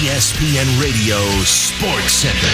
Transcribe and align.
ESPN 0.00 0.80
Radio 0.80 1.18
Sports 1.44 2.10
Center. 2.10 2.46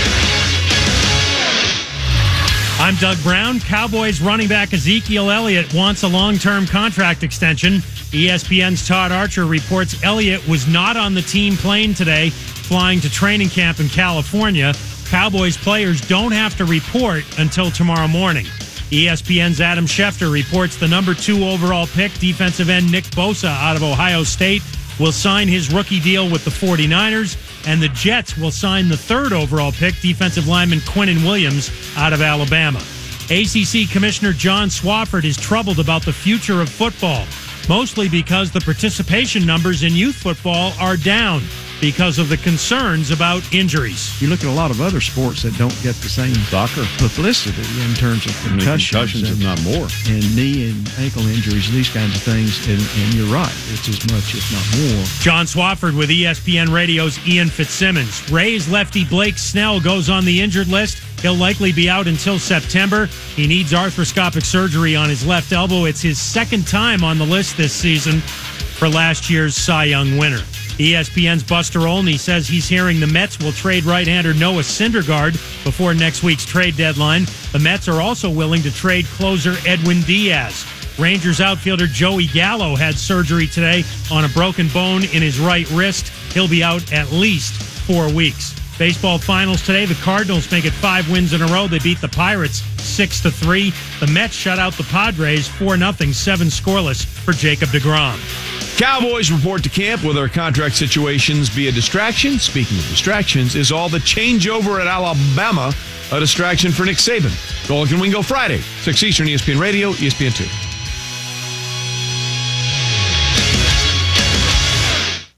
I'm 2.80 2.96
Doug 2.96 3.22
Brown. 3.22 3.60
Cowboys 3.60 4.20
running 4.20 4.48
back 4.48 4.74
Ezekiel 4.74 5.30
Elliott 5.30 5.72
wants 5.72 6.02
a 6.02 6.08
long 6.08 6.38
term 6.38 6.66
contract 6.66 7.22
extension. 7.22 7.74
ESPN's 8.10 8.84
Todd 8.84 9.12
Archer 9.12 9.46
reports 9.46 10.02
Elliott 10.02 10.46
was 10.48 10.66
not 10.66 10.96
on 10.96 11.14
the 11.14 11.22
team 11.22 11.56
plane 11.56 11.94
today, 11.94 12.30
flying 12.30 12.98
to 12.98 13.08
training 13.08 13.50
camp 13.50 13.78
in 13.78 13.88
California. 13.88 14.74
Cowboys 15.04 15.56
players 15.56 16.00
don't 16.00 16.32
have 16.32 16.56
to 16.56 16.64
report 16.64 17.22
until 17.38 17.70
tomorrow 17.70 18.08
morning. 18.08 18.46
ESPN's 18.90 19.60
Adam 19.60 19.86
Schefter 19.86 20.32
reports 20.32 20.76
the 20.76 20.88
number 20.88 21.14
two 21.14 21.44
overall 21.44 21.86
pick, 21.86 22.12
defensive 22.14 22.70
end 22.70 22.90
Nick 22.90 23.04
Bosa 23.04 23.48
out 23.48 23.76
of 23.76 23.84
Ohio 23.84 24.24
State, 24.24 24.62
will 24.98 25.12
sign 25.12 25.48
his 25.48 25.72
rookie 25.72 26.00
deal 26.00 26.30
with 26.30 26.44
the 26.44 26.50
49ers, 26.50 27.36
and 27.66 27.82
the 27.82 27.88
Jets 27.88 28.36
will 28.36 28.50
sign 28.50 28.88
the 28.88 28.96
third 28.96 29.32
overall 29.32 29.72
pick, 29.72 30.00
defensive 30.00 30.48
lineman 30.48 30.80
Quinnen 30.80 31.24
Williams 31.24 31.70
out 31.96 32.12
of 32.12 32.22
Alabama. 32.22 32.82
ACC 33.30 33.90
Commissioner 33.90 34.32
John 34.32 34.68
Swofford 34.68 35.24
is 35.24 35.36
troubled 35.36 35.80
about 35.80 36.04
the 36.04 36.12
future 36.12 36.60
of 36.60 36.68
football, 36.68 37.26
mostly 37.68 38.08
because 38.08 38.50
the 38.50 38.60
participation 38.60 39.44
numbers 39.44 39.82
in 39.82 39.92
youth 39.92 40.16
football 40.16 40.72
are 40.78 40.96
down 40.96 41.42
because 41.80 42.18
of 42.18 42.28
the 42.28 42.36
concerns 42.38 43.10
about 43.10 43.42
injuries. 43.52 44.20
You 44.20 44.28
look 44.28 44.40
at 44.40 44.46
a 44.46 44.52
lot 44.52 44.70
of 44.70 44.80
other 44.80 45.00
sports 45.00 45.42
that 45.42 45.56
don't 45.58 45.74
get 45.82 45.94
the 45.96 46.08
same 46.08 46.34
Soccer. 46.48 46.84
publicity 46.98 47.62
in 47.82 47.94
terms 47.94 48.24
of 48.26 48.32
I 48.46 48.50
mean, 48.50 48.58
concussions, 48.60 48.90
concussions, 48.90 49.30
and, 49.30 49.38
if 49.38 49.44
not 49.44 49.62
more. 49.62 49.88
and 50.08 50.36
knee 50.36 50.70
and 50.70 50.88
ankle 50.98 51.26
injuries, 51.26 51.70
these 51.70 51.90
kinds 51.90 52.16
of 52.16 52.22
things. 52.22 52.66
And, 52.68 52.80
and 52.80 53.14
you're 53.14 53.32
right, 53.32 53.52
it's 53.72 53.88
as 53.88 54.00
much, 54.10 54.34
if 54.34 54.46
not 54.52 54.64
more. 54.96 55.04
John 55.20 55.46
Swofford 55.46 55.96
with 55.96 56.08
ESPN 56.10 56.72
Radio's 56.72 57.18
Ian 57.26 57.48
Fitzsimmons. 57.48 58.30
Rays 58.30 58.68
lefty 58.68 59.04
Blake 59.04 59.38
Snell 59.38 59.80
goes 59.80 60.08
on 60.08 60.24
the 60.24 60.40
injured 60.40 60.68
list. 60.68 61.02
He'll 61.20 61.34
likely 61.34 61.72
be 61.72 61.88
out 61.88 62.06
until 62.06 62.38
September. 62.38 63.06
He 63.34 63.46
needs 63.46 63.72
arthroscopic 63.72 64.44
surgery 64.44 64.94
on 64.96 65.08
his 65.08 65.26
left 65.26 65.52
elbow. 65.52 65.84
It's 65.84 66.02
his 66.02 66.20
second 66.20 66.66
time 66.66 67.02
on 67.04 67.18
the 67.18 67.24
list 67.24 67.56
this 67.56 67.72
season 67.72 68.20
for 68.20 68.88
last 68.88 69.30
year's 69.30 69.56
Cy 69.56 69.84
Young 69.84 70.18
winner. 70.18 70.40
ESPN's 70.78 71.42
Buster 71.42 71.86
Olney 71.88 72.18
says 72.18 72.46
he's 72.46 72.68
hearing 72.68 73.00
the 73.00 73.06
Mets 73.06 73.38
will 73.38 73.52
trade 73.52 73.84
right-hander 73.84 74.34
Noah 74.34 74.60
Syndergaard 74.60 75.32
before 75.64 75.94
next 75.94 76.22
week's 76.22 76.44
trade 76.44 76.76
deadline. 76.76 77.24
The 77.52 77.58
Mets 77.58 77.88
are 77.88 78.02
also 78.02 78.28
willing 78.28 78.62
to 78.62 78.70
trade 78.70 79.06
closer 79.06 79.54
Edwin 79.66 80.02
Diaz. 80.02 80.66
Rangers 80.98 81.40
outfielder 81.40 81.86
Joey 81.86 82.26
Gallo 82.26 82.76
had 82.76 82.94
surgery 82.94 83.46
today 83.46 83.84
on 84.12 84.24
a 84.24 84.28
broken 84.28 84.68
bone 84.68 85.04
in 85.04 85.22
his 85.22 85.40
right 85.40 85.70
wrist. 85.70 86.08
He'll 86.34 86.48
be 86.48 86.62
out 86.62 86.92
at 86.92 87.10
least 87.10 87.54
four 87.86 88.12
weeks. 88.12 88.54
Baseball 88.78 89.18
finals 89.18 89.64
today. 89.64 89.86
The 89.86 89.94
Cardinals 89.94 90.50
make 90.52 90.66
it 90.66 90.72
five 90.72 91.10
wins 91.10 91.32
in 91.32 91.40
a 91.40 91.46
row. 91.46 91.66
They 91.66 91.78
beat 91.78 92.02
the 92.02 92.08
Pirates 92.08 92.58
six 92.82 93.20
to 93.22 93.30
three. 93.30 93.72
The 94.00 94.06
Mets 94.08 94.34
shut 94.34 94.58
out 94.58 94.74
the 94.74 94.84
Padres 94.84 95.48
four 95.48 95.78
nothing, 95.78 96.12
seven 96.12 96.48
scoreless 96.48 97.04
for 97.04 97.32
Jacob 97.32 97.70
deGrom. 97.70 98.55
Cowboys 98.76 99.32
report 99.32 99.62
to 99.62 99.70
camp 99.70 100.04
with 100.04 100.16
their 100.16 100.28
contract 100.28 100.74
situations 100.74 101.48
be 101.48 101.68
a 101.68 101.72
distraction. 101.72 102.38
Speaking 102.38 102.76
of 102.76 102.86
distractions, 102.88 103.54
is 103.54 103.72
all 103.72 103.88
the 103.88 103.98
changeover 103.98 104.78
at 104.78 104.86
Alabama 104.86 105.72
a 106.12 106.20
distraction 106.20 106.70
for 106.70 106.84
Nick 106.84 106.98
Saban? 106.98 107.32
Golic 107.66 107.90
and 107.92 108.00
Wingo 108.02 108.20
Friday, 108.20 108.58
6 108.58 109.02
Eastern, 109.02 109.28
ESPN 109.28 109.58
Radio, 109.58 109.92
ESPN 109.92 110.36
2. 110.36 110.44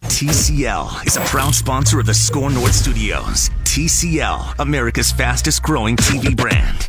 TCL 0.09 1.07
is 1.07 1.17
a 1.17 1.21
proud 1.21 1.55
sponsor 1.55 2.01
of 2.01 2.07
the 2.07 2.15
Score 2.15 2.51
North 2.51 2.75
Studios. 2.75 3.51
TCL, 3.63 4.57
America's 4.59 5.13
fastest 5.13 5.63
growing 5.63 5.97
TV 5.97 6.37
brand. 6.37 6.89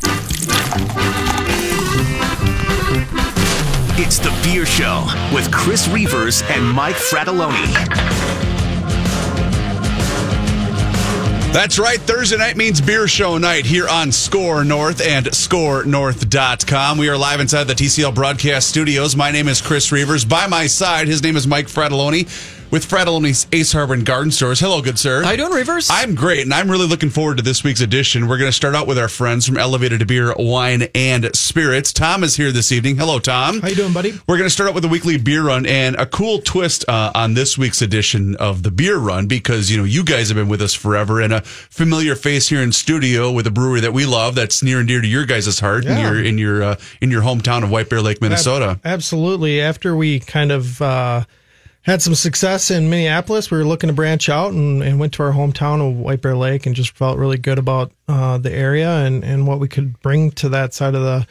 It's 4.02 4.18
the 4.18 4.30
Beer 4.42 4.64
Show 4.64 5.06
with 5.30 5.52
Chris 5.52 5.86
Reavers 5.88 6.42
and 6.48 6.66
Mike 6.66 6.96
Fratallone. 6.96 7.52
That's 11.52 11.78
right. 11.78 12.00
Thursday 12.00 12.38
night 12.38 12.56
means 12.56 12.80
beer 12.80 13.06
show 13.06 13.36
night 13.36 13.66
here 13.66 13.86
on 13.86 14.10
Score 14.10 14.64
North 14.64 15.06
and 15.06 15.26
scorenorth.com. 15.26 16.96
We 16.96 17.10
are 17.10 17.18
live 17.18 17.40
inside 17.40 17.64
the 17.64 17.74
TCL 17.74 18.14
broadcast 18.14 18.70
studios. 18.70 19.16
My 19.16 19.32
name 19.32 19.48
is 19.48 19.60
Chris 19.60 19.90
Reavers. 19.90 20.26
By 20.26 20.46
my 20.46 20.66
side, 20.66 21.06
his 21.06 21.22
name 21.22 21.36
is 21.36 21.46
Mike 21.46 21.66
Fratallone 21.66 22.26
with 22.70 22.86
Fratallone's 22.88 23.46
Ace 23.52 23.72
Hardware 23.72 23.96
and 23.96 24.06
Garden 24.06 24.30
Stores. 24.30 24.60
Hello, 24.60 24.80
good 24.80 24.98
sir. 24.98 25.22
How 25.22 25.32
you 25.32 25.36
doing, 25.38 25.52
Reavers? 25.52 25.88
I'm 25.92 26.14
great, 26.14 26.42
and 26.42 26.54
I'm 26.54 26.70
really 26.70 26.86
looking 26.86 27.10
forward 27.10 27.36
to 27.38 27.42
this 27.42 27.64
week's 27.64 27.80
edition. 27.80 28.28
We're 28.28 28.38
going 28.38 28.48
to 28.48 28.56
start 28.56 28.74
out 28.74 28.86
with 28.86 28.98
our 28.98 29.08
friends 29.08 29.46
from 29.46 29.56
Elevated 29.56 30.00
to 30.00 30.06
Beer, 30.06 30.32
Wine, 30.38 30.88
and 30.94 31.34
Spirits. 31.34 31.92
Tom 31.92 32.22
is 32.22 32.36
here 32.36 32.52
this 32.52 32.70
evening. 32.70 32.96
Hello, 32.96 33.18
Tom. 33.18 33.60
How 33.60 33.68
you 33.68 33.74
doing, 33.74 33.92
buddy? 33.92 34.12
We're 34.28 34.36
going 34.36 34.46
to 34.46 34.52
start 34.54 34.68
out 34.68 34.74
with 34.74 34.84
a 34.84 34.88
weekly 34.88 35.18
beer 35.18 35.44
run 35.44 35.66
and 35.66 35.96
a 35.96 36.06
cool 36.06 36.40
twist 36.40 36.84
uh, 36.88 37.10
on 37.14 37.34
this 37.34 37.58
week's 37.58 37.82
edition 37.82 38.36
of 38.36 38.62
the 38.62 38.70
beer 38.70 38.98
run 38.98 39.26
because 39.26 39.70
you 39.70 39.76
know 39.76 39.84
you 39.84 40.04
guys 40.04 40.28
have 40.28 40.36
been 40.36 40.48
with 40.48 40.62
us 40.62 40.74
forever 40.74 41.20
and 41.20 41.32
a 41.32 41.40
familiar 41.42 42.14
face 42.14 42.48
here 42.48 42.60
in 42.62 42.70
studio 42.72 43.30
with 43.32 43.46
a 43.46 43.50
brewery 43.50 43.80
that 43.80 43.92
we 43.92 44.06
love 44.06 44.34
that's 44.34 44.62
near 44.62 44.78
and 44.78 44.88
dear 44.88 45.00
to 45.00 45.08
your 45.08 45.26
guys' 45.26 45.58
heart 45.58 45.84
in 45.84 45.90
Yeah. 45.96 46.10
your 46.12 46.24
in 46.24 46.38
your 46.38 46.62
uh, 46.62 46.76
in 47.00 47.10
your 47.10 47.22
hometown 47.22 47.64
of 47.64 47.70
White 47.70 47.88
Bear 47.90 48.00
Lake, 48.00 48.20
Minnesota. 48.20 48.78
Absolutely. 48.84 49.60
After 49.60 49.96
we 49.96 50.20
kind 50.20 50.52
of 50.52 50.80
uh, 50.80 51.24
had 51.82 52.02
some 52.02 52.14
success 52.14 52.70
in 52.70 52.90
Minneapolis, 52.90 53.50
we 53.50 53.58
were 53.58 53.64
looking 53.64 53.88
to 53.88 53.94
branch 53.94 54.28
out 54.28 54.52
and, 54.52 54.82
and 54.82 55.00
went 55.00 55.14
to 55.14 55.22
our 55.22 55.32
hometown 55.32 55.86
of 55.86 55.96
White 55.96 56.20
Bear 56.20 56.36
Lake 56.36 56.66
and 56.66 56.74
just 56.74 56.96
felt 56.96 57.18
really 57.18 57.38
good 57.38 57.58
about 57.58 57.90
uh, 58.06 58.38
the 58.38 58.52
area 58.52 58.90
and, 59.06 59.24
and 59.24 59.46
what 59.46 59.60
we 59.60 59.68
could 59.68 59.98
bring 60.00 60.30
to 60.32 60.48
that 60.50 60.74
side 60.74 60.94
of 60.94 61.02
the 61.02 61.26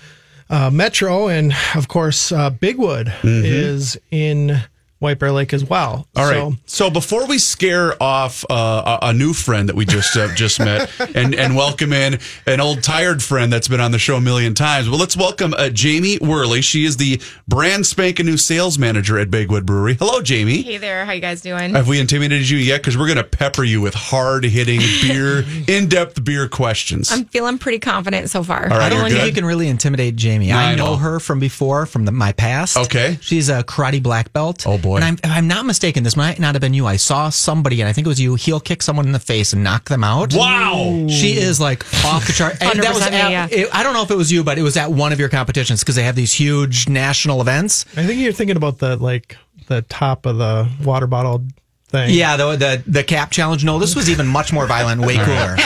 uh, 0.50 0.70
metro. 0.72 1.28
And 1.28 1.54
of 1.76 1.88
course, 1.88 2.32
uh, 2.32 2.50
Big 2.50 2.78
Wood 2.78 3.14
is 3.24 3.98
in 4.10 4.62
White 5.00 5.18
Bear 5.18 5.32
Lake 5.32 5.54
as 5.54 5.64
well. 5.64 6.08
All 6.16 6.26
right. 6.26 6.36
So, 6.36 6.56
So, 6.66 6.90
before 6.90 7.26
we 7.26 7.38
scare 7.40 8.02
off 8.04 8.44
uh, 8.50 9.00
a, 9.02 9.08
a 9.08 9.14
new 9.14 9.34
friend 9.34 9.70
that 9.70 9.76
we 9.76 9.86
just 9.86 10.16
uh, 10.18 10.34
just 10.36 10.60
met 10.60 10.90
and 11.16 11.34
and 11.34 11.56
welcome 11.56 11.94
in 11.94 12.20
an 12.46 12.60
old 12.60 12.84
tired 12.84 13.24
friend 13.24 13.52
that's 13.52 13.68
been 13.70 13.80
on 13.80 13.92
the 13.92 14.00
show 14.00 14.18
a 14.18 14.22
million 14.22 14.54
times, 14.54 14.90
well, 14.90 15.00
let's 15.00 15.16
welcome 15.16 15.54
uh, 15.54 15.70
Jamie 15.70 16.18
Worley. 16.20 16.62
She 16.62 16.84
is 16.84 16.98
the 16.98 17.22
brand 17.48 17.86
spanking 17.86 18.26
new 18.26 18.36
sales 18.38 18.78
manager 18.78 19.18
at 19.18 19.32
Big 19.32 19.50
Wood 19.50 19.66
Brewery. 19.66 19.94
Hello, 19.96 20.22
Jamie. 20.22 20.62
Hey 20.64 20.78
there, 20.78 21.06
how 21.06 21.14
you 21.14 21.22
guys 21.22 21.42
doing? 21.42 21.74
Have 21.76 21.88
we 21.88 22.00
intimidated 22.00 22.50
you 22.50 22.58
yet? 22.58 22.81
Because 22.81 22.98
we're 22.98 23.08
going 23.08 23.18
to 23.18 23.24
pepper 23.24 23.64
you 23.64 23.80
with 23.80 23.94
hard 23.94 24.44
hitting 24.44 24.81
beer, 25.02 25.46
in 25.68 25.88
depth 25.88 26.22
beer 26.26 26.50
questions. 26.50 27.10
I'm 27.12 27.24
feeling 27.26 27.58
pretty 27.58 27.80
confident 27.80 28.30
so 28.30 28.44
far. 28.44 28.64
All 28.64 28.70
right, 28.78 28.81
I 28.81 28.90
don't 28.90 29.00
you're 29.10 29.10
think 29.20 29.28
you 29.28 29.34
can 29.34 29.46
really 29.46 29.70
intimidate 29.70 30.18
Jamie. 30.18 30.52
I 30.52 30.74
I 30.74 30.76
know 30.76 30.88
know. 30.92 30.96
her 30.98 31.20
from 31.22 31.40
before, 31.40 31.86
from 31.86 32.04
the, 32.04 32.12
my 32.12 32.34
past. 32.34 32.76
Okay. 32.76 33.18
She's 33.22 33.48
a 33.48 33.64
karate 33.64 34.04
black 34.04 34.34
belt. 34.34 34.66
Oh, 34.68 34.78
boy. 34.78 34.88
And 34.95 35.05
I'm, 35.05 35.13
if 35.16 35.25
I'm 35.29 35.47
not 35.47 35.66
mistaken, 35.66 36.03
this 36.03 36.16
might 36.16 36.39
not 36.39 36.55
have 36.55 36.61
been 36.61 36.73
you. 36.73 36.85
I 36.85 36.95
saw 36.97 37.29
somebody, 37.29 37.81
and 37.81 37.89
I 37.89 37.94
think 37.94 38.05
it 38.05 38.09
was 38.09 38.19
you, 38.19 38.36
heel 38.36 38.59
kick 38.59 38.81
someone 38.81 39.06
in 39.06 39.12
the 39.12 39.19
face 39.19 39.53
and 39.53 39.63
knock 39.63 39.89
them 39.89 40.03
out. 40.03 40.33
Wow. 40.33 41.07
She 41.09 41.33
is 41.38 41.59
like 41.59 41.83
off 42.06 42.27
the 42.27 42.33
chart. 42.33 42.57
And 42.62 42.80
that 42.81 42.94
was 42.94 43.03
100% 43.03 43.12
me, 43.12 43.18
at, 43.18 43.31
yeah. 43.31 43.47
it- 43.51 43.69
I 43.74 43.83
don't 43.83 43.94
know 43.94 44.03
if 44.03 44.12
it 44.12 44.18
was 44.18 44.31
you, 44.31 44.44
but 44.44 44.57
it 44.57 44.62
was 44.63 44.77
at 44.77 44.91
one 44.91 45.12
of 45.13 45.19
your 45.19 45.30
competitions 45.30 45.81
because 45.81 45.95
they 45.95 46.03
have 46.03 46.15
these 46.15 46.33
huge 46.33 46.88
national 46.89 47.41
events. 47.41 47.86
I 47.97 48.06
think 48.06 48.19
you're 48.21 48.33
thinking 48.33 48.57
about 48.57 48.80
the 48.80 48.95
like 48.97 49.38
the 49.68 49.81
top 49.83 50.25
of 50.25 50.38
the 50.38 50.69
water 50.83 51.07
bottle 51.07 51.44
thing. 51.89 52.09
Yeah, 52.13 52.38
the 52.38 52.56
the 52.56 52.83
the 52.88 53.03
cap 53.03 53.31
challenge. 53.31 53.63
No, 53.63 53.80
this 53.80 53.95
was 53.95 54.09
even 54.09 54.27
much 54.27 54.51
more 54.53 54.65
violent, 54.68 55.01
way 55.01 55.15
cooler. 55.18 55.56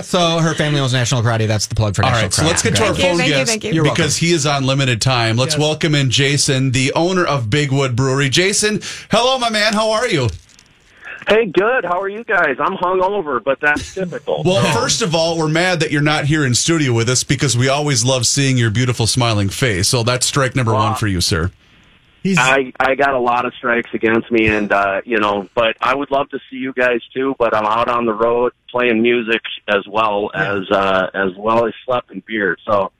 so 0.00 0.38
her 0.38 0.54
family 0.54 0.80
owns 0.80 0.92
National 0.92 1.22
Karate. 1.22 1.46
That's 1.46 1.66
the 1.66 1.74
plug 1.74 1.94
for 1.94 2.04
All 2.04 2.10
National 2.10 2.24
right, 2.24 2.34
so 2.34 2.44
let's 2.44 2.62
get 2.62 2.76
to 2.76 2.84
our 2.84 2.94
Thank 2.94 2.98
you, 2.98 3.04
phone 3.04 3.16
thank 3.18 3.28
you, 3.28 3.34
guest 3.34 3.50
thank 3.50 3.64
you. 3.64 3.82
Because 3.82 4.16
he 4.16 4.32
is 4.32 4.46
on 4.46 4.64
limited 4.64 5.00
time. 5.00 5.36
Let's 5.36 5.58
welcome 5.58 5.94
in 5.94 6.10
Jason, 6.10 6.72
the 6.72 6.92
owner 6.94 7.24
of 7.24 7.50
Big 7.50 7.70
Wood 7.70 7.94
Brewery. 7.94 8.28
Jason, 8.28 8.80
hello, 9.10 9.38
my 9.38 9.50
man. 9.50 9.74
How 9.74 9.90
are 9.90 10.08
you? 10.08 10.28
Hey, 11.28 11.46
good. 11.46 11.84
How 11.84 12.00
are 12.00 12.08
you 12.08 12.24
guys? 12.24 12.56
I'm 12.58 12.76
hungover, 12.76 13.42
but 13.42 13.60
that's 13.60 13.94
typical. 13.94 14.42
Well, 14.44 14.64
first 14.74 15.02
of 15.02 15.14
all, 15.14 15.38
we're 15.38 15.48
mad 15.48 15.80
that 15.80 15.92
you're 15.92 16.02
not 16.02 16.24
here 16.24 16.44
in 16.44 16.54
studio 16.54 16.92
with 16.92 17.08
us 17.08 17.22
because 17.22 17.56
we 17.56 17.68
always 17.68 18.04
love 18.04 18.26
seeing 18.26 18.58
your 18.58 18.70
beautiful 18.70 19.06
smiling 19.06 19.48
face. 19.48 19.88
So 19.88 20.02
that's 20.02 20.26
strike 20.26 20.56
number 20.56 20.74
one 20.74 20.96
for 20.96 21.06
you, 21.06 21.20
sir. 21.20 21.52
He's 22.22 22.38
I 22.38 22.72
I 22.78 22.94
got 22.94 23.14
a 23.14 23.18
lot 23.18 23.46
of 23.46 23.54
strikes 23.54 23.90
against 23.94 24.30
me, 24.30 24.46
and 24.46 24.70
uh, 24.72 25.00
you 25.04 25.18
know, 25.18 25.48
but 25.54 25.76
I 25.80 25.94
would 25.94 26.10
love 26.10 26.28
to 26.30 26.38
see 26.50 26.56
you 26.56 26.72
guys 26.72 27.00
too. 27.12 27.34
But 27.38 27.54
I'm 27.54 27.66
out 27.66 27.88
on 27.88 28.06
the 28.06 28.14
road 28.14 28.52
playing 28.70 29.02
music 29.02 29.40
as 29.66 29.84
well 29.88 30.30
as 30.32 30.70
uh, 30.70 31.10
as 31.14 31.34
well 31.36 31.66
as 31.66 31.74
schlepping 31.86 32.24
beer. 32.24 32.56
So 32.64 32.92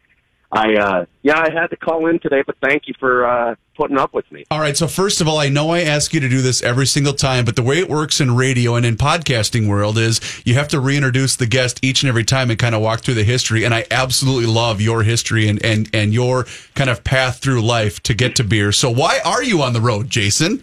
I 0.52 0.74
uh, 0.74 1.04
yeah, 1.22 1.38
I 1.38 1.50
had 1.50 1.68
to 1.68 1.76
call 1.76 2.06
in 2.08 2.18
today, 2.18 2.42
but 2.46 2.56
thank 2.62 2.86
you 2.86 2.92
for 3.00 3.26
uh, 3.26 3.54
putting 3.74 3.96
up 3.96 4.12
with 4.12 4.30
me. 4.30 4.44
All 4.50 4.60
right. 4.60 4.76
So 4.76 4.86
first 4.86 5.22
of 5.22 5.28
all, 5.28 5.38
I 5.38 5.48
know 5.48 5.70
I 5.70 5.80
ask 5.80 6.12
you 6.12 6.20
to 6.20 6.28
do 6.28 6.42
this 6.42 6.62
every 6.62 6.86
single 6.86 7.14
time, 7.14 7.46
but 7.46 7.56
the 7.56 7.62
way 7.62 7.78
it 7.78 7.88
works 7.88 8.20
in 8.20 8.36
radio 8.36 8.74
and 8.74 8.84
in 8.84 8.96
podcasting 8.96 9.66
world 9.66 9.96
is 9.96 10.20
you 10.44 10.54
have 10.54 10.68
to 10.68 10.80
reintroduce 10.80 11.36
the 11.36 11.46
guest 11.46 11.80
each 11.82 12.02
and 12.02 12.08
every 12.10 12.24
time 12.24 12.50
and 12.50 12.58
kind 12.58 12.74
of 12.74 12.82
walk 12.82 13.00
through 13.00 13.14
the 13.14 13.24
history. 13.24 13.64
And 13.64 13.74
I 13.74 13.86
absolutely 13.90 14.46
love 14.46 14.82
your 14.82 15.04
history 15.04 15.48
and 15.48 15.64
and 15.64 15.88
and 15.94 16.12
your 16.12 16.44
kind 16.74 16.90
of 16.90 17.02
path 17.02 17.38
through 17.38 17.62
life 17.62 18.02
to 18.02 18.12
get 18.12 18.36
to 18.36 18.44
beer. 18.44 18.72
So 18.72 18.90
why 18.90 19.20
are 19.24 19.42
you 19.42 19.62
on 19.62 19.72
the 19.72 19.80
road, 19.80 20.10
Jason? 20.10 20.62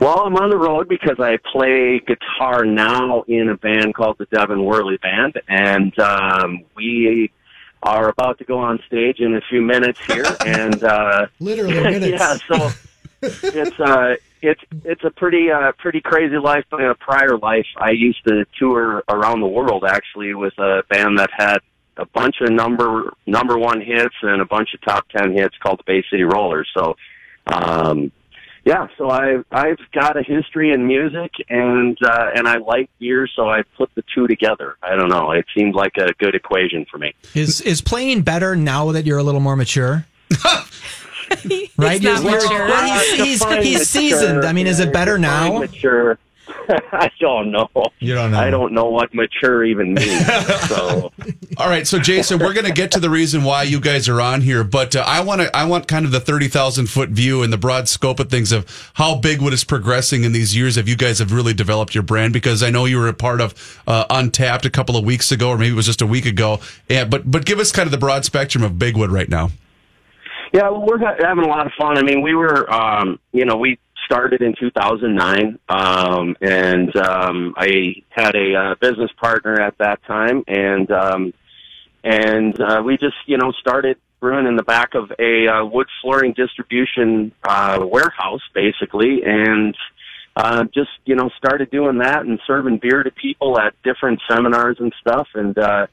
Well, 0.00 0.20
I'm 0.20 0.34
on 0.36 0.48
the 0.48 0.56
road 0.56 0.88
because 0.88 1.20
I 1.20 1.38
play 1.52 2.00
guitar 2.00 2.64
now 2.64 3.22
in 3.28 3.50
a 3.50 3.56
band 3.56 3.94
called 3.94 4.16
the 4.18 4.26
Devin 4.32 4.64
Worley 4.64 4.96
Band, 4.96 5.40
and 5.46 5.96
um, 6.00 6.64
we 6.74 7.30
are 7.82 8.08
about 8.08 8.38
to 8.38 8.44
go 8.44 8.58
on 8.58 8.78
stage 8.86 9.18
in 9.18 9.34
a 9.34 9.40
few 9.48 9.62
minutes 9.62 9.98
here, 10.06 10.24
and 10.46 10.82
uh, 10.84 11.26
literally 11.40 11.74
minutes. 11.82 12.20
yeah, 12.20 12.36
so 12.48 12.70
it's 13.22 13.80
uh, 13.80 14.14
it's 14.40 14.60
it's 14.84 15.04
a 15.04 15.10
pretty 15.10 15.50
uh, 15.50 15.72
pretty 15.78 16.00
crazy 16.00 16.38
life. 16.38 16.64
But 16.70 16.80
in 16.80 16.86
a 16.86 16.94
prior 16.94 17.36
life, 17.36 17.66
I 17.76 17.90
used 17.90 18.24
to 18.26 18.44
tour 18.58 19.02
around 19.08 19.40
the 19.40 19.48
world 19.48 19.84
actually 19.84 20.34
with 20.34 20.56
a 20.58 20.82
band 20.88 21.18
that 21.18 21.30
had 21.36 21.58
a 21.96 22.06
bunch 22.06 22.36
of 22.40 22.50
number 22.50 23.12
number 23.26 23.58
one 23.58 23.80
hits 23.80 24.14
and 24.22 24.40
a 24.40 24.46
bunch 24.46 24.70
of 24.74 24.80
top 24.82 25.08
ten 25.08 25.32
hits 25.32 25.56
called 25.58 25.80
the 25.80 25.84
Bay 25.86 26.04
City 26.10 26.24
Rollers. 26.24 26.68
So. 26.74 26.96
Um, 27.44 28.12
yeah, 28.64 28.86
so 28.96 29.10
I 29.10 29.42
I've 29.50 29.78
got 29.92 30.16
a 30.16 30.22
history 30.22 30.72
in 30.72 30.86
music 30.86 31.30
and 31.48 31.96
uh, 32.04 32.30
and 32.34 32.46
I 32.48 32.58
like 32.58 32.90
beer, 32.98 33.26
so 33.34 33.48
I 33.48 33.62
put 33.76 33.90
the 33.94 34.02
two 34.14 34.26
together. 34.26 34.76
I 34.82 34.94
don't 34.96 35.08
know. 35.08 35.32
It 35.32 35.46
seemed 35.56 35.74
like 35.74 35.96
a 35.96 36.12
good 36.14 36.34
equation 36.34 36.86
for 36.90 36.98
me. 36.98 37.12
Is 37.34 37.60
is 37.60 37.80
playing 37.80 38.22
better 38.22 38.54
now 38.56 38.92
that 38.92 39.04
you're 39.06 39.18
a 39.18 39.22
little 39.24 39.40
more 39.40 39.56
mature? 39.56 40.06
right? 41.76 42.00
He's 42.00 42.02
not 42.02 42.22
You're- 42.22 42.34
mature. 42.34 42.66
well, 42.68 43.00
he's, 43.00 43.12
he's, 43.24 43.38
Define 43.40 43.62
he's 43.62 43.72
mature. 43.74 43.84
seasoned. 43.84 44.44
I 44.44 44.52
mean, 44.52 44.66
is 44.66 44.80
it 44.80 44.92
better 44.92 45.18
now? 45.18 45.58
Mature. 45.58 46.18
I 46.92 47.10
don't 47.20 47.50
know. 47.50 47.68
You 47.98 48.14
don't 48.14 48.32
know. 48.32 48.38
I 48.38 48.50
don't 48.50 48.72
know 48.72 48.86
what 48.86 49.12
mature 49.14 49.64
even 49.64 49.94
means. 49.94 50.26
so 50.68 51.12
All 51.56 51.68
right, 51.68 51.86
so 51.86 51.98
Jason, 51.98 52.38
we're 52.38 52.52
going 52.52 52.66
to 52.66 52.72
get 52.72 52.92
to 52.92 53.00
the 53.00 53.10
reason 53.10 53.44
why 53.44 53.64
you 53.64 53.80
guys 53.80 54.08
are 54.08 54.20
on 54.20 54.40
here, 54.40 54.64
but 54.64 54.94
uh, 54.94 55.04
I 55.06 55.20
want 55.20 55.40
to 55.40 55.54
I 55.56 55.64
want 55.64 55.88
kind 55.88 56.04
of 56.04 56.12
the 56.12 56.20
thirty 56.20 56.48
thousand 56.48 56.86
foot 56.86 57.10
view 57.10 57.42
and 57.42 57.52
the 57.52 57.58
broad 57.58 57.88
scope 57.88 58.20
of 58.20 58.30
things 58.30 58.52
of 58.52 58.90
how 58.94 59.16
Big 59.16 59.40
Wood 59.40 59.52
is 59.52 59.64
progressing 59.64 60.24
in 60.24 60.32
these 60.32 60.56
years. 60.56 60.76
If 60.76 60.88
you 60.88 60.96
guys 60.96 61.18
have 61.18 61.32
really 61.32 61.54
developed 61.54 61.94
your 61.94 62.02
brand, 62.02 62.32
because 62.32 62.62
I 62.62 62.70
know 62.70 62.84
you 62.84 62.98
were 62.98 63.08
a 63.08 63.14
part 63.14 63.40
of 63.40 63.82
uh, 63.86 64.04
Untapped 64.10 64.64
a 64.64 64.70
couple 64.70 64.96
of 64.96 65.04
weeks 65.04 65.32
ago, 65.32 65.50
or 65.50 65.58
maybe 65.58 65.72
it 65.72 65.76
was 65.76 65.86
just 65.86 66.02
a 66.02 66.06
week 66.06 66.26
ago. 66.26 66.60
Yeah, 66.88 67.04
but 67.04 67.30
but 67.30 67.44
give 67.44 67.58
us 67.58 67.72
kind 67.72 67.86
of 67.86 67.90
the 67.90 67.98
broad 67.98 68.24
spectrum 68.24 68.62
of 68.62 68.78
Big 68.78 68.96
Wood 68.96 69.10
right 69.10 69.28
now. 69.28 69.50
Yeah, 70.52 70.68
well, 70.68 70.82
we're 70.82 70.98
ha- 70.98 71.16
having 71.18 71.44
a 71.44 71.48
lot 71.48 71.66
of 71.66 71.72
fun. 71.78 71.96
I 71.96 72.02
mean, 72.02 72.20
we 72.20 72.34
were, 72.34 72.70
um, 72.70 73.18
you 73.32 73.46
know, 73.46 73.56
we 73.56 73.78
started 74.12 74.42
in 74.42 74.54
2009, 74.60 75.58
um, 75.70 76.36
and 76.42 76.94
um, 76.96 77.54
I 77.56 77.94
had 78.10 78.34
a 78.34 78.54
uh, 78.54 78.74
business 78.78 79.10
partner 79.18 79.58
at 79.58 79.78
that 79.78 80.04
time, 80.04 80.44
and 80.46 80.90
um, 80.90 81.32
and 82.04 82.60
uh, 82.60 82.82
we 82.84 82.98
just, 82.98 83.16
you 83.24 83.38
know, 83.38 83.52
started 83.52 83.96
brewing 84.20 84.46
in 84.46 84.56
the 84.56 84.62
back 84.62 84.94
of 84.94 85.10
a 85.18 85.48
uh, 85.48 85.64
wood 85.64 85.86
flooring 86.02 86.34
distribution 86.34 87.32
uh, 87.44 87.78
warehouse, 87.82 88.42
basically, 88.54 89.22
and 89.24 89.74
uh, 90.36 90.64
just, 90.74 90.90
you 91.06 91.14
know, 91.14 91.30
started 91.38 91.70
doing 91.70 91.98
that 91.98 92.26
and 92.26 92.38
serving 92.46 92.78
beer 92.82 93.02
to 93.02 93.10
people 93.10 93.58
at 93.58 93.74
different 93.82 94.20
seminars 94.30 94.76
and 94.78 94.92
stuff, 95.00 95.28
and 95.34 95.56
uh, 95.56 95.86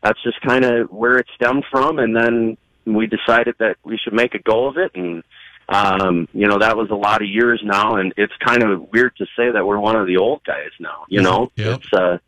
that's 0.00 0.22
just 0.22 0.40
kind 0.42 0.64
of 0.64 0.92
where 0.92 1.18
it 1.18 1.26
stemmed 1.34 1.64
from, 1.72 1.98
and 1.98 2.14
then 2.14 2.56
we 2.86 3.08
decided 3.08 3.56
that 3.58 3.76
we 3.82 3.98
should 3.98 4.12
make 4.12 4.34
a 4.34 4.38
go 4.38 4.66
of 4.66 4.76
it 4.76 4.92
and 4.94 5.24
um 5.68 6.28
you 6.32 6.46
know 6.46 6.58
that 6.58 6.76
was 6.76 6.90
a 6.90 6.94
lot 6.94 7.22
of 7.22 7.28
years 7.28 7.60
now 7.64 7.96
and 7.96 8.12
it's 8.16 8.32
kind 8.44 8.62
of 8.62 8.92
weird 8.92 9.14
to 9.16 9.24
say 9.36 9.50
that 9.50 9.66
we're 9.66 9.78
one 9.78 9.96
of 9.96 10.06
the 10.06 10.16
old 10.16 10.42
guys 10.44 10.70
now 10.78 11.04
you 11.08 11.22
know? 11.22 11.50
Yep. 11.56 11.80
it's 11.80 11.92
uh 11.92 12.18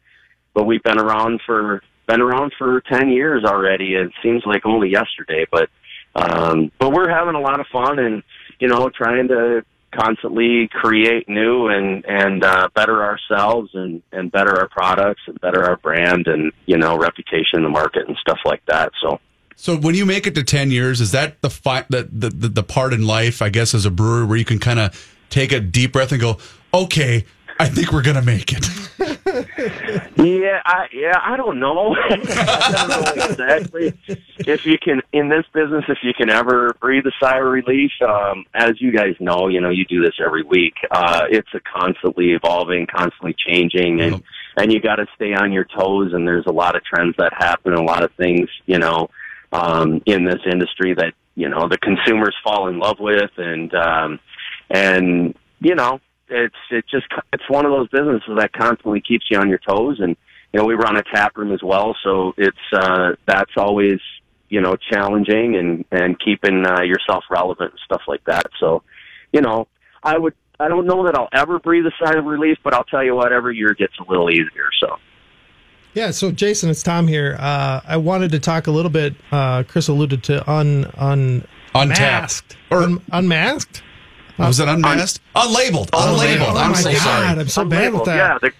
but 0.55 0.65
we've 0.65 0.83
been 0.83 0.99
around 0.99 1.41
for 1.45 1.83
been 2.07 2.23
around 2.23 2.53
for 2.57 2.81
10 2.83 3.09
years 3.09 3.45
already. 3.45 3.95
It 3.95 4.13
seems 4.23 4.45
like 4.47 4.65
only 4.65 4.91
yesterday 4.91 5.47
but 5.51 5.69
um 6.15 6.71
but 6.79 6.93
we're 6.93 7.11
having 7.11 7.35
a 7.35 7.41
lot 7.41 7.61
of 7.61 7.67
fun 7.67 7.99
and 7.99 8.23
you 8.59 8.69
know 8.69 8.89
trying 8.89 9.29
to 9.29 9.65
constantly 9.93 10.69
create 10.69 11.29
new 11.29 11.69
and 11.69 12.05
and 12.07 12.45
uh 12.45 12.69
better 12.75 13.03
ourselves 13.05 13.71
and 13.75 14.03
and 14.13 14.33
better 14.33 14.59
our 14.59 14.69
products 14.69 15.23
and 15.27 15.41
better 15.41 15.65
our 15.65 15.77
brand 15.77 16.27
and 16.27 16.53
you 16.67 16.77
know 16.77 16.97
reputation 16.99 17.59
in 17.59 17.63
the 17.63 17.69
market 17.69 18.09
and 18.09 18.17
stuff 18.19 18.39
like 18.45 18.65
that. 18.67 18.93
So 19.03 19.21
So 19.57 19.77
when 19.77 19.95
you 19.95 20.07
make 20.07 20.27
it 20.27 20.35
to 20.35 20.45
ten 20.45 20.71
years, 20.71 21.01
is 21.01 21.13
that 21.13 21.41
the 21.41 21.51
fi- 21.51 21.87
the, 21.89 22.09
the 22.13 22.29
the 22.29 22.49
the 22.49 22.63
part 22.63 22.93
in 22.93 23.07
life, 23.07 23.41
I 23.43 23.49
guess, 23.49 23.75
as 23.75 23.87
a 23.87 23.91
brewer, 23.91 24.27
where 24.27 24.37
you 24.37 24.45
can 24.45 24.59
kind 24.59 24.79
of 24.79 25.17
take 25.31 25.51
a 25.53 25.61
deep 25.61 25.93
breath 25.93 26.13
and 26.13 26.21
go, 26.21 26.39
okay, 26.73 27.25
I 27.59 27.69
think 27.69 27.93
we're 27.93 28.03
gonna 28.03 28.23
make 28.23 28.53
it. 28.53 28.67
Yeah, 30.17 30.61
I 30.65 30.87
yeah, 30.93 31.19
I 31.21 31.37
don't 31.37 31.61
know. 31.61 31.95
I 32.11 32.87
don't 32.89 33.17
know 33.17 33.25
exactly 33.25 33.93
if 34.39 34.65
you 34.65 34.79
can 34.79 35.03
in 35.13 35.29
this 35.29 35.45
business 35.53 35.85
if 35.89 35.99
you 36.03 36.15
can 36.15 36.31
ever 36.31 36.75
breathe 36.81 37.05
a 37.07 37.13
sigh 37.21 37.39
of 37.39 37.47
relief. 37.47 37.93
Um, 38.01 38.45
as 38.55 38.81
you 38.81 38.93
guys 38.93 39.15
know, 39.21 39.49
you 39.49 39.61
know 39.61 39.69
you 39.71 39.85
do 39.85 40.03
this 40.03 40.15
every 40.25 40.43
week. 40.43 40.75
Uh, 40.91 41.27
it's 41.31 41.49
a 41.55 41.61
constantly 41.61 42.33
evolving, 42.33 42.87
constantly 42.87 43.35
changing, 43.47 44.01
and 44.01 44.23
and 44.57 44.73
you 44.73 44.81
got 44.81 44.97
to 44.97 45.07
stay 45.15 45.35
on 45.35 45.53
your 45.53 45.65
toes. 45.65 46.13
And 46.13 46.27
there's 46.27 46.47
a 46.47 46.53
lot 46.53 46.77
of 46.77 46.83
trends 46.85 47.15
that 47.19 47.33
happen, 47.35 47.75
a 47.75 47.83
lot 47.83 48.03
of 48.03 48.13
things, 48.15 48.49
you 48.65 48.79
know, 48.79 49.11
um, 49.57 50.03
in 50.07 50.25
this 50.25 50.41
industry 50.51 50.95
that 50.95 51.15
you 51.35 51.49
know 51.49 51.69
the 51.69 51.79
consumers 51.79 52.35
fall 52.43 52.69
in 52.69 52.79
love 52.79 52.99
with, 52.99 53.31
and 53.37 53.75
um, 53.75 54.21
and 54.71 55.35
you 55.61 55.75
know 55.75 56.01
it's 56.29 56.55
it 56.71 56.85
just 56.91 57.07
it's 57.33 57.49
one 57.49 57.65
of 57.65 57.73
those 57.73 57.89
businesses 57.89 58.37
that 58.37 58.53
constantly 58.53 59.01
keeps 59.01 59.27
you 59.31 59.39
on 59.39 59.49
your 59.49 59.61
toes. 59.69 59.99
And 60.01 60.17
you 60.53 60.61
know 60.61 60.65
we 60.67 60.75
run 60.75 60.97
a 60.97 61.03
tap 61.03 61.37
room 61.37 61.53
as 61.53 61.63
well. 61.63 61.97
So 62.03 62.35
it's 62.37 62.57
uh 62.73 63.13
that's 63.27 63.53
always 63.57 64.01
you 64.49 64.61
know 64.61 64.77
challenging 64.93 65.57
and 65.57 65.85
and 65.91 66.19
keeping 66.21 66.67
uh, 66.67 66.83
yourself 66.83 67.25
relevant 67.31 67.73
and 67.73 67.81
stuff 67.85 68.03
like 68.07 68.25
that. 68.25 68.47
So 68.61 68.83
you 69.33 69.41
know 69.41 69.69
i 70.03 70.17
would 70.17 70.35
i 70.59 70.69
don't 70.69 70.87
know 70.87 71.05
that 71.05 71.15
i'll 71.15 71.29
ever 71.33 71.59
breathe 71.59 71.85
a 71.87 71.93
sigh 72.03 72.19
of 72.19 72.25
relief 72.25 72.59
but 72.63 72.75
i'll 72.75 72.85
tell 72.85 73.05
you 73.05 73.15
what 73.15 73.33
every 73.33 73.57
year 73.57 73.75
gets 73.75 73.93
a 73.99 74.11
little 74.11 74.31
easier. 74.31 74.71
So 74.81 74.97
Yeah, 75.97 76.11
so 76.11 76.31
Jason, 76.31 76.69
it's 76.69 76.83
Tom 76.83 77.09
here. 77.09 77.37
Uh, 77.41 77.81
I 77.87 77.97
wanted 77.97 78.31
to 78.33 78.39
talk 78.39 78.67
a 78.67 78.71
little 78.71 78.91
bit. 78.91 79.15
Uh, 79.33 79.63
Chris 79.63 79.89
alluded 79.89 80.23
to 80.25 80.49
un 80.51 80.85
un 80.99 81.47
Untapped. 81.75 82.55
or 82.71 82.83
un, 82.83 83.03
unmasked. 83.13 83.83
Was 84.39 84.61
it 84.61 84.69
unmasked? 84.69 85.23
Unlabeled. 85.35 85.89
Unlabeled. 85.93 86.53
Oh 86.53 86.57
I'm 86.59 86.73
my 86.73 86.77
so 86.81 86.93
God, 86.93 86.99
sorry. 87.01 87.27
I'm 87.41 87.49
so 87.49 87.65
bad 87.65 87.95
with 87.95 88.05
that. 88.05 88.17
yeah 88.17 88.39
the, 88.43 88.53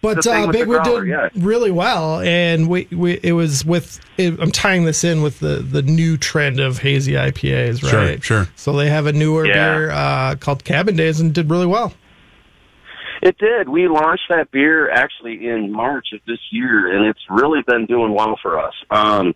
But 0.00 0.24
the 0.24 0.32
uh, 0.32 0.40
with 0.40 0.46
the 0.48 0.58
Big 0.58 0.66
Wood 0.66 0.82
did 0.82 1.06
yeah. 1.06 1.28
really 1.36 1.70
well, 1.70 2.18
and 2.20 2.68
we, 2.68 2.88
we 2.90 3.20
it 3.22 3.30
was 3.32 3.64
with. 3.64 4.00
It, 4.18 4.40
I'm 4.40 4.50
tying 4.50 4.84
this 4.84 5.04
in 5.04 5.22
with 5.22 5.38
the 5.38 5.58
the 5.58 5.82
new 5.82 6.16
trend 6.16 6.58
of 6.58 6.78
hazy 6.78 7.12
IPAs, 7.12 7.88
Sure, 7.88 8.00
right? 8.00 8.24
sure. 8.24 8.48
So 8.56 8.72
they 8.72 8.90
have 8.90 9.06
a 9.06 9.12
newer 9.12 9.46
Yeah. 9.46 9.52
beer 9.54 9.90
uh, 9.92 10.34
called 10.34 10.64
Cabin 10.64 10.96
Days 10.96 11.20
and 11.20 11.32
did 11.32 11.48
really 11.48 11.66
well. 11.66 11.92
It 13.22 13.38
did. 13.38 13.68
We 13.68 13.86
launched 13.86 14.24
that 14.30 14.50
beer 14.50 14.90
actually 14.90 15.46
in 15.46 15.70
March 15.70 16.08
of 16.12 16.20
this 16.26 16.40
year, 16.50 16.96
and 16.96 17.06
it's 17.06 17.20
really 17.30 17.62
been 17.64 17.86
doing 17.86 18.12
well 18.12 18.36
for 18.42 18.58
us. 18.58 18.74
Um, 18.90 19.34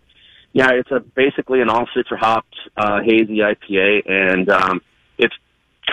yeah, 0.53 0.71
it's 0.73 0.91
a 0.91 0.99
basically 0.99 1.61
an 1.61 1.71
all 1.71 1.87
citra 1.97 2.19
hopped 2.19 2.57
uh, 2.77 2.99
hazy 3.05 3.39
IPA, 3.39 4.11
and 4.11 4.49
um, 4.49 4.81
it's 5.19 5.35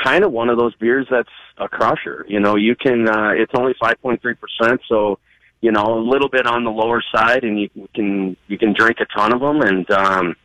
kind 0.04 0.24
of 0.24 0.32
one 0.32 0.50
of 0.50 0.58
those 0.58 0.74
beers 0.76 1.06
that's 1.12 1.30
a 1.60 1.70
crusher. 1.70 2.26
You 2.28 2.40
know, 2.40 2.56
you 2.56 2.76
can. 2.76 3.08
Uh, 3.08 3.34
it's 3.36 3.52
only 3.56 3.76
five 3.80 4.02
point 4.02 4.24
three 4.24 4.36
percent, 4.36 4.82
so 4.90 5.20
you 5.62 5.72
know 5.72 6.00
a 6.00 6.02
little 6.02 6.30
bit 6.30 6.48
on 6.48 6.64
the 6.64 6.72
lower 6.72 7.04
side, 7.14 7.44
and 7.44 7.62
you 7.62 7.70
can 7.94 8.36
you 8.48 8.58
can 8.58 8.74
drink 8.74 8.98
a 9.02 9.06
ton 9.16 9.34
of 9.34 9.40
them, 9.40 9.62
and 9.62 9.92
um, 9.92 10.36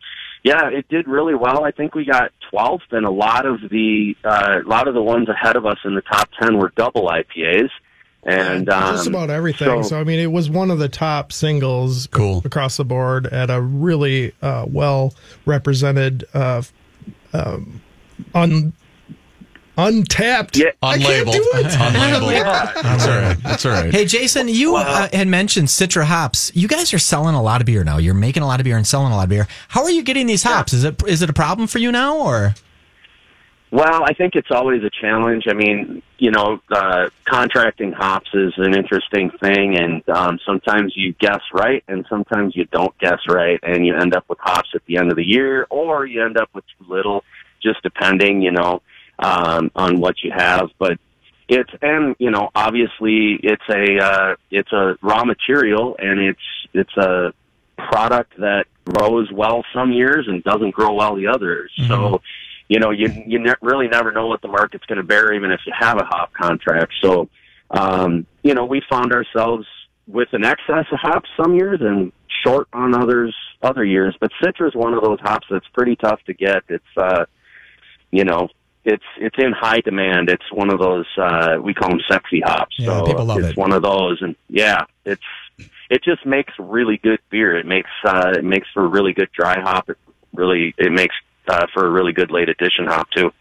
yeah, 0.43 0.69
it 0.69 0.87
did 0.89 1.07
really 1.07 1.35
well. 1.35 1.63
I 1.63 1.71
think 1.71 1.95
we 1.95 2.05
got 2.05 2.31
12th, 2.51 2.91
and 2.91 3.05
a 3.05 3.11
lot 3.11 3.45
of 3.45 3.61
the 3.69 4.15
uh, 4.23 4.59
a 4.65 4.67
lot 4.67 4.87
of 4.87 4.93
the 4.93 5.01
ones 5.03 5.27
ahead 5.29 5.55
of 5.55 5.65
us 5.65 5.77
in 5.83 5.95
the 5.95 6.01
top 6.01 6.29
10 6.41 6.57
were 6.57 6.71
double 6.75 7.07
IPAs, 7.07 7.69
and 8.23 8.69
um, 8.69 8.95
Just 8.95 9.07
about 9.07 9.29
everything. 9.29 9.83
So, 9.83 9.99
I 9.99 10.03
mean, 10.03 10.19
it 10.19 10.31
was 10.31 10.49
one 10.49 10.71
of 10.71 10.79
the 10.79 10.89
top 10.89 11.31
singles 11.31 12.07
Cool. 12.07 12.41
across 12.45 12.77
the 12.77 12.85
board 12.85 13.27
at 13.27 13.49
a 13.49 13.61
really 13.61 14.33
uh, 14.41 14.65
well 14.67 15.13
represented, 15.45 16.25
uh, 16.33 16.61
um, 17.33 17.81
un, 18.33 18.73
untapped. 19.87 20.57
Yeah. 20.57 20.71
I 20.81 20.97
can't 20.97 21.27
Unlabeled. 21.27 21.33
do 21.33 21.49
it. 21.55 21.65
Unlabeled. 21.65 22.73
That's 22.83 23.07
all 23.07 23.15
right. 23.17 23.43
That's 23.43 23.65
all 23.65 23.71
right. 23.71 23.93
Hey, 23.93 24.05
Jason, 24.05 24.47
you 24.47 24.75
uh, 24.75 25.07
had 25.13 25.27
mentioned 25.27 25.67
Citra 25.67 26.03
hops. 26.03 26.51
You 26.55 26.67
guys 26.67 26.93
are 26.93 26.99
selling 26.99 27.35
a 27.35 27.41
lot 27.41 27.61
of 27.61 27.65
beer 27.65 27.83
now. 27.83 27.97
You're 27.97 28.13
making 28.13 28.43
a 28.43 28.47
lot 28.47 28.59
of 28.59 28.63
beer 28.63 28.77
and 28.77 28.85
selling 28.85 29.11
a 29.11 29.15
lot 29.15 29.23
of 29.23 29.29
beer. 29.29 29.47
How 29.69 29.83
are 29.83 29.91
you 29.91 30.03
getting 30.03 30.27
these 30.27 30.43
hops? 30.43 30.73
Is 30.73 30.83
it 30.83 31.01
is 31.07 31.21
it 31.21 31.29
a 31.29 31.33
problem 31.33 31.67
for 31.67 31.79
you 31.79 31.91
now, 31.91 32.17
or 32.17 32.53
Well, 33.71 34.03
I 34.03 34.13
think 34.13 34.35
it's 34.35 34.49
always 34.51 34.83
a 34.83 34.89
challenge. 34.89 35.45
I 35.47 35.53
mean, 35.53 36.01
you 36.17 36.31
know, 36.31 36.59
uh, 36.71 37.09
contracting 37.25 37.91
hops 37.91 38.29
is 38.33 38.53
an 38.57 38.73
interesting 38.75 39.29
thing, 39.39 39.77
and 39.77 40.07
um, 40.09 40.39
sometimes 40.45 40.93
you 40.95 41.13
guess 41.19 41.41
right, 41.53 41.83
and 41.87 42.05
sometimes 42.09 42.55
you 42.55 42.65
don't 42.65 42.97
guess 42.97 43.19
right, 43.29 43.59
and 43.63 43.85
you 43.85 43.95
end 43.95 44.15
up 44.15 44.25
with 44.27 44.39
hops 44.39 44.69
at 44.73 44.83
the 44.87 44.97
end 44.97 45.11
of 45.11 45.17
the 45.17 45.25
year, 45.27 45.67
or 45.69 46.05
you 46.05 46.23
end 46.25 46.37
up 46.37 46.49
with 46.53 46.65
too 46.77 46.85
little, 46.91 47.23
just 47.61 47.81
depending, 47.83 48.41
you 48.41 48.51
know, 48.51 48.81
um, 49.19 49.71
on 49.75 49.99
what 49.99 50.15
you 50.23 50.31
have. 50.35 50.69
But 50.77 50.97
it's 51.47 51.71
and 51.81 52.15
you 52.19 52.31
know, 52.31 52.49
obviously, 52.55 53.39
it's 53.41 53.63
a 53.69 54.03
uh, 54.03 54.35
it's 54.51 54.71
a 54.71 54.97
raw 55.01 55.25
material, 55.25 55.95
and 55.99 56.19
it's 56.19 56.39
it's 56.73 56.97
a 56.97 57.33
product 57.77 58.37
that 58.37 58.65
grows 58.85 59.31
well 59.31 59.63
some 59.73 59.91
years 59.91 60.27
and 60.27 60.43
doesn't 60.43 60.71
grow 60.71 60.93
well 60.93 61.15
the 61.15 61.27
others. 61.27 61.71
So 61.87 62.21
you 62.69 62.79
know, 62.79 62.91
you 62.91 63.11
you 63.25 63.39
ne- 63.39 63.55
really 63.61 63.87
never 63.87 64.11
know 64.11 64.27
what 64.27 64.41
the 64.41 64.47
market's 64.47 64.85
going 64.85 64.97
to 64.97 65.03
bear, 65.03 65.33
even 65.33 65.51
if 65.51 65.59
you 65.65 65.73
have 65.77 65.97
a 65.97 66.05
hop 66.05 66.31
contract. 66.33 66.93
So, 67.01 67.27
um, 67.71 68.27
you 68.43 68.53
know, 68.53 68.65
we 68.65 68.81
found 68.89 69.11
ourselves 69.11 69.65
with 70.07 70.29
an 70.33 70.45
excess 70.45 70.85
of 70.91 70.99
hops 70.99 71.29
some 71.35 71.55
years 71.55 71.79
and 71.81 72.11
short 72.43 72.67
on 72.71 72.95
others 72.95 73.35
other 73.61 73.83
years. 73.83 74.15
But 74.19 74.31
Citra 74.41 74.67
is 74.67 74.75
one 74.75 74.93
of 74.93 75.03
those 75.03 75.19
hops 75.19 75.47
that's 75.49 75.67
pretty 75.73 75.95
tough 75.95 76.21
to 76.27 76.33
get. 76.33 76.63
It's, 76.69 76.83
uh, 76.95 77.25
you 78.11 78.23
know, 78.23 78.49
it's 78.85 79.03
it's 79.17 79.35
in 79.37 79.51
high 79.51 79.81
demand. 79.81 80.29
It's 80.29 80.51
one 80.51 80.71
of 80.71 80.79
those 80.79 81.05
uh, 81.17 81.57
we 81.61 81.73
call 81.73 81.89
them 81.89 82.01
sexy 82.07 82.41
hops. 82.41 82.75
Yeah, 82.77 82.99
so 82.99 83.05
people 83.05 83.25
love 83.25 83.39
it's 83.39 83.49
it. 83.49 83.57
one 83.57 83.73
of 83.73 83.83
those, 83.83 84.21
and 84.21 84.35
yeah, 84.47 84.85
it's 85.05 85.21
it 85.89 86.03
just 86.03 86.25
makes 86.25 86.53
really 86.57 86.97
good 86.97 87.19
beer. 87.29 87.55
It 87.57 87.65
makes 87.65 87.89
uh, 88.05 88.33
it 88.37 88.43
makes 88.43 88.67
for 88.73 88.85
a 88.85 88.87
really 88.87 89.13
good 89.13 89.29
dry 89.33 89.59
hop. 89.59 89.89
It 89.89 89.97
really 90.33 90.73
it 90.77 90.91
makes 90.91 91.15
uh, 91.47 91.67
for 91.73 91.85
a 91.85 91.89
really 91.89 92.13
good 92.13 92.31
late 92.31 92.49
addition 92.49 92.85
hop 92.85 93.09
too. 93.11 93.31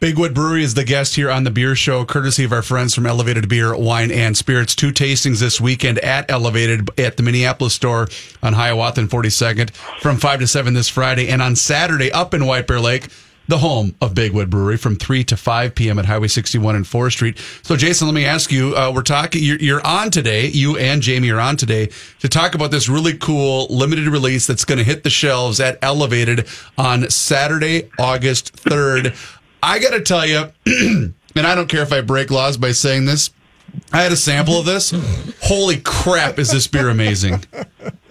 Big 0.00 0.18
Wood 0.18 0.32
Brewery 0.32 0.64
is 0.64 0.72
the 0.72 0.84
guest 0.84 1.16
here 1.16 1.30
on 1.30 1.44
the 1.44 1.50
Beer 1.50 1.76
Show, 1.76 2.06
courtesy 2.06 2.42
of 2.42 2.54
our 2.54 2.62
friends 2.62 2.94
from 2.94 3.04
Elevated 3.04 3.50
Beer, 3.50 3.76
Wine, 3.76 4.10
and 4.10 4.34
Spirits. 4.34 4.74
Two 4.74 4.92
tastings 4.92 5.40
this 5.40 5.60
weekend 5.60 5.98
at 5.98 6.30
Elevated 6.30 6.88
at 6.98 7.18
the 7.18 7.22
Minneapolis 7.22 7.74
store 7.74 8.08
on 8.42 8.54
Hiawatha 8.54 9.02
and 9.02 9.10
42nd 9.10 9.72
from 10.00 10.16
5 10.16 10.40
to 10.40 10.46
7 10.46 10.72
this 10.72 10.88
Friday. 10.88 11.28
And 11.28 11.42
on 11.42 11.54
Saturday 11.54 12.10
up 12.10 12.32
in 12.32 12.46
White 12.46 12.66
Bear 12.66 12.80
Lake, 12.80 13.08
the 13.50 13.58
home 13.58 13.94
of 14.00 14.14
Big 14.14 14.32
Wood 14.32 14.48
Brewery 14.48 14.76
from 14.76 14.96
3 14.96 15.24
to 15.24 15.36
5 15.36 15.74
p.m. 15.74 15.98
at 15.98 16.06
Highway 16.06 16.28
61 16.28 16.76
and 16.76 16.84
4th 16.84 17.12
Street. 17.12 17.38
So, 17.62 17.76
Jason, 17.76 18.06
let 18.06 18.14
me 18.14 18.24
ask 18.24 18.50
you, 18.50 18.74
uh, 18.76 18.92
we're 18.94 19.02
talking, 19.02 19.42
you're, 19.42 19.58
you're 19.58 19.86
on 19.86 20.10
today, 20.10 20.46
you 20.46 20.78
and 20.78 21.02
Jamie 21.02 21.30
are 21.30 21.40
on 21.40 21.56
today 21.56 21.90
to 22.20 22.28
talk 22.28 22.54
about 22.54 22.70
this 22.70 22.88
really 22.88 23.16
cool 23.16 23.66
limited 23.68 24.06
release 24.06 24.46
that's 24.46 24.64
going 24.64 24.78
to 24.78 24.84
hit 24.84 25.02
the 25.02 25.10
shelves 25.10 25.60
at 25.60 25.78
Elevated 25.82 26.46
on 26.78 27.10
Saturday, 27.10 27.90
August 27.98 28.56
3rd. 28.56 29.16
I 29.62 29.78
got 29.78 29.90
to 29.90 30.00
tell 30.00 30.24
you, 30.24 30.52
and 30.66 31.46
I 31.46 31.54
don't 31.54 31.68
care 31.68 31.82
if 31.82 31.92
I 31.92 32.00
break 32.00 32.30
laws 32.30 32.56
by 32.56 32.72
saying 32.72 33.04
this, 33.04 33.30
I 33.92 34.02
had 34.02 34.12
a 34.12 34.16
sample 34.16 34.58
of 34.58 34.66
this. 34.66 34.92
Holy 35.42 35.78
crap, 35.78 36.38
is 36.38 36.50
this 36.50 36.66
beer 36.66 36.88
amazing? 36.88 37.44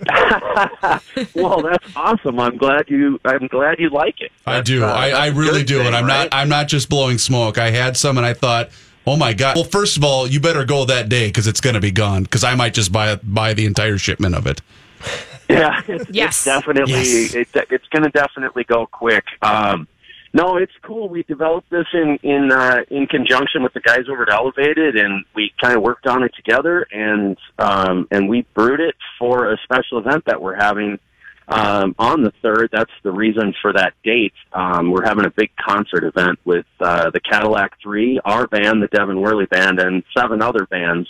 well, 1.35 1.61
that's 1.61 1.85
awesome. 1.95 2.39
I'm 2.39 2.57
glad 2.57 2.89
you. 2.89 3.19
I'm 3.25 3.47
glad 3.47 3.79
you 3.79 3.89
like 3.89 4.21
it. 4.21 4.31
I 4.45 4.61
do. 4.61 4.83
uh, 4.83 4.87
I, 4.87 5.09
I 5.09 5.27
really 5.27 5.63
do. 5.63 5.77
thing, 5.79 5.87
and 5.87 5.95
I'm 5.95 6.05
right? 6.05 6.29
not 6.31 6.33
I'm 6.33 6.49
not 6.49 6.67
just 6.67 6.89
blowing 6.89 7.17
smoke. 7.17 7.57
I 7.57 7.69
had 7.71 7.97
some 7.97 8.17
and 8.17 8.25
I 8.25 8.33
thought, 8.33 8.69
oh 9.07 9.15
my 9.15 9.33
God. 9.33 9.55
Well, 9.55 9.65
first 9.65 9.97
of 9.97 10.03
all, 10.03 10.27
you 10.27 10.39
better 10.39 10.65
go 10.65 10.85
that 10.85 11.09
day 11.09 11.27
because 11.27 11.47
it's 11.47 11.61
going 11.61 11.75
to 11.75 11.79
be 11.81 11.91
gone 11.91 12.23
because 12.23 12.43
I 12.43 12.55
might 12.55 12.73
just 12.73 12.91
buy 12.91 13.15
buy 13.15 13.53
the 13.53 13.65
entire 13.65 13.97
shipment 13.97 14.35
of 14.35 14.47
it. 14.47 14.61
Yeah, 15.51 15.81
it's, 15.87 16.05
Yes. 16.11 16.27
it's 16.35 16.45
definitely 16.45 16.93
Yes. 16.93 17.33
it's 17.33 17.51
it's 17.71 17.87
going 17.87 18.03
to 18.03 18.09
definitely 18.11 18.65
go 18.65 18.85
quick. 18.85 19.23
Um, 19.41 19.87
no, 20.31 20.57
it's 20.57 20.73
cool. 20.83 21.09
We 21.09 21.23
developed 21.23 21.69
this 21.69 21.87
in 21.93 22.19
in 22.21 22.51
uh, 22.51 22.81
in 22.89 23.07
conjunction 23.07 23.63
with 23.63 23.73
the 23.73 23.79
guys 23.79 24.05
over 24.11 24.23
at 24.23 24.29
Elevated, 24.29 24.95
and 24.95 25.25
we 25.33 25.51
kind 25.61 25.75
of 25.75 25.81
worked 25.81 26.05
on 26.05 26.23
it 26.23 26.31
together, 26.35 26.85
and 26.91 27.37
um, 27.57 28.07
and 28.11 28.29
we 28.29 28.45
brewed 28.53 28.79
it 28.79 28.95
for 29.17 29.51
a 29.51 29.57
special 29.63 29.97
event 29.97 30.25
that 30.25 30.41
we're 30.41 30.55
having 30.55 30.99
um, 31.47 31.95
on 31.97 32.21
the 32.21 32.31
third. 32.43 32.69
That's 32.71 32.91
the 33.01 33.11
reason 33.11 33.55
for 33.59 33.73
that 33.73 33.93
date. 34.03 34.33
Um, 34.53 34.91
we're 34.91 35.05
having 35.05 35.25
a 35.25 35.31
big 35.31 35.49
concert 35.55 36.03
event 36.03 36.37
with 36.45 36.67
uh, 36.79 37.09
the 37.09 37.19
Cadillac 37.19 37.79
Three, 37.81 38.19
our 38.23 38.45
band, 38.47 38.83
the 38.83 38.87
Devon 38.87 39.19
Worley 39.19 39.47
Band, 39.47 39.79
and 39.79 40.03
seven 40.15 40.43
other 40.43 40.67
bands 40.67 41.09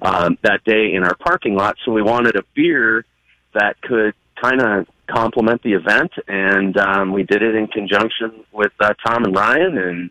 um, 0.00 0.38
that 0.42 0.64
day 0.64 0.94
in 0.94 1.04
our 1.04 1.14
parking 1.16 1.54
lot. 1.54 1.76
So 1.84 1.92
we 1.92 2.02
wanted 2.02 2.36
a 2.36 2.44
beer 2.54 3.04
that 3.52 3.80
could 3.82 4.14
kind 4.42 4.62
of 4.62 4.86
complement 5.06 5.62
the 5.62 5.74
event, 5.74 6.12
and 6.28 6.76
um, 6.76 7.12
we 7.12 7.22
did 7.22 7.42
it 7.42 7.54
in 7.54 7.66
conjunction 7.68 8.44
with 8.52 8.72
uh, 8.80 8.94
Tom 9.06 9.24
and 9.24 9.34
Ryan, 9.34 9.78
and 9.78 10.10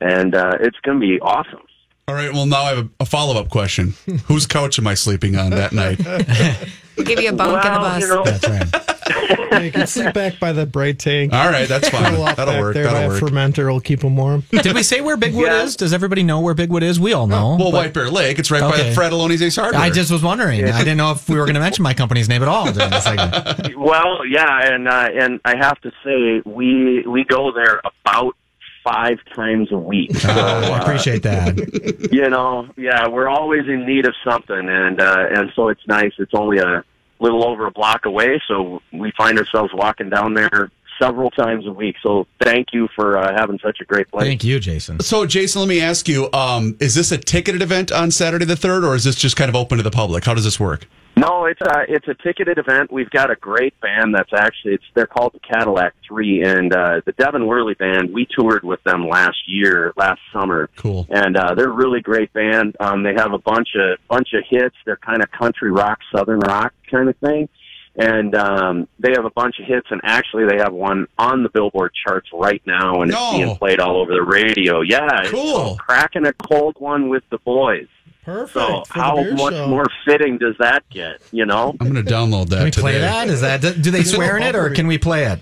and 0.00 0.34
uh, 0.34 0.58
it's 0.60 0.78
going 0.80 1.00
to 1.00 1.06
be 1.06 1.20
awesome. 1.20 1.62
All 2.06 2.14
right. 2.14 2.32
Well, 2.32 2.46
now 2.46 2.62
I 2.64 2.74
have 2.74 2.86
a, 2.86 2.90
a 3.00 3.06
follow 3.06 3.40
up 3.40 3.48
question. 3.48 3.94
Whose 4.26 4.46
couch 4.46 4.78
am 4.78 4.86
I 4.86 4.94
sleeping 4.94 5.36
on 5.36 5.50
that 5.50 5.72
night? 5.72 6.00
We'll 6.96 7.06
give 7.06 7.20
you 7.20 7.30
a 7.30 7.32
bunk 7.32 7.64
in 7.64 7.72
the 7.72 7.78
bus. 7.80 8.02
you 8.02 8.08
know, 8.08 8.22
That's 8.22 8.48
right. 8.48 9.40
Yeah, 9.54 9.64
you 9.64 9.72
can 9.72 9.86
sit 9.86 10.12
back 10.14 10.38
by 10.40 10.52
the 10.52 10.66
bright 10.66 10.98
tank. 10.98 11.32
All 11.32 11.48
right, 11.48 11.68
that's 11.68 11.88
fine. 11.88 12.02
Cuddle 12.04 12.24
up 12.24 12.36
That'll 12.36 12.60
work. 12.60 12.74
There 12.74 12.84
by 12.86 12.92
That'll 12.92 13.10
a 13.16 13.20
work. 13.20 13.22
fermenter 13.32 13.70
will 13.72 13.80
keep 13.80 14.00
them 14.00 14.16
warm. 14.16 14.44
Did 14.50 14.74
we 14.74 14.82
say 14.82 15.00
where 15.00 15.16
Big 15.16 15.34
Wood 15.34 15.46
Yeah. 15.46 15.62
is? 15.62 15.76
Does 15.76 15.92
everybody 15.92 16.22
know 16.22 16.40
where 16.40 16.54
Big 16.54 16.70
Wood 16.70 16.82
is? 16.82 16.98
We 17.00 17.12
all 17.12 17.26
know. 17.26 17.56
Well, 17.58 17.70
but 17.70 17.78
White 17.78 17.92
Bear 17.94 18.10
Lake. 18.10 18.38
It's 18.38 18.50
right 18.50 18.60
by 18.62 18.68
Okay. 18.78 18.94
Fratallone's 18.94 19.42
Ace 19.42 19.56
Hardware. 19.56 19.80
I 19.82 19.90
just 19.90 20.10
was 20.10 20.22
wondering. 20.22 20.64
I 20.64 20.78
didn't 20.78 20.96
know 20.98 21.12
if 21.12 21.28
we 21.28 21.36
were 21.36 21.44
going 21.44 21.54
to 21.54 21.60
mention 21.60 21.82
my 21.82 21.94
company's 21.94 22.28
name 22.28 22.42
at 22.42 22.48
all 22.48 22.64
during 22.72 22.90
the 22.90 23.00
segment. 23.00 23.76
well, 23.78 24.24
yeah, 24.26 24.72
and 24.72 24.88
uh, 24.88 25.08
and 25.18 25.40
I 25.44 25.56
have 25.56 25.80
to 25.82 25.90
say 26.04 26.42
we 26.44 27.02
we 27.06 27.24
go 27.24 27.52
there 27.52 27.80
about 27.84 28.34
five 28.82 29.18
times 29.34 29.72
a 29.72 29.78
week. 29.78 30.10
So, 30.16 30.28
Uh, 30.30 30.70
I 30.72 30.78
uh, 30.78 30.82
appreciate 30.82 31.22
that. 31.22 32.08
you 32.12 32.28
know, 32.28 32.68
yeah, 32.76 33.08
we're 33.08 33.28
always 33.28 33.62
in 33.66 33.86
need 33.86 34.06
of 34.06 34.14
something, 34.28 34.68
and 34.68 35.00
uh, 35.00 35.26
and 35.34 35.50
so 35.56 35.68
it's 35.68 35.80
nice. 35.88 36.12
It's 36.18 36.32
only 36.34 36.58
a 36.58 36.84
little 37.20 37.46
over 37.46 37.66
a 37.66 37.70
block 37.70 38.06
away, 38.06 38.40
so 38.48 38.82
we 38.92 39.12
find 39.16 39.38
ourselves 39.38 39.72
walking 39.74 40.10
down 40.10 40.34
there 40.34 40.70
several 41.00 41.30
times 41.30 41.66
a 41.66 41.72
week. 41.72 41.96
So 42.02 42.26
thank 42.40 42.68
you 42.72 42.88
for 42.94 43.18
uh, 43.18 43.32
having 43.36 43.58
such 43.62 43.78
a 43.80 43.84
great 43.84 44.08
place. 44.10 44.24
Thank 44.24 44.44
you, 44.44 44.60
Jason. 44.60 45.00
So, 45.00 45.26
Jason, 45.26 45.60
let 45.60 45.68
me 45.68 45.80
ask 45.80 46.08
you: 46.08 46.30
um, 46.32 46.76
Is 46.80 46.94
this 46.94 47.12
a 47.12 47.18
ticketed 47.18 47.62
event 47.62 47.92
on 47.92 48.10
Saturday 48.10 48.44
the 48.44 48.56
third, 48.56 48.84
or 48.84 48.94
is 48.94 49.04
this 49.04 49.16
just 49.16 49.36
kind 49.36 49.48
of 49.48 49.56
open 49.56 49.78
to 49.78 49.82
the 49.82 49.90
public? 49.90 50.24
How 50.24 50.34
does 50.34 50.44
this 50.44 50.60
work? 50.60 50.86
No, 51.16 51.46
it's 51.46 51.60
a 51.60 51.84
it's 51.88 52.08
a 52.08 52.14
ticketed 52.14 52.58
event. 52.58 52.90
We've 52.92 53.08
got 53.10 53.30
a 53.30 53.36
great 53.36 53.78
band 53.80 54.14
that's 54.14 54.32
actually 54.32 54.74
it's 54.74 54.84
they're 54.94 55.06
called 55.06 55.32
the 55.32 55.38
Cadillac 55.40 55.94
Three, 56.06 56.42
and 56.42 56.74
uh, 56.74 57.02
the 57.06 57.12
Devon 57.12 57.46
Worley 57.46 57.74
band. 57.74 58.12
We 58.12 58.26
toured 58.26 58.64
with 58.64 58.82
them 58.82 59.06
last 59.08 59.38
year, 59.46 59.92
last 59.96 60.20
summer. 60.32 60.68
Cool. 60.76 61.06
and 61.10 61.36
uh, 61.36 61.54
they're 61.54 61.68
a 61.70 61.72
really 61.72 62.00
great 62.00 62.32
band. 62.32 62.76
Um, 62.80 63.04
they 63.04 63.14
have 63.16 63.32
a 63.32 63.38
bunch 63.38 63.68
of 63.76 63.98
bunch 64.08 64.30
of 64.34 64.42
hits. 64.48 64.74
They're 64.84 64.96
kind 64.96 65.22
of 65.22 65.30
country 65.30 65.70
rock, 65.70 66.00
southern 66.14 66.40
rock 66.40 66.72
kind 66.90 67.08
of 67.08 67.16
thing, 67.18 67.48
and 67.96 68.34
um, 68.34 68.88
they 68.98 69.12
have 69.14 69.24
a 69.24 69.30
bunch 69.30 69.60
of 69.60 69.66
hits. 69.66 69.86
And 69.92 70.00
actually, 70.02 70.46
they 70.48 70.56
have 70.58 70.72
one 70.72 71.06
on 71.16 71.44
the 71.44 71.48
Billboard 71.48 71.92
charts 72.06 72.28
right 72.32 72.60
now, 72.66 73.02
and 73.02 73.12
No. 73.12 73.28
it's 73.30 73.36
being 73.44 73.56
played 73.56 73.78
all 73.78 74.00
over 74.00 74.12
the 74.12 74.22
radio. 74.22 74.80
Yeah, 74.80 75.06
Cool. 75.26 75.76
cracking 75.76 76.26
a 76.26 76.32
cold 76.32 76.74
one 76.80 77.08
with 77.08 77.22
the 77.30 77.38
boys. 77.38 77.86
Perfect. 78.24 78.52
So 78.54 78.82
how 78.88 79.22
much 79.22 79.52
show. 79.54 79.68
more 79.68 79.86
fitting 80.04 80.38
does 80.38 80.54
that 80.58 80.88
get? 80.90 81.20
You 81.32 81.46
know. 81.46 81.76
I'm 81.80 81.92
going 81.92 82.04
to 82.04 82.10
download 82.10 82.48
that 82.48 82.56
Can 82.56 82.64
we 82.64 82.70
today. 82.70 82.80
play 82.82 82.98
that? 82.98 83.28
Is 83.28 83.40
that 83.42 83.60
do 83.60 83.90
they 83.90 84.02
swear 84.04 84.36
in 84.36 84.42
it 84.42 84.56
or 84.56 84.70
can 84.70 84.86
we 84.86 84.98
play 84.98 85.24
it? 85.26 85.40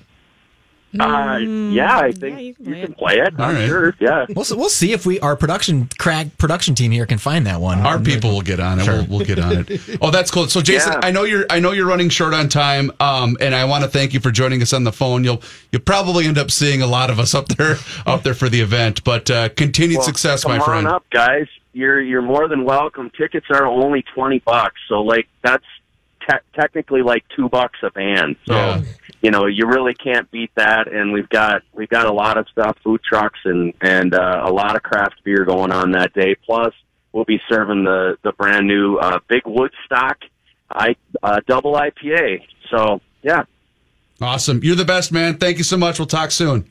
Uh, 1.00 1.38
yeah, 1.38 2.00
I 2.00 2.12
think 2.12 2.38
you 2.38 2.46
you 2.48 2.54
can 2.54 2.64
play 2.64 2.82
can 2.82 2.92
it. 2.92 2.98
play 2.98 3.18
it. 3.20 3.40
All 3.40 3.46
I'm 3.46 3.66
sure. 3.66 3.94
Yeah. 3.98 4.26
We'll 4.28 4.44
we'll 4.50 4.68
see 4.68 4.92
if 4.92 5.06
we 5.06 5.18
our 5.20 5.36
production 5.36 5.88
crack 5.98 6.36
production 6.36 6.74
team 6.74 6.90
here 6.90 7.06
can 7.06 7.16
find 7.16 7.46
that 7.46 7.62
one. 7.62 7.78
Our 7.80 7.98
people 7.98 8.30
will 8.32 8.42
get 8.42 8.60
on 8.60 8.78
it. 8.78 8.86
We'll, 8.86 9.06
we'll 9.06 9.24
get 9.24 9.38
on 9.38 9.64
it. 9.66 9.98
Oh, 10.02 10.10
that's 10.10 10.30
cool. 10.30 10.48
So, 10.48 10.60
Jason, 10.60 10.92
Yeah. 10.92 11.00
I 11.02 11.10
know 11.10 11.22
you're 11.24 11.46
I 11.48 11.60
know 11.60 11.72
you're 11.72 11.86
running 11.86 12.10
short 12.10 12.34
on 12.34 12.50
time, 12.50 12.92
um, 13.00 13.38
and 13.40 13.54
I 13.54 13.64
want 13.64 13.84
to 13.84 13.88
thank 13.90 14.12
you 14.12 14.20
for 14.20 14.30
joining 14.30 14.60
us 14.60 14.74
on 14.74 14.84
the 14.84 14.92
phone. 14.92 15.24
You'll 15.24 15.40
you'll 15.70 15.80
probably 15.80 16.26
end 16.26 16.36
up 16.36 16.50
seeing 16.50 16.82
a 16.82 16.86
lot 16.86 17.08
of 17.08 17.18
us 17.18 17.34
up 17.34 17.48
there 17.48 17.76
up 18.06 18.22
there 18.22 18.34
for 18.34 18.50
the 18.50 18.60
event. 18.60 19.02
But 19.02 19.30
uh, 19.30 19.48
continued 19.48 19.96
Well, 20.00 20.06
success, 20.08 20.42
come 20.44 20.58
my 20.58 20.62
friend. 20.62 20.86
on 20.86 20.92
up, 20.96 21.08
guys. 21.08 21.46
You're 21.72 22.00
you're 22.00 22.22
more 22.22 22.48
than 22.48 22.64
welcome. 22.64 23.10
Tickets 23.16 23.46
are 23.50 23.66
only 23.66 24.04
twenty 24.14 24.38
bucks, 24.40 24.80
so 24.88 25.02
like 25.02 25.28
that's 25.42 25.64
te- 26.28 26.44
technically 26.54 27.02
like 27.02 27.24
two 27.34 27.48
bucks 27.48 27.78
a 27.82 27.90
band. 27.90 28.36
So 28.46 28.54
Yeah. 28.54 28.82
you 29.22 29.30
know 29.30 29.46
you 29.46 29.66
really 29.66 29.94
can't 29.94 30.30
beat 30.30 30.50
that. 30.56 30.86
And 30.92 31.12
we've 31.12 31.28
got 31.28 31.62
we've 31.72 31.88
got 31.88 32.06
a 32.06 32.12
lot 32.12 32.36
of 32.36 32.46
stuff, 32.50 32.76
food 32.84 33.00
trucks 33.02 33.38
and 33.44 33.72
and 33.80 34.14
uh, 34.14 34.42
a 34.44 34.52
lot 34.52 34.76
of 34.76 34.82
craft 34.82 35.24
beer 35.24 35.44
going 35.44 35.72
on 35.72 35.92
that 35.92 36.12
day. 36.12 36.34
Plus, 36.44 36.74
we'll 37.12 37.24
be 37.24 37.40
serving 37.48 37.84
the 37.84 38.16
the 38.22 38.32
brand 38.32 38.66
new 38.66 38.96
uh, 38.98 39.20
Big 39.28 39.42
Woodstock 39.46 40.18
I 40.70 40.96
uh, 41.22 41.40
double 41.46 41.72
IPA. 41.74 42.42
So 42.70 43.00
yeah. 43.22 43.44
Awesome. 44.20 44.60
You're 44.62 44.76
the 44.76 44.84
best, 44.84 45.10
man. 45.10 45.38
Thank 45.38 45.58
you 45.58 45.64
so 45.64 45.76
much. 45.76 45.98
We'll 45.98 46.06
talk 46.06 46.30
soon. 46.30 46.66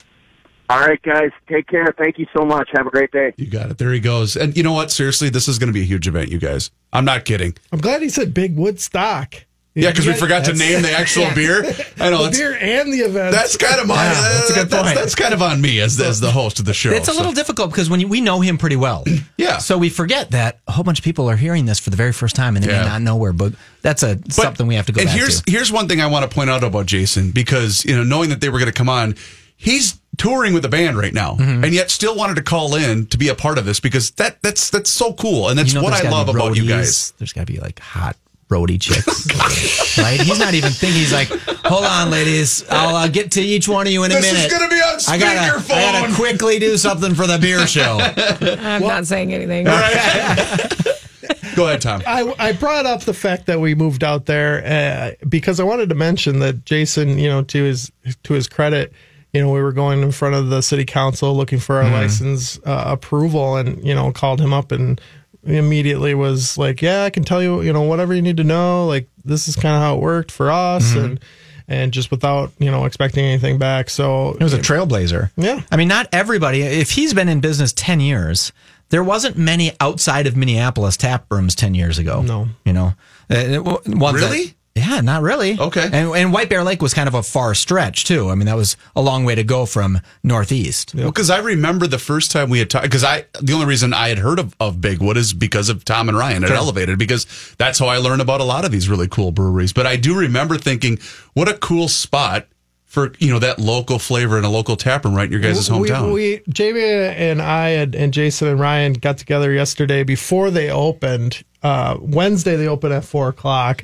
All 0.71 0.79
right, 0.79 1.01
guys. 1.01 1.31
Take 1.49 1.67
care. 1.67 1.93
Thank 1.97 2.17
you 2.17 2.25
so 2.35 2.45
much. 2.45 2.69
Have 2.73 2.87
a 2.87 2.89
great 2.89 3.11
day. 3.11 3.33
You 3.35 3.47
got 3.47 3.71
it. 3.71 3.77
There 3.77 3.91
he 3.91 3.99
goes. 3.99 4.37
And 4.37 4.55
you 4.55 4.63
know 4.63 4.71
what? 4.73 4.89
Seriously, 4.89 5.29
this 5.29 5.47
is 5.49 5.59
going 5.59 5.67
to 5.67 5.73
be 5.73 5.81
a 5.81 5.85
huge 5.85 6.07
event, 6.07 6.29
you 6.29 6.39
guys. 6.39 6.71
I'm 6.93 7.03
not 7.05 7.25
kidding. 7.25 7.55
I'm 7.73 7.79
glad 7.79 8.01
he 8.01 8.09
said 8.09 8.33
big 8.33 8.55
wood 8.55 8.79
stock. 8.79 9.35
Yeah, 9.73 9.89
because 9.91 10.05
we 10.05 10.13
forgot 10.13 10.43
to 10.45 10.53
name 10.53 10.81
the 10.81 10.91
actual 10.91 11.23
Yeah. 11.27 11.33
beer. 11.33 11.63
I 11.99 12.09
know 12.09 12.25
the 12.25 12.31
beer 12.31 12.57
and 12.59 12.91
the 12.91 12.99
event. 12.99 13.31
that's 13.33 13.55
kind 13.55 13.79
of 13.79 13.87
my 13.87 13.95
Yeah, 13.95 14.13
that's 14.13 14.49
a 14.49 14.53
good 14.53 14.69
that's, 14.69 14.83
point. 14.83 14.95
that's 14.97 15.15
kind 15.15 15.33
of 15.33 15.41
on 15.41 15.61
me 15.61 15.79
as 15.79 15.97
as 16.01 16.19
the 16.19 16.29
host 16.31 16.59
of 16.59 16.65
the 16.65 16.73
show. 16.73 16.91
It's 16.91 17.07
a 17.07 17.11
so. 17.11 17.17
little 17.17 17.31
difficult 17.31 17.71
because 17.71 17.89
when 17.89 18.01
you, 18.01 18.07
we 18.09 18.19
know 18.19 18.41
him 18.41 18.57
pretty 18.57 18.75
well, 18.75 19.05
Yeah. 19.37 19.59
So 19.59 19.77
we 19.77 19.89
forget 19.89 20.31
that 20.31 20.59
a 20.67 20.73
whole 20.73 20.83
bunch 20.83 20.99
of 20.99 21.05
people 21.05 21.29
are 21.29 21.37
hearing 21.37 21.65
this 21.65 21.79
for 21.79 21.89
the 21.89 21.95
very 21.95 22.11
first 22.11 22.35
time 22.35 22.57
and 22.57 22.65
they 22.65 22.69
Yeah. 22.71 22.81
may 22.83 22.87
not 22.89 23.01
know 23.01 23.15
where. 23.15 23.31
But 23.33 23.53
that's 23.81 24.03
a 24.03 24.17
But- 24.17 24.33
something 24.33 24.67
we 24.67 24.75
have 24.75 24.87
to 24.87 24.91
go 24.91 25.01
and 25.01 25.07
back 25.09 25.17
here's 25.17 25.41
to. 25.41 25.51
here's 25.51 25.71
one 25.71 25.87
thing 25.87 26.01
I 26.01 26.07
want 26.07 26.29
to 26.29 26.33
point 26.35 26.49
out 26.49 26.63
about 26.65 26.85
Jason 26.85 27.31
because 27.31 27.85
you 27.85 27.95
know 27.95 28.03
knowing 28.03 28.29
that 28.31 28.41
they 28.41 28.49
were 28.49 28.59
going 28.59 28.71
to 28.71 28.77
come 28.77 28.89
on, 28.89 29.15
he's 29.55 30.00
touring 30.17 30.53
with 30.53 30.63
the 30.63 30.69
band 30.69 30.97
right 30.97 31.13
now, 31.13 31.35
Mm-hmm. 31.35 31.63
and 31.63 31.73
yet 31.73 31.89
still 31.91 32.15
wanted 32.15 32.35
to 32.35 32.43
call 32.43 32.75
in 32.75 33.05
to 33.07 33.17
be 33.17 33.27
a 33.29 33.35
part 33.35 33.57
of 33.57 33.65
this 33.65 33.79
because 33.79 34.11
that 34.11 34.41
that's 34.41 34.69
that's 34.69 34.89
so 34.89 35.13
cool, 35.13 35.49
and 35.49 35.57
that's 35.57 35.73
You 35.73 35.79
know, 35.79 35.83
what 35.83 35.93
I 35.93 36.09
love 36.09 36.27
be 36.27 36.31
about 36.33 36.55
you 36.55 36.67
guys. 36.67 37.13
There's 37.17 37.33
got 37.33 37.47
to 37.47 37.53
be 37.53 37.59
like 37.59 37.79
hot 37.79 38.15
roadie 38.49 38.79
chicks, 38.81 39.97
right? 39.97 40.19
He's 40.19 40.37
not 40.37 40.53
even 40.53 40.71
thinking. 40.71 40.99
He's 40.99 41.13
like, 41.13 41.29
"Hold 41.65 41.85
on, 41.85 42.11
ladies, 42.11 42.65
I'll 42.69 42.95
uh, 42.97 43.07
get 43.07 43.31
to 43.31 43.41
each 43.41 43.67
one 43.69 43.87
of 43.87 43.93
you 43.93 44.03
in 44.03 44.11
a 44.11 44.15
This 44.15 44.25
is 44.25 44.33
minute." 44.33 44.51
gonna 44.51 44.67
be 44.69 44.75
on 44.75 44.99
I 45.07 45.17
gotta, 45.17 45.73
I 45.73 46.01
gotta 46.01 46.13
quickly 46.15 46.59
do 46.59 46.75
something 46.77 47.15
for 47.15 47.25
the 47.27 47.37
beer 47.39 47.65
show. 47.65 47.97
I'm 48.61 48.81
not 48.81 49.07
saying 49.07 49.33
anything. 49.33 49.65
Go 51.55 51.67
ahead, 51.67 51.81
Tom. 51.81 52.01
I, 52.07 52.33
I 52.39 52.51
brought 52.53 52.85
up 52.85 53.01
the 53.01 53.13
fact 53.13 53.45
that 53.47 53.59
we 53.59 53.75
moved 53.75 54.03
out 54.03 54.25
there 54.25 54.63
uh, 54.65 55.25
because 55.27 55.59
I 55.59 55.63
wanted 55.63 55.89
to 55.89 55.95
mention 55.95 56.39
that 56.39 56.65
Jason, 56.65 57.19
you 57.19 57.27
know, 57.29 57.43
to 57.43 57.63
his 57.63 57.91
to 58.23 58.33
his 58.33 58.47
credit, 58.47 58.93
you 59.33 59.41
know, 59.41 59.49
we 59.51 59.61
were 59.61 59.71
going 59.71 60.01
in 60.01 60.11
front 60.11 60.35
of 60.35 60.49
the 60.49 60.61
city 60.61 60.85
council 60.85 61.35
looking 61.35 61.59
for 61.59 61.77
our 61.77 61.89
license 61.89 62.59
uh, 62.65 62.83
approval, 62.87 63.55
and 63.55 63.83
you 63.85 63.95
know, 63.95 64.11
called 64.11 64.41
him 64.41 64.53
up 64.53 64.71
and 64.71 64.99
immediately 65.43 66.13
was 66.13 66.57
like, 66.57 66.81
"Yeah, 66.81 67.03
I 67.03 67.09
can 67.09 67.23
tell 67.23 67.41
you, 67.41 67.61
you 67.61 67.73
know, 67.73 67.81
whatever 67.83 68.13
you 68.13 68.21
need 68.21 68.37
to 68.37 68.43
know. 68.43 68.85
Like, 68.87 69.09
this 69.23 69.47
is 69.47 69.55
kind 69.55 69.75
of 69.75 69.81
how 69.81 69.95
it 69.95 70.01
worked 70.01 70.31
for 70.31 70.51
us," 70.51 70.93
and 70.95 71.19
and 71.67 71.91
just 71.93 72.11
without 72.11 72.51
you 72.59 72.69
know 72.71 72.85
expecting 72.85 73.25
anything 73.25 73.57
back. 73.57 73.89
So 73.89 74.31
it 74.31 74.43
was 74.43 74.53
a 74.53 74.59
trailblazer. 74.59 75.31
Yeah. 75.37 75.61
I 75.71 75.77
mean, 75.77 75.87
not 75.87 76.07
everybody. 76.11 76.61
If 76.61 76.91
he's 76.91 77.13
been 77.13 77.29
in 77.29 77.39
business 77.39 77.73
ten 77.73 77.99
years, 77.99 78.51
there 78.89 79.03
wasn't 79.03 79.37
many 79.37 79.71
outside 79.79 80.27
of 80.27 80.35
Minneapolis 80.35 80.97
tap 80.97 81.25
rooms 81.31 81.55
ten 81.55 81.73
years 81.73 81.97
ago. 81.97 82.21
No. 82.21 82.47
you 82.65 82.73
know, 82.73 82.93
Uh, 83.29 83.35
it- 83.35 83.63
ones 83.63 84.19
that- 84.19 84.29
Really? 84.31 84.55
Yeah, 84.75 85.01
not 85.01 85.21
really. 85.21 85.59
Okay. 85.59 85.89
and, 85.91 86.15
and 86.15 86.31
White 86.31 86.49
Bear 86.49 86.63
Lake 86.63 86.81
was 86.81 86.93
kind 86.93 87.09
of 87.09 87.13
a 87.13 87.23
far 87.23 87.53
stretch 87.53 88.05
too. 88.05 88.29
I 88.29 88.35
mean, 88.35 88.45
that 88.45 88.55
was 88.55 88.77
a 88.95 89.01
long 89.01 89.25
way 89.25 89.35
to 89.35 89.43
go 89.43 89.65
from 89.65 89.99
northeast. 90.23 90.95
Well, 90.95 91.07
because 91.07 91.29
I 91.29 91.39
remember 91.39 91.87
the 91.87 91.99
first 91.99 92.31
time 92.31 92.49
we 92.49 92.59
had 92.59 92.69
talked, 92.69 92.85
because 92.85 93.03
I, 93.03 93.25
the 93.41 93.53
only 93.53 93.65
reason 93.65 93.93
I 93.93 94.09
had 94.09 94.17
heard 94.17 94.39
of, 94.39 94.55
of 94.61 94.79
Big 94.79 94.99
Wood 94.99 95.17
is 95.17 95.33
because 95.33 95.67
of 95.67 95.83
Tom 95.83 96.07
and 96.07 96.17
Ryan 96.17 96.45
at 96.45 96.51
Elevated, 96.51 96.97
because 96.97 97.53
that's 97.57 97.79
how 97.79 97.87
I 97.87 97.97
learned 97.97 98.21
about 98.21 98.39
a 98.39 98.45
lot 98.45 98.63
of 98.63 98.71
these 98.71 98.87
really 98.87 99.09
cool 99.09 99.31
breweries. 99.31 99.73
But 99.73 99.87
I 99.87 99.97
do 99.97 100.17
remember 100.17 100.57
thinking, 100.57 100.99
what 101.33 101.49
a 101.49 101.57
cool 101.57 101.89
spot 101.89 102.47
for, 102.91 103.13
you 103.19 103.31
know, 103.31 103.39
that 103.39 103.57
local 103.57 103.99
flavor 103.99 104.35
and 104.35 104.45
a 104.45 104.49
local 104.49 104.75
tap 104.75 105.05
room 105.05 105.15
right 105.15 105.23
in 105.27 105.31
your 105.31 105.39
guys' 105.39 105.69
hometown. 105.69 106.07
We, 106.07 106.11
we 106.13 106.41
Jamie 106.49 106.81
and 106.83 107.41
I 107.41 107.69
and, 107.69 107.95
and 107.95 108.13
Jason 108.13 108.49
and 108.49 108.59
Ryan 108.59 108.91
got 108.91 109.17
together 109.17 109.53
yesterday 109.53 110.03
before 110.03 110.51
they 110.51 110.69
opened. 110.69 111.41
Uh, 111.63 111.95
Wednesday 112.01 112.57
they 112.57 112.67
opened 112.67 112.91
at 112.93 113.05
four 113.05 113.29
o'clock, 113.29 113.81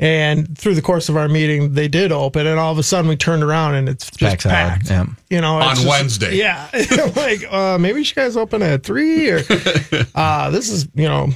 and 0.00 0.58
through 0.58 0.74
the 0.74 0.82
course 0.82 1.08
of 1.08 1.16
our 1.16 1.28
meeting, 1.28 1.74
they 1.74 1.86
did 1.86 2.10
open, 2.10 2.46
and 2.48 2.58
all 2.58 2.72
of 2.72 2.78
a 2.78 2.82
sudden 2.82 3.08
we 3.08 3.14
turned 3.16 3.44
around 3.44 3.74
and 3.76 3.88
it's 3.88 4.10
just 4.10 4.20
packed 4.20 4.44
packed. 4.44 4.90
yeah. 4.90 5.04
You 5.30 5.40
know, 5.40 5.58
On 5.58 5.76
just- 5.76 5.86
Wednesday. 5.86 6.36
Yeah, 6.36 6.68
like 7.14 7.44
uh, 7.52 7.78
maybe 7.78 8.00
you 8.02 8.12
guys 8.14 8.36
open 8.36 8.62
at 8.62 8.82
three 8.82 9.30
or 9.30 9.40
uh, 10.16 10.50
this 10.50 10.68
is 10.68 10.88
you 10.94 11.08
know. 11.08 11.28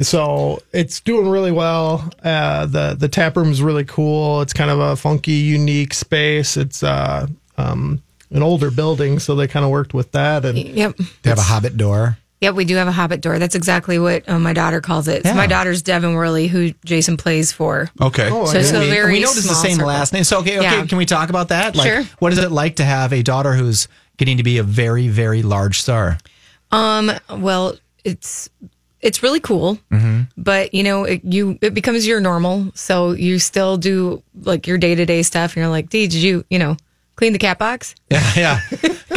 So 0.00 0.62
it's 0.72 1.00
doing 1.00 1.28
really 1.28 1.52
well. 1.52 2.10
Uh, 2.22 2.66
the 2.66 2.94
the 2.98 3.08
tap 3.08 3.36
room 3.36 3.50
is 3.50 3.62
really 3.62 3.84
cool. 3.84 4.42
It's 4.42 4.52
kind 4.52 4.70
of 4.70 4.78
a 4.78 4.96
funky, 4.96 5.32
unique 5.32 5.94
space. 5.94 6.56
It's 6.56 6.82
uh, 6.82 7.26
um, 7.56 8.02
an 8.30 8.42
older 8.42 8.70
building, 8.70 9.18
so 9.18 9.34
they 9.34 9.48
kind 9.48 9.64
of 9.64 9.70
worked 9.70 9.94
with 9.94 10.12
that. 10.12 10.44
And 10.44 10.58
Yep. 10.58 10.96
They 11.22 11.30
have 11.30 11.38
a 11.38 11.42
hobbit 11.42 11.76
door. 11.76 12.18
Yep, 12.42 12.54
we 12.54 12.66
do 12.66 12.76
have 12.76 12.86
a 12.86 12.92
hobbit 12.92 13.22
door. 13.22 13.38
That's 13.38 13.54
exactly 13.54 13.98
what 13.98 14.28
uh, 14.28 14.38
my 14.38 14.52
daughter 14.52 14.82
calls 14.82 15.08
it. 15.08 15.24
So 15.24 15.32
my 15.32 15.46
daughter's 15.46 15.80
Devin 15.80 16.12
Worley, 16.12 16.48
who 16.48 16.72
Jason 16.84 17.16
plays 17.16 17.50
for. 17.50 17.88
okay. 17.98 18.28
Oh, 18.30 18.44
So 18.44 18.58
it's 18.58 18.72
yeah. 18.72 18.76
a 18.78 18.80
we, 18.82 18.90
very 18.90 19.12
we 19.14 19.20
noticed 19.20 19.48
the 19.48 19.54
same 19.54 19.76
circle. 19.76 19.86
last 19.88 20.12
name. 20.12 20.22
So 20.24 20.40
okay, 20.40 20.58
okay, 20.58 20.80
Yeah. 20.80 20.84
can 20.86 20.98
we 20.98 21.06
talk 21.06 21.30
about 21.30 21.48
that? 21.48 21.74
Like, 21.74 21.90
Sure. 21.90 22.02
What 22.18 22.34
is 22.34 22.38
it 22.38 22.52
like 22.52 22.76
to 22.76 22.84
have 22.84 23.14
a 23.14 23.22
daughter 23.22 23.54
who's 23.54 23.88
getting 24.18 24.36
to 24.36 24.42
be 24.42 24.58
a 24.58 24.62
very, 24.62 25.08
very 25.08 25.42
large 25.42 25.80
star? 25.80 26.18
Um, 26.72 27.10
well, 27.30 27.74
it's 28.04 28.50
it's 29.06 29.22
really 29.22 29.40
cool, 29.40 29.78
Mm-hmm. 29.90 30.22
but 30.36 30.74
you 30.74 30.82
know, 30.82 31.04
it, 31.04 31.22
you 31.24 31.58
it 31.62 31.72
becomes 31.74 32.06
your 32.06 32.20
normal. 32.20 32.72
So 32.74 33.12
you 33.12 33.38
still 33.38 33.76
do 33.78 34.22
like 34.42 34.66
your 34.66 34.78
day 34.78 34.94
to 34.94 35.06
day 35.06 35.22
stuff, 35.22 35.52
and 35.54 35.62
you're 35.62 35.70
like, 35.70 35.88
"Dee, 35.88 36.06
did 36.08 36.20
you 36.22 36.44
you 36.50 36.58
know 36.58 36.76
clean 37.16 37.32
the 37.32 37.38
cat 37.38 37.58
box?" 37.58 37.94
Yeah, 38.10 38.32
yeah. 38.36 38.60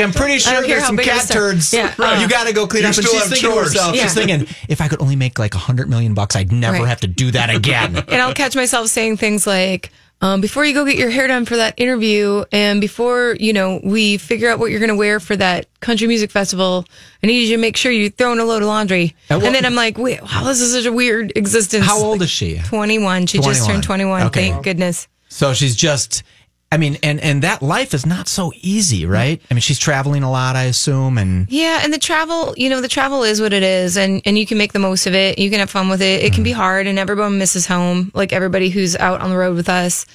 I'm 0.06 0.13
pretty 0.13 0.39
sure 0.39 0.62
there's 0.62 0.86
some 0.86 0.95
big 0.95 1.08
of 1.08 1.13
a 1.13 1.15
cat 1.17 1.25
star- 1.28 1.52
turds. 1.52 1.73
Yeah, 1.73 1.93
Right. 1.97 2.21
you 2.21 2.30
got 2.30 2.47
to 2.47 2.54
go 2.54 2.67
clean 2.67 2.84
You 2.84 2.89
up. 2.89 2.95
And 2.95 3.06
she's 3.06 3.12
thinking 3.12 3.36
to 3.36 3.41
chores. 3.41 3.73
herself, 3.73 3.95
she's 3.97 4.13
thinking, 4.13 4.47
if 4.69 4.80
I 4.80 4.88
could 4.88 5.02
only 5.02 5.17
make 5.17 5.38
like 5.38 5.56
a 5.56 5.58
hundred 5.58 5.89
million 5.89 6.13
bucks, 6.13 6.38
I'd 6.38 6.52
never 6.54 6.78
Right. 6.78 6.88
have 6.88 7.02
to 7.02 7.08
do 7.08 7.32
that 7.32 7.49
again. 7.54 7.97
and 8.08 8.21
I'll 8.21 8.34
catch 8.34 8.56
myself 8.56 8.88
saying 8.88 9.17
things 9.17 9.45
like, 9.45 9.91
um, 10.21 10.41
before 10.41 10.65
you 10.65 10.73
go 10.73 10.86
get 10.86 10.97
your 10.97 11.10
hair 11.10 11.27
done 11.27 11.45
for 11.45 11.55
that 11.58 11.73
interview, 11.77 12.43
and 12.51 12.82
before 12.82 13.36
you 13.39 13.53
know 13.53 13.79
we 13.84 14.17
figure 14.17 14.49
out 14.49 14.60
what 14.60 14.69
you're 14.71 14.79
going 14.79 14.89
to 14.89 14.95
wear 14.95 15.19
for 15.19 15.36
that 15.36 15.67
country 15.79 16.08
music 16.08 16.29
festival, 16.32 16.86
I 17.23 17.27
need 17.27 17.47
you 17.47 17.55
to 17.55 17.62
make 17.62 17.77
sure 17.77 17.91
you 17.91 18.10
throw 18.10 18.32
in 18.34 18.39
a 18.39 18.43
load 18.45 18.62
of 18.62 18.67
laundry. 18.67 19.15
And 19.29 19.39
what- 19.41 19.45
and 19.47 19.55
then 19.55 19.65
I'm 19.65 19.75
like, 19.75 19.97
wait, 19.97 20.21
wow, 20.21 20.43
this 20.43 20.60
is 20.62 20.73
such 20.73 20.86
a 20.86 20.91
weird 20.91 21.32
existence. 21.36 21.86
How 21.86 21.97
old 21.99 22.21
is 22.21 22.29
she? 22.29 22.60
21. 22.65 23.27
She 23.27 23.39
just 23.39 23.65
turned 23.67 23.84
21. 23.84 24.23
Okay. 24.27 24.51
Thank 24.51 24.63
goodness. 24.63 25.08
So 25.29 25.53
she's 25.53 25.75
just, 25.75 26.23
I 26.71 26.77
mean, 26.77 26.97
and 27.01 27.19
and 27.19 27.41
that 27.41 27.63
life 27.63 27.95
is 27.95 28.05
not 28.05 28.27
so 28.27 28.51
easy, 28.62 29.05
right? 29.05 29.41
I 29.49 29.53
mean, 29.55 29.62
she's 29.62 29.79
traveling 29.79 30.21
a 30.21 30.29
lot, 30.29 30.55
I 30.55 30.65
assume, 30.65 31.17
and 31.17 31.51
Yeah, 31.51 31.82
and 31.84 31.91
the 31.91 31.97
travel, 31.97 32.53
you 32.58 32.69
know, 32.69 32.79
the 32.79 32.88
travel 32.88 33.23
is 33.23 33.41
what 33.41 33.53
it 33.53 33.63
is, 33.63 33.97
and 33.97 34.21
and 34.23 34.38
you 34.38 34.45
can 34.45 34.58
make 34.60 34.73
the 34.73 34.79
most 34.79 35.08
of 35.08 35.15
it. 35.15 35.39
You 35.39 35.49
can 35.49 35.60
have 35.60 35.71
fun 35.71 35.89
with 35.89 36.01
it. 36.01 36.23
It 36.23 36.34
can 36.34 36.43
be 36.43 36.51
hard, 36.51 36.86
and 36.86 36.99
everyone 36.99 37.39
misses 37.39 37.65
home, 37.65 38.12
like 38.13 38.32
everybody 38.34 38.69
who's 38.69 38.95
out 38.95 39.19
on 39.21 39.32
the 39.32 39.38
road 39.38 39.55
with 39.55 39.67
us. 39.67 40.05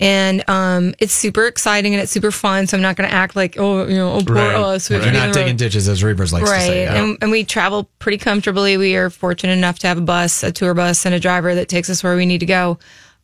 And 0.00 0.42
um, 0.50 0.94
it's 0.98 1.12
super 1.12 1.46
exciting 1.46 1.94
and 1.94 2.02
it's 2.02 2.10
super 2.10 2.32
fun. 2.32 2.66
So 2.66 2.76
I'm 2.76 2.82
not 2.82 2.96
going 2.96 3.08
to 3.08 3.14
act 3.14 3.36
like, 3.36 3.56
oh, 3.56 3.86
you 3.86 3.94
know, 3.94 4.14
oh, 4.14 4.22
poor 4.24 4.34
Right. 4.34 4.56
us. 4.56 4.90
We're 4.90 4.98
be 4.98 5.12
not 5.12 5.32
digging 5.32 5.56
ditches, 5.56 5.86
as 5.86 6.02
Reavers 6.02 6.32
likes 6.32 6.50
right. 6.50 6.58
to 6.58 6.66
say. 6.66 6.82
yeah. 6.84 6.94
And, 6.96 7.18
and 7.22 7.30
we 7.30 7.44
travel 7.44 7.88
pretty 8.00 8.18
comfortably. 8.18 8.76
We 8.76 8.96
are 8.96 9.10
fortunate 9.10 9.52
enough 9.52 9.78
to 9.80 9.86
have 9.86 9.98
a 9.98 10.02
bus, 10.02 10.42
a 10.42 10.50
tour 10.50 10.74
bus, 10.74 11.06
and 11.06 11.14
a 11.14 11.20
driver 11.20 11.54
that 11.54 11.68
takes 11.68 11.88
us 11.88 12.02
where 12.02 12.16
we 12.16 12.26
need 12.26 12.40
to 12.40 12.46
go. 12.46 12.80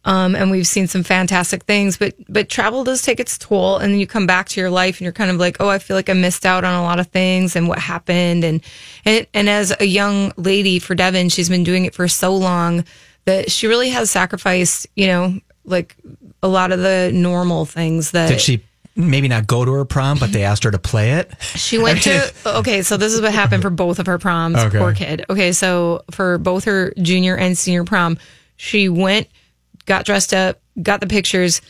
Um, 0.09 0.35
and 0.35 0.51
we've 0.51 0.66
seen 0.66 0.87
some 0.87 1.03
fantastic 1.03 1.64
things, 1.64 1.99
but 1.99 2.14
but 2.31 2.49
travel 2.49 2.83
does 2.83 3.03
take 3.03 3.21
its 3.21 3.37
toll, 3.37 3.77
and 3.77 3.92
then 3.92 4.01
you 4.01 4.07
come 4.07 4.27
back 4.27 4.49
to 4.49 4.61
your 4.61 4.71
life, 4.71 4.97
and 4.97 5.03
you're 5.03 5.12
kind 5.12 5.31
of 5.31 5.37
like, 5.37 5.59
oh, 5.61 5.68
I 5.68 5.79
feel 5.79 5.99
like 5.99 6.09
I 6.09 6.14
missed 6.14 6.47
out 6.47 6.64
on 6.64 6.73
a 6.73 6.83
lot 6.83 6.99
of 6.99 7.09
things, 7.09 7.55
and 7.55 7.68
what 7.68 7.79
happened, 7.79 8.42
and 8.42 8.62
and 9.05 9.27
and 9.35 9.51
as 9.51 9.77
a 9.79 9.85
young 9.85 10.33
lady 10.38 10.79
for 10.79 10.94
Devin, 10.94 11.29
she's 11.29 11.51
been 11.51 11.62
doing 11.62 11.85
it 11.85 11.94
for 11.94 12.09
so 12.09 12.35
long 12.35 12.87
that 13.27 13.51
she 13.51 13.66
really 13.66 13.90
has 13.90 14.11
sacrificed, 14.11 14.87
you 14.97 15.09
know, 15.09 15.38
like 15.66 15.94
a 16.42 16.49
lot 16.49 16.73
of 16.73 16.79
the 16.79 17.11
normal 17.12 17.66
things 17.66 18.12
that 18.12 18.29
Did 18.29 18.40
she 18.40 18.64
maybe 18.97 19.29
not 19.29 19.47
go 19.47 19.66
to 19.66 19.73
her 19.73 19.85
prom, 19.85 20.18
but 20.18 20.33
they 20.33 20.42
asked 20.42 20.64
her 20.64 20.71
to 20.71 20.79
play 20.79 21.12
it? 21.12 21.31
She 21.42 21.77
went 21.77 22.01
to 22.05 22.33
okay, 22.47 22.81
so 22.81 22.97
this 22.97 23.12
is 23.12 23.21
what 23.21 23.35
happened 23.35 23.61
for 23.61 23.68
both 23.68 23.99
of 23.99 24.07
her 24.07 24.18
proms. 24.18 24.57
Okay. 24.57 24.79
Poor 24.79 24.94
kid. 24.94 25.27
Okay, 25.29 25.53
so 25.53 26.03
for 26.12 26.38
both 26.38 26.64
her 26.64 26.94
junior 26.97 27.37
and 27.37 27.59
senior 27.59 27.85
prom, 27.85 28.16
she 28.57 28.88
went, 28.88 29.29
got 29.88 30.05
dressed 30.05 30.33
up, 30.33 30.61
got 30.81 31.01
the 31.01 31.07
pictures, 31.07 31.61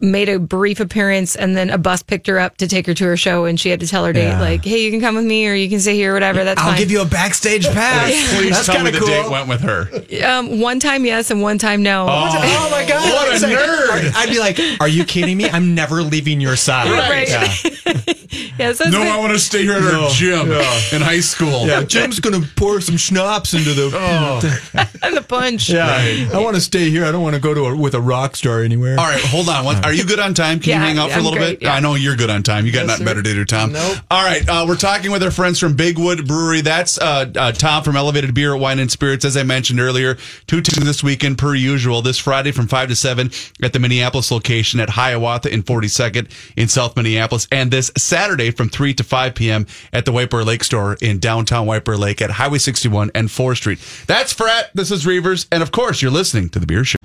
made 0.00 0.28
a 0.28 0.38
brief 0.38 0.78
appearance, 0.80 1.34
and 1.36 1.56
then 1.56 1.70
a 1.70 1.78
bus 1.78 2.02
picked 2.02 2.26
her 2.26 2.38
up 2.38 2.56
to 2.58 2.68
take 2.68 2.86
her 2.86 2.94
to 2.94 3.04
her 3.04 3.16
show, 3.16 3.44
and 3.46 3.58
she 3.58 3.70
had 3.70 3.80
to 3.80 3.86
tell 3.86 4.04
her 4.04 4.12
date 4.12 4.24
Yeah. 4.28 4.40
like, 4.40 4.64
"Hey, 4.64 4.82
you 4.82 4.90
can 4.90 5.00
come 5.00 5.14
with 5.16 5.24
me, 5.24 5.46
or 5.48 5.54
you 5.54 5.68
can 5.70 5.80
stay 5.80 5.94
here, 5.94 6.10
or 6.10 6.14
whatever. 6.14 6.44
That's 6.44 6.60
I'll 6.60 6.68
fine." 6.70 6.78
give 6.78 6.90
you 6.90 7.00
a 7.00 7.04
backstage 7.06 7.66
pass. 7.68 8.10
Please 8.34 8.50
That's 8.50 8.66
tell 8.66 8.76
me 8.82 8.90
kinda 8.90 8.92
the 8.92 8.98
cool. 8.98 9.08
date 9.22 9.30
went 9.30 9.48
with 9.48 9.60
her. 9.62 9.88
um, 10.26 10.60
one 10.60 10.80
time 10.80 11.04
yes, 11.06 11.30
and 11.30 11.40
one 11.42 11.58
time 11.58 11.82
no. 11.82 12.06
Oh 12.08 12.68
my 12.70 12.84
god! 12.86 13.04
What 13.12 13.28
a 13.28 13.32
I'd 13.32 13.40
say- 13.40 13.54
nerd. 13.54 14.12
I'd 14.16 14.30
be 14.30 14.38
like, 14.38 14.58
"Are 14.80 14.88
you 14.88 15.04
kidding 15.04 15.36
me? 15.36 15.48
I'm 15.48 15.74
never 15.74 16.02
leaving 16.02 16.40
your 16.40 16.56
side." 16.56 16.90
Right. 16.90 17.28
Yeah. 17.28 18.02
Yeah, 18.58 18.72
so 18.72 18.84
No, 18.84 18.98
been- 19.00 19.08
I 19.08 19.18
want 19.18 19.32
to 19.34 19.38
stay 19.38 19.62
here 19.62 19.74
at 19.74 19.82
our 19.94 20.10
gym 20.10 20.50
in 20.92 21.00
high 21.02 21.20
school. 21.20 21.66
Yeah, 21.66 21.82
Jim's 21.82 22.20
gonna 22.20 22.40
pour 22.56 22.80
some 22.80 22.96
schnapps 22.96 23.52
into 23.54 23.72
the. 23.74 23.86
and 25.02 25.16
the 25.16 25.22
punch. 25.22 25.68
yeah, 25.68 26.26
I 26.32 26.38
want 26.38 26.54
to 26.56 26.60
stay 26.60 26.90
here. 26.90 27.04
I 27.04 27.12
don't 27.12 27.22
want 27.22 27.34
to 27.34 27.40
go 27.40 27.54
to 27.54 27.66
a, 27.66 27.76
with 27.76 27.94
a 27.94 28.00
rock 28.00 28.34
star 28.36 28.62
anywhere. 28.62 28.98
All 28.98 29.06
right, 29.06 29.20
hold 29.20 29.48
on. 29.48 29.64
What, 29.64 29.84
are 29.86 29.92
you 29.92 30.04
good 30.04 30.18
on 30.20 30.34
time? 30.34 30.60
Can 30.60 30.70
Yeah, 30.70 30.80
you 30.80 30.86
hang 30.86 30.98
out 30.98 31.10
for 31.10 31.14
a 31.16 31.18
I'm 31.18 31.24
little 31.24 31.38
great, 31.38 31.60
bit? 31.60 31.66
yeah. 31.66 31.74
I 31.74 31.80
know 31.80 31.94
you're 31.94 32.16
good 32.16 32.30
on 32.30 32.42
time. 32.42 32.66
You 32.66 32.72
got 32.72 32.86
nothing 32.86 33.04
better 33.06 33.22
to 33.22 33.34
do, 33.34 33.44
Tom. 33.44 33.72
Nope. 33.72 33.98
All 34.10 34.24
right, 34.24 34.46
uh, 34.48 34.64
we're 34.68 34.76
talking 34.76 35.10
with 35.10 35.22
our 35.22 35.30
friends 35.30 35.58
from 35.58 35.74
Big 35.74 35.98
Wood 35.98 36.26
Brewery. 36.26 36.60
That's 36.60 36.98
uh, 36.98 37.30
uh, 37.36 37.52
Tom 37.52 37.82
from 37.82 37.96
Elevated 37.96 38.34
Beer, 38.34 38.56
Wine, 38.56 38.78
and 38.78 38.90
Spirits. 38.90 39.24
As 39.24 39.36
I 39.36 39.42
mentioned 39.42 39.80
earlier, 39.80 40.16
two 40.46 40.60
to 40.60 40.80
this 40.80 41.02
weekend 41.02 41.38
per 41.38 41.54
usual. 41.54 42.02
This 42.02 42.18
Friday 42.18 42.52
from 42.52 42.66
five 42.68 42.88
to 42.88 42.96
seven 42.96 43.30
at 43.62 43.72
the 43.72 43.78
Minneapolis 43.78 44.30
location 44.30 44.80
at 44.80 44.90
Hiawatha 44.90 45.52
in 45.52 45.62
42nd 45.62 46.30
in 46.56 46.68
South 46.68 46.96
Minneapolis, 46.96 47.46
and 47.50 47.70
this 47.70 47.90
Saturday 47.96 48.50
from 48.50 48.68
three 48.68 48.92
to 48.94 49.04
five 49.04 49.34
p.m. 49.34 49.66
at 49.92 50.04
the 50.04 50.12
White 50.12 50.30
Bear 50.30 50.44
Lake 50.44 50.64
Store 50.64 50.96
in 51.00 51.18
downtown 51.18 51.66
White 51.66 51.84
Bear 51.84 51.96
Lake 51.96 52.20
at 52.20 52.30
Highway 52.32 52.58
61 52.58 53.10
and 53.14 53.28
4th 53.28 53.56
Street. 53.56 53.78
That's 54.06 54.32
Frat. 54.32 54.70
This 54.74 54.90
is 54.90 55.04
Reavers, 55.04 55.46
and 55.52 55.62
of 55.62 55.70
course, 55.72 56.02
you're 56.02 56.10
listening 56.10 56.48
to 56.50 56.58
the 56.58 56.66
Beer 56.66 56.84
Show. 56.84 56.96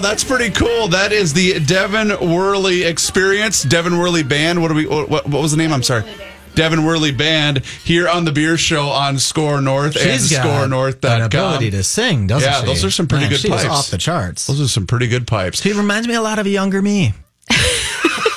Cow. 0.00 0.08
That's 0.08 0.24
pretty 0.24 0.50
cool. 0.50 0.88
That 0.88 1.12
is 1.12 1.32
the 1.32 1.60
Devin 1.60 2.08
Worley 2.32 2.82
experience. 2.84 3.62
Devin 3.62 3.98
Worley 3.98 4.22
Band. 4.22 4.62
What, 4.62 4.68
do 4.68 4.74
we, 4.74 4.86
what, 4.86 5.08
what 5.10 5.26
was 5.28 5.50
the 5.52 5.56
name? 5.56 5.72
I'm 5.72 5.82
sorry. 5.82 6.04
Devin 6.54 6.84
Worley 6.84 7.12
Band 7.12 7.58
here 7.84 8.08
on 8.08 8.24
the 8.24 8.32
Beer 8.32 8.56
Show 8.56 8.88
on 8.88 9.18
Score 9.18 9.60
North 9.60 9.92
She's 9.98 10.32
and 10.32 10.44
ScoreNorth.com. 10.44 11.12
an 11.20 11.22
ability 11.22 11.70
to 11.70 11.84
sing, 11.84 12.26
doesn't 12.26 12.50
Yeah, 12.50 12.60
she? 12.60 12.66
those 12.66 12.84
are 12.84 12.90
some 12.90 13.06
pretty 13.06 13.26
Man, 13.28 13.32
good 13.40 13.48
pipes. 13.50 13.64
off 13.66 13.90
the 13.90 13.98
charts. 13.98 14.46
Those 14.48 14.60
are 14.60 14.66
some 14.68 14.86
pretty 14.86 15.06
good 15.06 15.26
pipes. 15.26 15.62
She 15.62 15.72
reminds 15.72 16.08
me 16.08 16.14
a 16.14 16.20
lot 16.22 16.38
of 16.40 16.46
a 16.46 16.50
younger 16.50 16.82
me. 16.82 17.12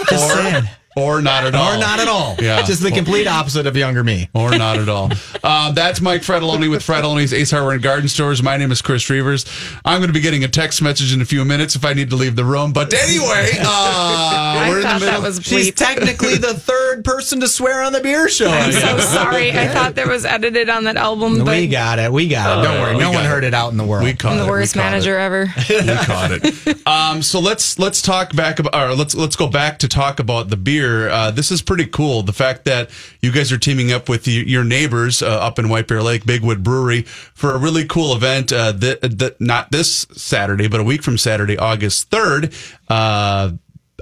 Just 0.09 0.33
saying. 0.33 0.63
Or 0.95 1.21
not 1.21 1.45
at 1.45 1.55
all. 1.55 1.73
Or 1.73 1.77
not 1.79 1.99
at 1.99 2.07
all. 2.07 2.35
Yeah. 2.39 2.61
Just 2.63 2.83
the 2.83 2.91
complete 2.91 3.25
opposite 3.27 3.65
of 3.65 3.77
younger 3.77 4.03
me. 4.03 4.29
or 4.33 4.51
not 4.57 4.77
at 4.77 4.89
all. 4.89 5.09
Uh, 5.43 5.71
that's 5.71 6.01
Mike 6.01 6.21
Fratallone 6.21 6.69
with 6.69 6.83
Fratallone's 6.85 7.33
Ace 7.33 7.51
Hardware 7.51 7.73
and 7.73 7.81
Garden 7.81 8.09
Stores. 8.09 8.43
My 8.43 8.57
name 8.57 8.71
is 8.71 8.81
Chris 8.81 9.03
Reavers. 9.09 9.47
I'm 9.85 9.99
going 9.99 10.09
to 10.09 10.13
be 10.13 10.19
getting 10.19 10.43
a 10.43 10.47
text 10.49 10.81
message 10.81 11.13
in 11.13 11.21
a 11.21 11.25
few 11.25 11.45
minutes 11.45 11.75
if 11.75 11.85
I 11.85 11.93
need 11.93 12.09
to 12.09 12.15
leave 12.15 12.35
the 12.35 12.43
room. 12.45 12.73
But 12.73 12.93
anyway, 12.93 13.51
uh, 13.61 14.65
we're 14.69 14.77
in 14.81 14.83
the 14.99 15.05
middle. 15.05 15.21
was 15.21 15.41
She's 15.41 15.71
technically 15.73 16.35
the 16.35 16.53
third 16.53 17.05
person 17.05 17.39
to 17.39 17.47
swear 17.47 17.83
on 17.83 17.93
the 17.93 18.01
beer 18.01 18.27
show. 18.27 18.49
I'm 18.49 18.71
so 18.71 18.97
sorry. 18.99 19.51
I 19.51 19.67
thought 19.69 19.95
there 19.95 20.09
was 20.09 20.25
edited 20.25 20.69
on 20.69 20.83
that 20.85 20.97
album, 20.97 21.39
but 21.45 21.47
we 21.47 21.67
got 21.67 21.99
it. 21.99 22.11
We 22.11 22.27
got 22.27 22.59
it. 22.59 22.67
Don't 22.67 22.81
worry. 22.81 22.97
No 22.97 23.11
one 23.11 23.25
it. 23.25 23.27
heard 23.29 23.43
it 23.43 23.53
out 23.53 23.71
in 23.71 23.77
the 23.77 23.85
world. 23.85 24.03
we 24.03 24.13
caught 24.13 24.33
I'm 24.33 24.37
the 24.39 24.43
it. 24.43 24.47
We 24.47 24.51
worst 24.51 24.73
caught 24.73 24.81
it. 24.81 24.91
manager 24.91 25.17
ever. 25.17 25.53
we 25.69 25.95
caught 26.05 26.31
it. 26.33 26.77
Um, 26.91 27.21
so 27.21 27.39
let's 27.39 27.77
let's 27.79 28.01
talk 28.01 28.35
back 28.35 28.57
about, 28.59 28.73
or 28.75 28.95
let's 28.95 29.13
let's 29.15 29.35
go 29.35 29.47
back 29.47 29.77
to 29.79 29.87
talk 29.87 30.19
about 30.19 30.49
the 30.49 30.57
beer. 30.57 30.80
Uh, 30.87 31.31
this 31.31 31.51
is 31.51 31.61
pretty 31.61 31.85
cool. 31.85 32.23
The 32.23 32.33
fact 32.33 32.65
that 32.65 32.89
you 33.21 33.31
guys 33.31 33.51
are 33.51 33.57
teaming 33.57 33.91
up 33.91 34.09
with 34.09 34.27
your 34.27 34.63
neighbors 34.63 35.21
uh, 35.21 35.27
up 35.27 35.59
in 35.59 35.69
White 35.69 35.87
Bear 35.87 36.01
Lake, 36.01 36.25
Big 36.25 36.41
Wood 36.41 36.63
Brewery, 36.63 37.03
for 37.03 37.51
a 37.51 37.57
really 37.57 37.85
cool 37.85 38.15
event. 38.15 38.51
Uh, 38.51 38.71
that 38.73 39.01
that 39.19 39.39
not 39.39 39.71
this 39.71 40.07
Saturday, 40.11 40.67
but 40.67 40.79
a 40.79 40.83
week 40.83 41.03
from 41.03 41.17
Saturday, 41.17 41.57
August 41.57 42.09
third. 42.09 42.53
Uh, 42.87 43.51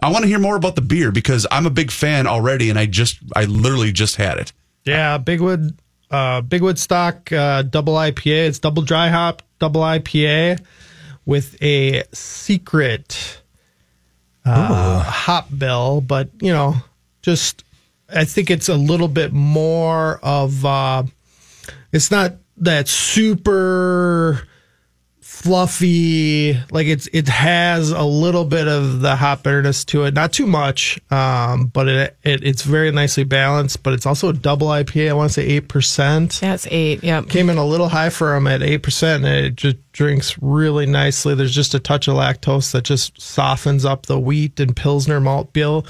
I 0.01 0.11
want 0.11 0.23
to 0.23 0.27
hear 0.27 0.39
more 0.39 0.55
about 0.55 0.75
the 0.75 0.81
beer 0.81 1.11
because 1.11 1.45
I'm 1.51 1.65
a 1.65 1.71
big 1.71 1.91
fan 1.91 2.27
already, 2.27 2.69
and 2.69 2.79
I 2.79 2.85
just 2.85 3.19
I 3.35 3.45
literally 3.45 3.91
just 3.91 4.15
had 4.15 4.37
it. 4.37 4.53
Yeah, 4.85 5.17
Big 5.17 5.41
Wood, 5.41 5.77
uh, 6.09 6.41
Big 6.41 6.61
Woodstock 6.61 7.29
double 7.29 7.95
IPA. 7.95 8.47
It's 8.47 8.59
double 8.59 8.83
dry 8.83 9.09
hop, 9.09 9.41
double 9.59 9.81
IPA 9.81 10.63
with 11.25 11.61
a 11.61 12.03
secret 12.11 13.41
uh, 14.49 15.03
hop 15.03 15.47
bill, 15.55 16.01
but 16.01 16.29
you 16.41 16.51
know, 16.51 16.75
just 17.21 17.63
I 18.13 18.25
think 18.25 18.49
it's 18.49 18.69
a 18.69 18.75
little 18.75 19.07
bit 19.07 19.33
more 19.33 20.19
of. 20.23 20.65
Uh, 20.65 21.03
it's 21.91 22.12
not 22.12 22.33
that 22.57 22.88
super 22.88 24.47
fluffy 25.39 26.54
like 26.69 26.86
it's 26.86 27.08
it 27.13 27.30
has 27.30 27.91
a 27.91 28.04
little 28.04 28.43
bit 28.43 28.67
of 28.67 28.99
the 28.99 29.15
hop 29.15 29.41
bitterness 29.41 29.86
to 29.86 30.04
it 30.04 30.13
not 30.13 30.34
too 30.34 30.45
much 30.45 30.99
um 31.12 31.67
but 31.67 31.88
it, 31.88 32.17
it 32.23 32.43
it's 32.43 32.63
very 32.63 32.91
nicely 32.91 33.23
balanced 33.23 33.82
but 33.82 33.93
it's 33.93 34.06
also 34.06 34.28
a 34.28 34.34
double 34.34 34.67
ipa 34.67 35.10
i 35.10 35.13
want 35.13 35.32
to 35.32 35.34
say 35.36 35.62
8% 35.62 36.41
That's 36.41 36.67
eight. 36.69 37.02
Yep. 37.06 37.30
came 37.30 37.49
in 37.49 37.58
a 37.58 37.65
little 37.65 37.88
high 37.88 38.10
for 38.10 38.34
them 38.34 38.47
at 38.47 38.60
8% 38.60 39.15
and 39.15 39.25
it 39.25 39.56
just 39.56 39.78
drinks 39.93 40.38
really 40.41 40.86
nicely 40.86 41.36
there's 41.36 41.56
just 41.56 41.73
a 41.73 41.80
touch 41.80 42.10
of 42.10 42.15
lactose 42.15 42.73
that 42.73 42.84
just 42.84 43.19
softens 43.19 43.86
up 43.86 44.08
the 44.08 44.19
wheat 44.19 44.60
and 44.60 44.75
pilsner 44.75 45.21
malt 45.21 45.54
bill 45.54 45.86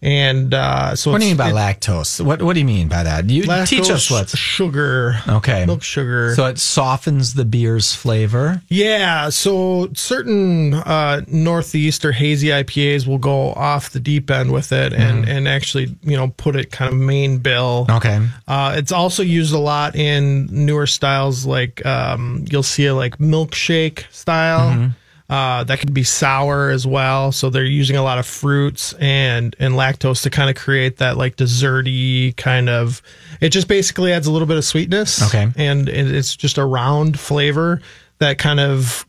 and 0.00 0.54
uh 0.54 0.94
so 0.94 1.10
What 1.10 1.20
do 1.20 1.24
you 1.26 1.30
mean 1.30 1.36
by 1.36 1.50
it- 1.50 1.54
lactose? 1.54 2.20
What 2.24 2.40
What 2.42 2.52
do 2.54 2.60
you 2.60 2.66
mean 2.66 2.88
by 2.88 3.02
that? 3.02 3.28
You 3.28 3.42
lactose 3.44 3.68
teach 3.68 3.90
us 3.90 4.10
what. 4.10 4.28
sugar 4.28 5.20
Okay. 5.28 5.66
milk 5.66 5.82
sugar 5.82 6.34
So 6.34 6.46
it 6.46 6.58
softens 6.58 7.34
the 7.34 7.44
beer's 7.44 7.94
flavor. 7.94 8.62
Yeah, 8.68 9.28
so 9.30 9.90
certain 9.94 10.74
uh, 10.74 11.22
northeast 11.26 12.04
or 12.04 12.12
hazy 12.12 12.48
IPAs 12.48 13.06
will 13.06 13.18
go 13.18 13.52
off 13.54 13.90
the 13.90 14.00
deep 14.00 14.30
end 14.30 14.52
with 14.52 14.72
it 14.72 14.92
and, 14.92 15.28
and 15.28 15.48
actually, 15.48 15.96
you 16.02 16.16
know, 16.16 16.28
put 16.36 16.54
it 16.56 16.70
kind 16.70 16.92
of 16.92 16.98
main 16.98 17.38
bill. 17.38 17.86
Okay. 17.90 18.20
Uh, 18.46 18.74
it's 18.76 18.92
also 18.92 19.22
used 19.22 19.52
a 19.52 19.58
lot 19.58 19.96
in 19.96 20.46
newer 20.50 20.86
styles, 20.86 21.44
like 21.46 21.84
um, 21.84 22.44
you'll 22.50 22.62
see 22.62 22.86
a 22.86 22.94
like 22.94 23.18
milkshake 23.18 24.04
style. 24.12 24.92
Uh, 25.30 25.62
that 25.64 25.78
could 25.78 25.92
be 25.92 26.04
sour 26.04 26.70
as 26.70 26.86
well. 26.86 27.32
So 27.32 27.50
they're 27.50 27.62
using 27.64 27.96
a 27.96 28.02
lot 28.02 28.18
of 28.18 28.24
fruits 28.26 28.94
and 28.94 29.54
and 29.58 29.74
lactose 29.74 30.22
to 30.22 30.30
kind 30.30 30.48
of 30.48 30.56
create 30.56 30.96
that 30.98 31.18
like 31.18 31.36
desserty 31.36 32.34
kind 32.36 32.70
of. 32.70 33.02
It 33.40 33.50
just 33.50 33.68
basically 33.68 34.12
adds 34.12 34.26
a 34.26 34.30
little 34.32 34.48
bit 34.48 34.56
of 34.56 34.64
sweetness. 34.64 35.22
Okay. 35.26 35.48
and 35.56 35.88
it- 35.88 36.14
it's 36.14 36.34
just 36.34 36.56
a 36.56 36.64
round 36.64 37.20
flavor 37.20 37.82
that 38.20 38.38
kind 38.38 38.58
of 38.58 39.04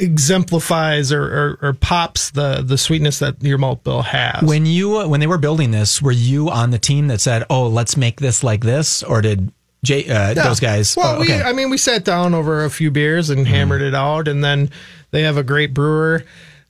exemplifies 0.00 1.12
or, 1.12 1.22
or, 1.22 1.58
or 1.62 1.72
pops 1.72 2.30
the 2.30 2.62
the 2.62 2.78
sweetness 2.78 3.18
that 3.18 3.42
your 3.42 3.58
malt 3.58 3.84
bill 3.84 4.02
has. 4.02 4.42
When 4.42 4.66
you 4.66 5.08
when 5.08 5.20
they 5.20 5.26
were 5.26 5.38
building 5.38 5.70
this, 5.70 6.00
were 6.02 6.12
you 6.12 6.50
on 6.50 6.70
the 6.70 6.78
team 6.78 7.08
that 7.08 7.20
said, 7.20 7.44
"Oh, 7.50 7.66
let's 7.68 7.96
make 7.96 8.20
this 8.20 8.42
like 8.42 8.62
this," 8.64 9.02
or 9.02 9.22
did 9.22 9.52
Jay 9.82 10.08
uh, 10.08 10.34
Yeah. 10.34 10.34
those 10.34 10.60
guys? 10.60 10.96
Well, 10.96 11.16
oh, 11.16 11.20
we. 11.20 11.32
I 11.32 11.52
mean, 11.52 11.70
we 11.70 11.78
sat 11.78 12.04
down 12.04 12.34
over 12.34 12.64
a 12.64 12.70
few 12.70 12.90
beers 12.90 13.30
and 13.30 13.46
hammered 13.46 13.82
it 13.82 13.94
out, 13.94 14.28
and 14.28 14.44
then 14.44 14.70
they 15.10 15.22
have 15.22 15.36
a 15.36 15.42
great 15.42 15.72
brewer. 15.72 16.24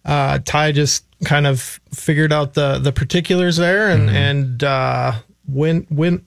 Uh, 0.04 0.38
Ty 0.44 0.72
just 0.72 1.04
kind 1.24 1.46
of 1.46 1.60
figured 1.92 2.32
out 2.32 2.54
the 2.54 2.78
the 2.78 2.92
particulars 2.92 3.56
there, 3.56 3.90
and 3.90 4.08
and 4.08 4.62
uh, 4.62 5.12
went 5.48 5.90
went 5.90 6.24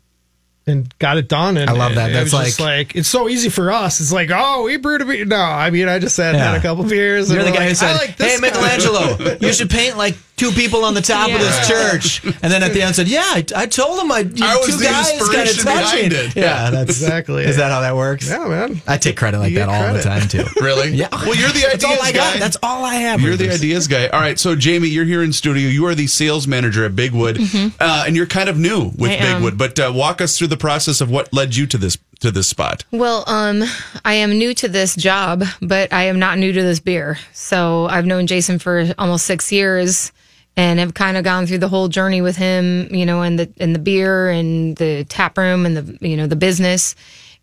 and 0.66 0.98
got 1.00 1.18
it 1.18 1.28
done. 1.28 1.58
And 1.58 1.70
I 1.70 1.74
love 1.74 1.96
that. 1.96 2.10
It, 2.10 2.14
That's 2.14 2.34
was 2.34 2.46
just 2.46 2.60
like 2.60 2.96
it's 2.96 3.08
so 3.08 3.28
easy 3.28 3.50
for 3.50 3.72
us. 3.72 4.00
It's 4.00 4.14
like, 4.14 4.30
oh, 4.32 4.64
we 4.64 4.78
brewed 4.78 5.02
a 5.02 5.06
beer. 5.06 5.26
No, 5.26 5.38
I 5.38 5.70
mean, 5.70 5.88
I 5.88 6.00
just 6.00 6.18
had, 6.18 6.36
had 6.36 6.56
a 6.56 6.62
couple 6.62 6.84
beers. 6.84 7.30
You're 7.30 7.40
and 7.40 7.48
the 7.48 7.58
guy 7.58 7.68
who 7.68 7.76
said, 7.76 7.94
like 7.96 8.18
"Hey. 8.18 8.38
Michelangelo, 8.40 9.38
you 9.40 9.54
should 9.54 9.70
paint 9.70 9.98
like 9.98 10.16
two 10.44 10.52
people 10.52 10.84
on 10.86 10.94
the 10.94 11.02
top 11.02 11.32
of 11.32 11.40
this 11.40 11.68
church." 11.68 12.24
And 12.24 12.52
then 12.52 12.64
at 12.64 12.74
the 12.74 12.82
end 12.82 12.96
said, 12.96 13.08
"Yeah, 13.08 13.22
I, 13.24 13.46
I 13.56 13.66
told 13.68 14.02
him 14.02 14.12
I, 14.12 14.20
you, 14.20 14.46
I 14.46 14.58
was 14.58 14.68
two 14.68 14.78
the 14.78 14.84
guys 14.86 15.12
got 15.12 15.18
to 15.18 15.50
inspiration 15.50 15.64
touch 15.64 15.84
behind 15.92 16.14
it." 16.14 16.26
it. 16.32 16.36
Yeah, 16.36 16.70
that's 16.70 16.90
Exactly. 17.04 17.44
Is 17.44 17.58
that 17.58 17.72
how 17.72 17.82
that 17.82 17.96
works? 17.96 18.30
Yeah, 18.30 18.46
man. 18.48 18.82
I 18.88 18.98
take 18.98 19.18
credit 19.18 19.40
like 19.40 19.52
You 19.52 19.60
that 19.60 19.68
get 19.68 19.88
all 19.88 19.94
the 19.94 20.02
time 20.02 20.28
too. 20.28 20.44
Really? 20.62 20.92
Yeah. 20.92 21.08
Well, 21.12 21.36
you're 21.36 21.50
the 21.50 21.66
ideas 21.68 21.82
That's 21.82 21.86
all 21.86 22.02
I 22.02 22.12
got. 22.12 22.34
guy. 22.34 22.40
That's 22.40 22.58
all 22.64 22.86
I 22.86 22.96
have. 22.96 23.20
You're 23.22 23.36
the 23.36 23.48
Reavers. 23.48 23.56
ideas 23.56 23.88
guy. 23.88 24.08
All 24.08 24.20
right. 24.22 24.40
So, 24.40 24.56
Jamie, 24.56 24.88
you're 24.88 25.06
here 25.06 25.22
in 25.24 25.34
studio. 25.34 25.68
You 25.70 25.86
are 25.88 25.96
the 25.96 26.08
sales 26.08 26.48
manager 26.48 26.86
at 26.86 26.96
Big 26.96 27.12
Wood, 27.12 27.38
uh, 27.80 28.04
and 28.08 28.16
you're 28.16 28.26
kind 28.26 28.50
of 28.50 28.58
new 28.58 28.92
with 28.98 29.12
Mm-hmm. 29.12 29.24
I 29.24 29.28
am. 29.28 29.36
Big 29.38 29.44
Wood. 29.44 29.58
But 29.58 29.80
uh, 29.80 29.92
walk 29.94 30.22
us 30.22 30.38
through 30.38 30.48
the 30.48 30.58
process 30.58 31.02
of 31.02 31.10
what 31.10 31.34
led 31.34 31.56
you 31.56 31.66
to 31.68 31.78
this 31.78 31.98
to 32.22 32.32
this 32.32 32.48
spot. 32.48 32.86
Well, 32.92 33.24
um, 33.28 33.64
I 34.06 34.14
am 34.14 34.32
new 34.38 34.54
to 34.56 34.68
this 34.70 34.96
job, 34.96 35.44
but 35.62 35.92
I 35.92 36.04
am 36.04 36.20
not 36.20 36.38
new 36.38 36.54
to 36.54 36.62
this 36.62 36.80
beer. 36.80 37.18
So 37.34 37.88
I've 37.88 38.06
known 38.06 38.28
Jason 38.28 38.60
for 38.60 38.94
almost 38.98 39.26
six 39.26 39.52
years 39.52 40.12
and 40.56 40.80
have 40.80 40.94
kind 40.94 41.18
of 41.18 41.24
gone 41.24 41.48
through 41.48 41.58
the 41.60 41.68
whole 41.68 41.88
journey 41.88 42.22
with 42.22 42.36
him, 42.36 42.94
you 42.94 43.06
know, 43.06 43.22
and 43.22 43.40
the 43.40 43.52
and 43.60 43.74
the 43.74 43.80
beer 43.80 44.30
and 44.30 44.76
the 44.78 45.04
tap 45.06 45.38
room 45.38 45.66
and 45.66 45.76
the 45.78 46.08
you 46.08 46.18
know 46.18 46.28
the 46.28 46.36
business. 46.36 46.96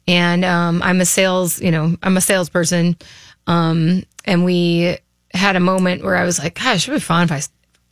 And 0.09 0.45
um, 0.45 0.83
I'm 0.83 1.01
a 1.01 1.05
sales, 1.07 1.61
you 1.61 1.71
know, 1.71 1.95
I'm 2.03 2.17
a 2.17 2.21
salesperson. 2.21 2.97
Um, 3.47 4.05
and 4.25 4.45
we 4.45 4.97
had 5.33 5.57
a 5.57 5.61
moment 5.61 6.03
where 6.05 6.17
I 6.17 6.25
was 6.25 6.39
like, 6.39 6.55
"Gosh, 6.55 6.89
it 6.89 6.91
would 6.91 6.97
be 6.99 7.01
fun 7.01 7.25
if 7.25 7.33
I." 7.33 7.43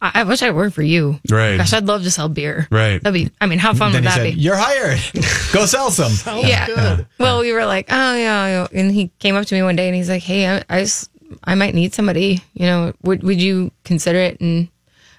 I 0.01 0.21
I 0.21 0.23
wish 0.25 0.43
I 0.45 0.53
worked 0.53 0.77
for 0.77 0.83
you. 0.83 1.19
Right. 1.29 1.57
Gosh, 1.57 1.73
I'd 1.73 1.87
love 1.87 2.05
to 2.05 2.11
sell 2.13 2.29
beer. 2.29 2.69
Right. 2.71 3.03
That'd 3.03 3.15
be. 3.15 3.33
I 3.41 3.47
mean, 3.47 3.59
how 3.59 3.75
fun 3.75 3.91
Then 3.91 4.05
would 4.05 4.11
he 4.13 4.17
that 4.17 4.25
said, 4.25 4.35
be? 4.35 4.41
"You're 4.41 4.57
hired. 4.57 5.01
Go 5.53 5.67
sell 5.67 5.91
some." 5.91 6.39
yeah. 6.39 6.67
Good. 6.67 7.07
Well, 7.19 7.41
we 7.41 7.53
were 7.53 7.67
like, 7.67 7.89
oh 7.91 8.15
yeah, 8.15 8.47
yeah. 8.47 8.67
and 8.73 8.93
he 8.93 9.11
came 9.19 9.35
up 9.35 9.47
to 9.47 9.55
me 9.57 9.63
one 9.63 9.75
day 9.75 9.89
and 9.89 9.97
he's 9.97 10.09
like, 10.09 10.23
hey, 10.23 10.47
I, 10.47 10.65
I, 10.69 10.83
just, 10.83 11.11
I 11.43 11.57
might 11.57 11.75
need 11.75 11.95
somebody. 11.95 12.45
You 12.55 12.67
know, 12.67 12.93
would 13.03 13.25
would 13.25 13.43
you 13.43 13.73
consider 13.85 14.21
it? 14.21 14.41
And 14.41 14.69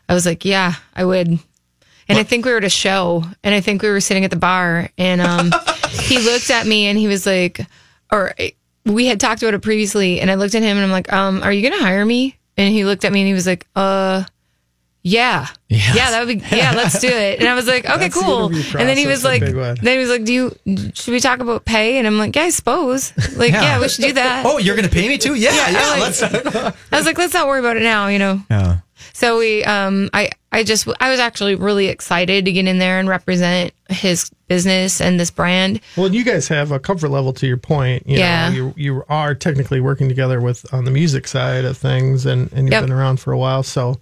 I 0.10 0.14
was 0.14 0.26
like, 0.26 0.44
yeah, 0.44 0.74
I 0.96 1.06
would. 1.06 1.28
And 1.28 2.18
I 2.18 2.24
think 2.24 2.44
we 2.44 2.52
were 2.52 2.58
at 2.58 2.64
a 2.64 2.70
show, 2.70 3.24
and 3.44 3.54
I 3.54 3.62
think 3.62 3.84
we 3.84 3.90
were 3.90 4.02
sitting 4.02 4.26
at 4.26 4.32
the 4.32 4.36
bar, 4.36 4.90
and 4.98 5.22
um, 5.22 5.52
he 5.90 6.18
looked 6.18 6.50
at 6.50 6.66
me 6.66 6.88
and 6.88 6.98
he 6.98 7.08
was 7.08 7.28
like, 7.28 7.62
or 8.12 8.34
we 8.84 9.06
had 9.06 9.20
talked 9.20 9.44
about 9.44 9.54
it 9.54 9.62
previously, 9.62 10.20
and 10.20 10.32
I 10.32 10.36
looked 10.36 10.56
at 10.56 10.64
him 10.64 10.76
and 10.76 10.86
I'm 10.86 10.92
like, 10.92 11.14
um, 11.14 11.44
are 11.44 11.54
you 11.54 11.70
gonna 11.70 11.82
hire 11.82 12.04
me? 12.04 12.36
And 12.58 12.74
he 12.74 12.84
looked 12.84 13.06
at 13.06 13.14
me 13.14 13.22
and 13.22 13.28
he 13.28 13.34
was 13.34 13.46
like, 13.48 13.68
uh. 13.76 14.24
Yeah. 15.10 15.48
Yes. 15.70 15.96
Yeah, 15.96 16.12
that 16.12 16.26
would 16.26 16.40
be 16.40 16.46
yeah, 16.56 16.74
let's 16.76 17.00
do 17.00 17.08
it. 17.08 17.40
And 17.40 17.48
I 17.48 17.56
was 17.56 17.68
like, 17.68 17.86
okay, 17.90 18.10
cool. 18.10 18.46
And 18.48 18.88
then 18.90 18.98
he 18.98 19.08
was 19.08 19.24
like 19.24 19.42
then 19.42 19.78
he 19.84 19.98
was 19.98 20.10
like, 20.10 20.26
Do 20.26 20.34
you 20.34 20.56
should 20.94 21.12
we 21.12 21.20
talk 21.20 21.40
about 21.40 21.66
pay? 21.66 21.98
And 21.98 22.08
I'm 22.08 22.18
like, 22.18 22.36
Yeah, 22.36 22.44
I 22.44 22.50
suppose. 22.50 23.14
Like, 23.36 23.52
Yeah. 23.52 23.62
yeah, 23.62 23.80
we 23.80 23.90
should 23.90 24.04
do 24.06 24.14
that. 24.14 24.46
Oh, 24.46 24.58
you're 24.58 24.76
gonna 24.76 24.90
pay 24.90 25.08
me 25.08 25.18
too? 25.18 25.36
Yeah, 25.36 25.52
yeah. 25.54 25.80
I 25.80 25.90
like- 25.92 26.02
let's. 26.02 26.24
I 26.92 26.98
was 26.98 27.06
like, 27.06 27.18
let's 27.18 27.34
not 27.34 27.48
worry 27.48 27.60
about 27.60 27.78
it 27.78 27.84
now, 27.84 28.08
you 28.08 28.20
know. 28.20 28.42
Yeah. 28.52 28.80
So 29.14 29.38
we 29.40 29.64
um 29.64 30.10
I 30.14 30.30
I 30.52 30.64
just 30.64 30.88
I 31.00 31.10
was 31.12 31.20
actually 31.20 31.56
really 31.56 31.88
excited 31.88 32.46
to 32.46 32.52
get 32.52 32.68
in 32.68 32.80
there 32.80 33.00
and 33.00 33.08
represent 33.08 33.74
his 33.90 34.30
business 34.48 35.00
and 35.02 35.20
this 35.20 35.32
brand. 35.32 35.80
Well, 35.96 36.14
you 36.14 36.24
guys 36.24 36.48
have 36.48 36.72
a 36.72 36.80
comfort 36.80 37.10
level 37.10 37.32
to 37.34 37.48
your 37.48 37.58
point. 37.58 38.08
You 38.08 38.18
Yeah. 38.20 38.50
Know, 38.50 38.56
you 38.56 38.74
you 38.76 39.04
are 39.10 39.36
technically 39.36 39.80
working 39.82 40.10
together 40.10 40.42
with 40.42 40.66
on 40.74 40.86
the 40.86 40.92
music 40.92 41.28
side 41.28 41.66
of 41.66 41.78
things, 41.78 42.26
and 42.26 42.52
and 42.54 42.64
you've 42.64 42.72
Yep. 42.74 42.84
been 42.84 42.92
around 42.92 43.20
for 43.20 43.32
a 43.32 43.38
while. 43.38 43.64
So 43.64 44.00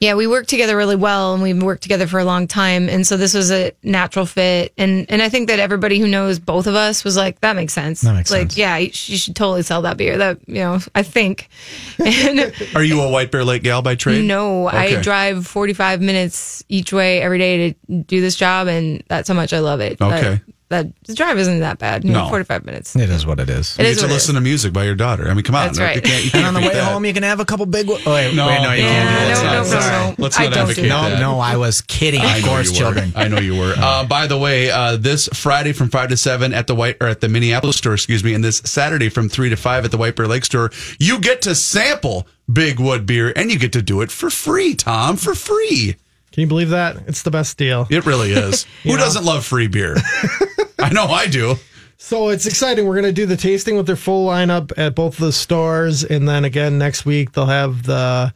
Yeah, 0.00 0.14
we 0.14 0.26
work 0.26 0.46
together 0.46 0.78
really 0.78 0.96
well 0.96 1.34
and 1.34 1.42
we've 1.42 1.62
worked 1.62 1.82
together 1.82 2.06
for 2.06 2.18
a 2.18 2.24
long 2.24 2.46
time. 2.46 2.88
And 2.88 3.06
so 3.06 3.18
this 3.18 3.34
was 3.34 3.50
a 3.50 3.72
natural 3.82 4.24
fit. 4.24 4.72
And 4.78 5.04
and 5.10 5.20
I 5.20 5.28
think 5.28 5.48
that 5.48 5.58
everybody 5.58 5.98
who 5.98 6.08
knows 6.08 6.38
both 6.38 6.66
of 6.66 6.74
us 6.74 7.04
was 7.04 7.18
like, 7.18 7.38
that 7.42 7.54
makes 7.54 7.74
sense. 7.74 8.00
That 8.00 8.14
makes 8.14 8.30
like, 8.30 8.40
sense. 8.52 8.56
yeah, 8.56 8.78
you 8.78 8.90
sh- 8.92 9.10
you 9.10 9.18
should 9.18 9.36
totally 9.36 9.62
sell 9.62 9.82
that 9.82 9.98
beer. 9.98 10.16
That, 10.16 10.38
you 10.48 10.54
know, 10.54 10.78
I 10.94 11.02
think. 11.02 11.48
And 11.98 12.52
Are 12.74 12.82
you 12.82 13.02
a 13.02 13.10
White 13.10 13.30
Bear 13.30 13.44
Lake 13.44 13.62
gal 13.62 13.82
by 13.82 13.94
trade? 13.94 14.24
no, 14.24 14.68
Okay. 14.68 14.96
I 14.96 15.02
drive 15.02 15.46
45 15.46 16.00
minutes 16.00 16.64
each 16.70 16.94
way 16.94 17.20
every 17.20 17.38
day 17.38 17.72
to 17.88 18.02
do 18.02 18.22
this 18.22 18.36
job. 18.36 18.68
And 18.68 19.04
that's 19.08 19.28
how 19.28 19.34
much 19.34 19.52
I 19.52 19.58
love 19.58 19.80
it. 19.80 20.00
Okay. 20.00 20.40
That, 20.70 20.84
that 20.86 20.94
the 21.06 21.14
drive 21.14 21.36
isn't 21.38 21.60
that 21.60 21.78
bad. 21.78 22.04
You 22.04 22.12
know, 22.12 22.24
No. 22.24 22.28
45 22.30 22.64
minutes. 22.64 22.96
It 22.96 23.10
is 23.10 23.26
what 23.26 23.38
it 23.40 23.50
is. 23.50 23.76
It 23.78 23.82
You 23.82 23.88
is 23.88 23.96
get 23.96 24.00
to 24.02 24.06
what 24.06 24.10
it 24.10 24.14
listen 24.14 24.34
to 24.36 24.40
music 24.40 24.72
by 24.72 24.84
your 24.84 24.94
daughter. 24.94 25.28
I 25.28 25.34
mean, 25.34 25.42
come 25.42 25.54
on. 25.56 25.66
That's 25.66 25.78
right. 25.80 25.96
You 25.96 26.02
can't, 26.02 26.24
you 26.24 26.30
And 26.32 26.44
can't 26.44 26.46
on 26.46 26.54
the 26.54 26.60
way 26.68 26.74
that. 26.74 26.92
home, 26.92 27.04
you 27.04 27.12
can 27.12 27.24
have 27.24 27.40
a 27.40 27.44
couple 27.44 27.66
big. 27.66 27.88
Wait, 27.88 28.04
No, 28.06 28.14
wait, 28.16 28.34
no, 28.34 28.72
you 28.72 28.82
Yeah, 28.84 28.88
can't. 28.88 29.36
do 29.38 29.44
no, 29.44 29.52
no, 29.52 29.58
Let's 29.58 29.72
no, 29.72 29.78
not- 29.80 30.18
no. 30.18 30.22
let's 30.24 30.38
I 30.38 30.44
not 30.44 30.54
don't 30.54 30.64
do 30.66 30.70
advocate 30.70 30.88
that. 30.90 31.18
No, 31.20 31.34
no, 31.34 31.40
I 31.40 31.56
was 31.56 31.80
kidding. 31.82 32.20
I 32.20 32.38
Of 32.38 32.44
course, 32.44 32.72
children. 32.72 33.12
I 33.16 33.28
know 33.28 33.38
you 33.40 33.56
were. 33.56 33.74
Uh, 33.76 34.04
by 34.04 34.26
the 34.26 34.38
way, 34.38 34.70
uh, 34.70 34.96
this 34.96 35.28
Friday 35.34 35.72
from 35.72 35.88
five 35.90 36.08
to 36.10 36.16
seven 36.16 36.54
at 36.54 36.66
the 36.68 36.74
White 36.74 36.96
or 37.00 37.08
at 37.08 37.20
the 37.20 37.28
Minneapolis 37.28 37.76
store, 37.76 37.94
excuse 37.94 38.22
me, 38.22 38.32
and 38.34 38.44
this 38.44 38.58
Saturday 38.64 39.08
from 39.08 39.28
three 39.28 39.48
to 39.50 39.56
five 39.56 39.84
at 39.84 39.90
the 39.90 39.98
White 39.98 40.14
Bear 40.14 40.28
Lake 40.28 40.44
store, 40.44 40.70
you 41.00 41.18
get 41.20 41.42
to 41.42 41.54
sample 41.56 42.28
Big 42.52 42.78
Wood 42.78 43.06
beer 43.06 43.32
and 43.34 43.50
you 43.50 43.58
get 43.58 43.72
to 43.72 43.82
do 43.82 44.00
it 44.02 44.10
for 44.12 44.30
free, 44.30 44.74
Tom, 44.76 45.16
for 45.16 45.34
free. 45.34 45.96
Can 46.32 46.42
you 46.42 46.46
believe 46.46 46.70
that? 46.70 46.96
It's 47.08 47.22
the 47.22 47.30
best 47.32 47.56
deal. 47.58 47.88
It 47.90 48.06
really 48.06 48.30
is. 48.32 48.64
Who 48.84 48.90
know. 48.90 48.98
doesn't 48.98 49.24
love 49.24 49.44
free 49.44 49.66
beer? 49.66 49.96
I 50.80 50.90
know 50.92 51.06
I 51.06 51.26
do. 51.26 51.56
So 51.98 52.30
it's 52.30 52.46
exciting. 52.46 52.86
We're 52.86 52.94
going 52.94 53.04
to 53.04 53.12
do 53.12 53.26
the 53.26 53.36
tasting 53.36 53.76
with 53.76 53.86
their 53.86 53.96
full 53.96 54.26
lineup 54.28 54.72
at 54.78 54.94
both 54.94 55.14
of 55.18 55.24
the 55.26 55.32
stores, 55.32 56.02
and 56.02 56.26
then 56.28 56.44
again 56.44 56.78
next 56.78 57.04
week 57.04 57.32
they'll 57.32 57.46
have 57.46 57.82
the 57.82 58.32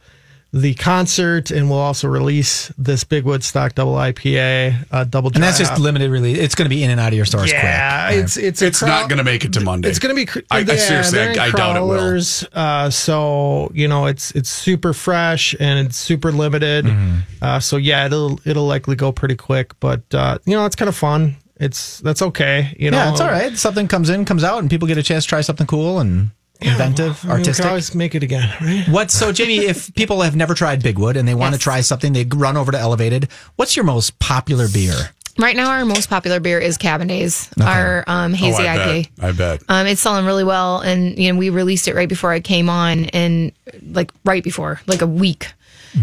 the 0.53 0.73
concert, 0.75 1.51
and 1.51 1.69
we'll 1.69 1.79
also 1.79 2.07
release 2.07 2.71
this 2.77 3.03
Big 3.03 3.25
Woodstock 3.25 3.75
Double 3.75 3.95
IPA, 3.95 4.85
uh, 4.89 5.03
double. 5.03 5.29
And 5.33 5.43
that's 5.43 5.57
just 5.57 5.71
hop. 5.71 5.79
limited 5.81 6.09
release. 6.11 6.37
It's 6.37 6.55
going 6.55 6.63
to 6.65 6.73
be 6.73 6.81
in 6.81 6.91
and 6.91 6.99
out 6.99 7.09
of 7.09 7.13
your 7.17 7.25
stores 7.25 7.51
Yeah, 7.51 8.07
quick. 8.11 8.23
it's 8.23 8.37
it's 8.37 8.61
It's 8.61 8.79
crowd- 8.79 8.87
not 9.01 9.09
going 9.09 9.17
to 9.17 9.25
make 9.25 9.43
it 9.43 9.51
to 9.53 9.61
Monday. 9.61 9.89
It's 9.89 9.99
going 9.99 10.15
to 10.15 10.21
be. 10.21 10.25
cr- 10.27 10.39
I- 10.51 10.59
I 10.59 10.75
seriously, 10.77 11.17
they're 11.17 11.41
I- 11.41 11.47
I 11.47 11.51
doubt 11.51 11.75
it 11.75 11.81
will. 11.81 12.21
Uh, 12.53 12.89
so 12.89 13.69
you 13.73 13.87
know, 13.89 14.05
it's 14.05 14.31
it's 14.31 14.49
super 14.49 14.93
fresh 14.93 15.55
and 15.59 15.87
it's 15.87 15.97
super 15.97 16.31
limited. 16.31 16.85
Mm-hmm. 16.85 17.15
Uh, 17.41 17.59
so 17.59 17.75
yeah, 17.77 18.05
it'll 18.05 18.39
it'll 18.45 18.67
likely 18.67 18.95
go 18.95 19.11
pretty 19.11 19.35
quick, 19.35 19.73
but 19.81 20.03
uh, 20.13 20.37
you 20.45 20.55
know, 20.55 20.65
it's 20.65 20.75
kind 20.77 20.87
of 20.87 20.95
fun. 20.95 21.35
It's 21.57 21.99
that's 21.99 22.21
okay. 22.21 22.75
You 22.79 22.91
know, 22.91 22.97
yeah, 22.97 23.11
it's 23.11 23.21
all 23.21 23.29
right. 23.29 23.55
Something 23.57 23.87
comes 23.87 24.09
in, 24.09 24.25
comes 24.25 24.43
out, 24.43 24.59
and 24.59 24.69
people 24.69 24.87
get 24.87 24.97
a 24.97 25.03
chance 25.03 25.23
to 25.25 25.29
try 25.29 25.41
something 25.41 25.67
cool 25.67 25.99
and 25.99 26.31
inventive, 26.61 27.23
I 27.23 27.27
mean, 27.27 27.33
we 27.33 27.39
artistic. 27.39 27.63
can 27.63 27.69
always 27.69 27.95
make 27.95 28.15
it 28.15 28.23
again, 28.23 28.53
right? 28.61 28.87
What 28.89 29.11
so, 29.11 29.31
Jamie? 29.31 29.57
If 29.59 29.93
people 29.95 30.21
have 30.21 30.35
never 30.35 30.53
tried 30.53 30.83
Big 30.83 30.97
Wood 30.97 31.17
and 31.17 31.27
they 31.27 31.35
want 31.35 31.53
to 31.53 31.59
try 31.59 31.81
something, 31.81 32.13
they 32.13 32.25
run 32.25 32.57
over 32.57 32.71
to 32.71 32.79
Elevated. 32.79 33.29
What's 33.55 33.75
your 33.75 33.85
most 33.85 34.17
popular 34.19 34.67
beer? 34.67 34.95
Right 35.37 35.55
now, 35.55 35.69
our 35.69 35.83
most 35.83 36.09
popular 36.09 36.39
beer 36.39 36.59
is 36.59 36.77
Cabin 36.77 37.07
Days, 37.07 37.49
our 37.61 38.05
um, 38.07 38.33
hazy 38.33 38.63
oh, 38.63 38.67
I 38.67 38.77
IPA. 38.77 39.15
bet. 39.17 39.25
I 39.25 39.31
bet. 39.33 39.63
Um, 39.67 39.87
it's 39.87 39.99
selling 39.99 40.25
really 40.25 40.45
well, 40.45 40.79
and 40.79 41.17
you 41.19 41.31
know 41.31 41.37
we 41.37 41.49
released 41.49 41.89
it 41.89 41.95
right 41.95 42.07
before 42.07 42.31
I 42.31 42.39
came 42.39 42.69
on, 42.69 43.05
and 43.05 43.51
like 43.91 44.11
right 44.23 44.43
before, 44.43 44.79
like 44.87 45.01
a 45.01 45.07
week, 45.07 45.51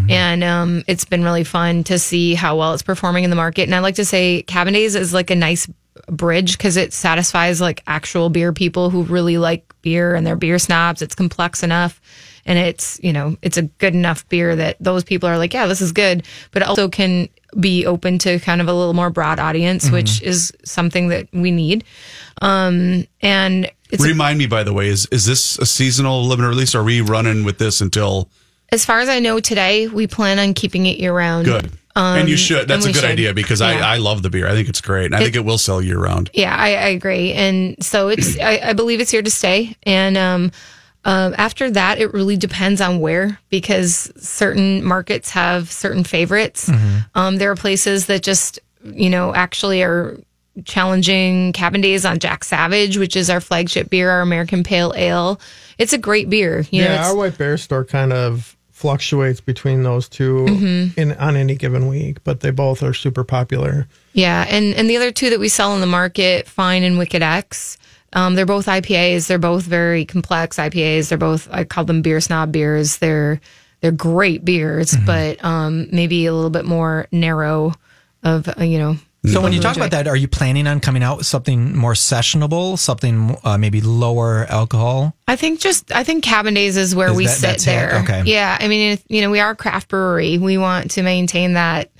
and 0.09 0.44
um, 0.44 0.83
it's 0.87 1.05
been 1.05 1.22
really 1.22 1.44
fun 1.44 1.85
to 1.85 1.98
see 1.98 2.35
how 2.35 2.57
well 2.57 2.74
it's 2.74 2.83
performing 2.83 3.24
in 3.24 3.31
the 3.31 3.37
market. 3.37 3.62
And 3.62 3.74
I 3.74 3.81
like 3.81 3.96
to 3.96 4.05
say 4.05 4.42
Cabin 4.42 4.74
Days 4.74 4.94
is 4.94 5.12
like 5.12 5.31
a 5.31 5.35
nice 5.35 5.68
bridge 6.07 6.57
because 6.57 6.76
it 6.76 6.92
satisfies 6.92 7.61
like 7.61 7.83
actual 7.87 8.31
beer 8.31 8.52
people 8.52 8.90
who 8.90 9.02
really 9.02 9.38
like 9.38 9.72
beer 9.83 10.14
and 10.14 10.26
they're 10.26 10.37
beer 10.37 10.59
snobs. 10.59 11.02
It's 11.02 11.14
complex 11.14 11.62
enough. 11.62 12.00
And 12.44 12.59
it's, 12.59 12.98
you 13.02 13.12
know, 13.12 13.37
it's 13.42 13.57
a 13.57 13.62
good 13.62 13.94
enough 13.94 14.28
beer 14.28 14.57
that 14.57 14.76
those 14.81 15.05
people 15.05 15.28
are 15.28 15.38
like, 15.38 15.55
yeah, 15.55 15.66
this 15.66 15.81
is 15.81 15.92
good, 15.92 16.26
but 16.50 16.62
it 16.62 16.68
also 16.68 16.88
can 16.88 17.28
be 17.61 17.87
open 17.87 18.18
to 18.18 18.40
kind 18.40 18.61
of 18.61 18.66
a 18.66 18.72
little 18.72 18.94
more 18.94 19.11
broad 19.11 19.38
audience, 19.38 19.90
which 19.90 20.22
is 20.22 20.52
something 20.64 21.09
that 21.09 21.28
we 21.33 21.50
need. 21.50 21.85
Um, 22.40 23.07
and 23.20 23.70
it's 23.90 24.02
Remind 24.02 24.38
me, 24.38 24.46
by 24.46 24.64
the 24.64 24.72
way, 24.72 24.88
is 24.88 25.07
is 25.12 25.26
this 25.26 25.59
a 25.59 25.66
seasonal 25.66 26.24
limited 26.24 26.48
release? 26.48 26.74
Or 26.74 26.81
are 26.81 26.85
we 26.85 27.00
running 27.00 27.44
with 27.44 27.59
this 27.59 27.81
until 27.81 28.28
as 28.73 28.85
far 28.85 28.99
as 29.01 29.09
I 29.09 29.21
know 29.21 29.39
today, 29.39 29.87
we 29.87 30.07
plan 30.09 30.39
on 30.41 30.55
keeping 30.55 30.87
it 30.87 30.99
year 30.99 31.13
round. 31.15 31.45
good? 31.45 31.71
and 31.95 32.27
you 32.27 32.35
Um, 32.35 32.39
should. 32.39 32.69
That's 32.69 32.87
a 32.87 32.89
good 32.89 33.03
should. 33.03 33.11
idea 33.11 33.35
because 33.35 33.61
Yeah. 33.61 33.67
I, 33.87 33.95
I 33.95 33.97
love 33.99 34.23
the 34.23 34.31
beer. 34.31 34.49
I 34.49 34.53
think 34.53 34.69
it's 34.71 34.81
great. 34.81 35.05
And 35.07 35.15
I 35.15 35.19
think 35.23 35.37
it 35.37 35.45
will 35.45 35.59
sell 35.59 35.83
year 35.83 35.99
round. 35.99 36.31
Yeah, 36.33 36.57
I, 36.57 36.69
I 36.69 36.89
agree. 36.89 37.33
And 37.35 37.77
so 37.85 38.09
it's, 38.09 38.39
I, 38.41 38.61
I 38.65 38.73
believe 38.73 38.99
it's 39.01 39.11
here 39.11 39.21
to 39.21 39.31
stay. 39.31 39.77
And 39.83 40.17
um, 40.17 40.53
um, 41.05 41.35
after 41.37 41.71
that, 41.71 41.99
it 42.01 42.15
really 42.15 42.39
depends 42.39 42.81
on 42.81 42.99
where 43.01 43.39
because 43.51 44.11
certain 44.17 44.83
markets 44.83 45.29
have 45.31 45.71
certain 45.71 46.03
favorites. 46.03 46.71
Um, 47.15 47.37
there 47.37 47.51
are 47.51 47.57
places 47.57 48.07
that 48.07 48.23
just, 48.23 48.59
you 48.83 49.11
know, 49.11 49.35
actually 49.35 49.83
are 49.83 50.17
challenging 50.65 51.53
cabin 51.53 51.81
days 51.83 52.05
on 52.07 52.19
Jack 52.19 52.45
Savage, 52.45 52.97
which 52.97 53.17
is 53.17 53.29
our 53.29 53.41
flagship 53.41 53.91
beer, 53.91 54.11
our 54.11 54.21
American 54.23 54.63
Pale 54.63 54.95
Ale. 54.97 55.41
It's 55.79 55.93
a 55.93 55.99
great 55.99 56.31
beer. 56.31 56.61
You 56.71 56.83
yeah, 56.85 56.95
it's- 56.95 57.09
our 57.11 57.17
White 57.17 57.37
Bear 57.37 57.59
store 57.59 57.85
kind 57.85 58.13
of 58.15 58.57
fluctuates 58.83 59.40
between 59.40 59.85
those 59.85 60.09
2 60.09 60.23
Mm-hmm. 60.49 61.01
in 61.01 61.12
on 61.12 61.37
any 61.37 61.55
given 61.55 61.87
week, 61.87 62.23
but 62.25 62.40
they 62.40 62.51
both 62.51 62.83
are 62.83 62.92
super 62.92 63.23
popular. 63.25 63.87
Yeah, 64.12 64.45
and 64.49 64.75
and 64.75 64.90
the 64.90 64.97
other 64.97 65.12
two 65.12 65.31
that 65.31 65.38
we 65.40 65.49
sell 65.49 65.73
in 65.75 65.81
the 65.81 65.87
market, 65.87 66.49
Fine 66.49 66.83
and 66.83 66.99
Wicked 66.99 67.23
X, 67.23 67.79
um, 68.12 68.35
they're 68.35 68.45
both 68.57 68.66
IPAs. 68.66 69.29
They're 69.29 69.38
both 69.38 69.62
very 69.64 70.05
complex 70.05 70.57
IPAs. 70.59 71.09
They're 71.09 71.16
both 71.31 71.49
I 71.51 71.64
call 71.64 71.85
them 71.85 72.03
beer 72.03 72.21
snob 72.21 72.51
beers. 72.53 72.99
They're 72.99 73.40
they're 73.81 73.92
great 73.92 74.45
beers, 74.45 74.95
but 75.07 75.42
um, 75.45 75.87
maybe 75.92 76.27
a 76.27 76.35
little 76.35 76.51
bit 76.51 76.64
more 76.64 77.07
narrow 77.12 77.73
of 78.25 78.49
uh, 78.49 78.62
you 78.64 78.79
know. 78.79 78.97
So 79.25 79.41
when 79.41 79.53
you 79.53 79.61
talk 79.61 79.77
about 79.77 79.93
that, 79.93 80.09
are 80.09 80.17
you 80.17 80.27
planning 80.27 80.67
on 80.67 80.81
coming 80.81 81.03
out 81.03 81.19
with 81.19 81.27
something 81.27 81.77
more 81.77 81.93
sessionable, 81.93 82.77
something 82.77 83.37
uh, 83.45 83.57
maybe 83.57 83.81
lower 83.81 84.47
alcohol? 84.49 85.15
I 85.29 85.37
think 85.37 85.61
just 85.61 85.93
I 85.95 86.03
think 86.03 86.25
Cabin 86.25 86.55
Days 86.55 86.77
is 86.77 86.95
where 86.95 87.11
Is 87.11 87.17
we 87.17 87.27
that- 87.27 87.31
sit 87.37 87.43
that's 87.47 87.63
it? 87.63 87.67
there. 87.67 88.01
Okay. 88.03 88.23
Yeah, 88.27 88.57
I 88.59 88.67
mean, 88.67 88.99
you 89.09 89.21
know, 89.21 89.31
we 89.31 89.39
are 89.39 89.51
a 89.51 89.57
craft 89.57 89.89
brewery. 89.89 90.39
We 90.39 90.59
want 90.59 90.91
to 90.93 91.03
maintain 91.03 91.53
that, 91.53 91.93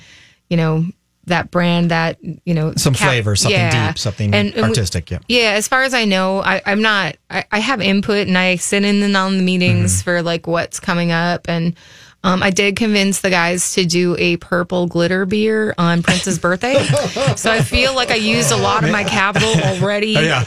you 0.51 0.57
know, 0.57 0.85
that 1.27 1.53
brand, 1.53 1.93
that 1.93 2.19
you 2.45 2.55
know, 2.55 2.73
Some 2.77 2.95
flavor, 2.95 3.37
something 3.37 3.71
deep, 3.71 3.99
something 3.99 4.33
we- 4.33 4.61
artistic, 4.61 5.09
yeah. 5.13 5.19
yeah. 5.29 5.51
As 5.53 5.69
far 5.69 5.85
as 5.85 5.95
I 5.95 6.05
know, 6.05 6.41
I, 6.43 6.61
I'm 6.67 6.83
not. 6.83 7.17
I, 7.31 7.45
I 7.53 7.61
have 7.61 7.81
input 7.81 8.27
and 8.27 8.37
I 8.37 8.57
sit 8.57 8.85
in 8.85 9.01
and 9.01 9.17
on 9.17 9.37
the 9.37 9.45
meetings 9.45 9.93
Mm-hmm. 9.99 10.03
for 10.05 10.23
like 10.23 10.49
what's 10.49 10.81
coming 10.81 11.13
up 11.13 11.49
and. 11.49 11.77
Um, 12.25 12.43
I 12.43 12.51
did 12.51 12.77
convince 12.77 13.21
the 13.21 13.31
guys 13.31 13.75
to 13.75 13.85
do 13.85 14.15
a 14.17 14.37
purple 14.37 14.87
glitter 14.87 15.27
beer 15.27 15.75
on 15.77 16.03
Prince's 16.05 16.39
birthday, 16.39 16.83
so 17.37 17.51
I 17.51 17.63
feel 17.63 17.95
like 17.97 18.11
I 18.11 18.15
used 18.15 18.53
a 18.53 18.57
lot 18.57 18.85
of 18.85 18.91
my 18.91 19.03
capital 19.05 19.53
already. 19.63 20.13
Yeah. 20.23 20.45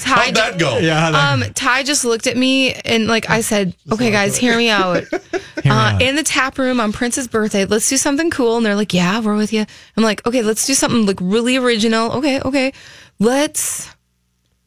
Ty 0.00 0.26
How'd 0.26 0.34
that 0.34 0.58
go? 0.58 0.78
Yeah. 0.78 1.08
um, 1.08 1.44
Ty 1.54 1.82
just 1.84 2.04
looked 2.04 2.26
at 2.26 2.36
me 2.36 2.74
and 2.74 3.06
like 3.06 3.30
I 3.30 3.40
said, 3.40 3.74
"Okay, 3.90 4.10
guys, 4.10 4.36
hear 4.36 4.56
me 4.56 4.68
out." 4.68 5.04
Uh, 5.66 5.96
in 5.98 6.14
the 6.14 6.22
tap 6.22 6.58
room 6.58 6.78
on 6.78 6.92
Prince's 6.92 7.26
birthday, 7.26 7.64
let's 7.64 7.88
do 7.88 7.96
something 7.96 8.28
cool. 8.28 8.58
And 8.58 8.66
they're 8.66 8.74
like, 8.74 8.92
"Yeah, 8.92 9.20
we're 9.20 9.34
with 9.34 9.50
you." 9.50 9.64
I'm 9.96 10.02
like, 10.02 10.26
"Okay, 10.26 10.42
let's 10.42 10.66
do 10.66 10.74
something 10.74 11.06
like 11.06 11.16
really 11.22 11.56
original." 11.56 12.12
Okay, 12.12 12.38
okay, 12.42 12.72
let's 13.18 13.93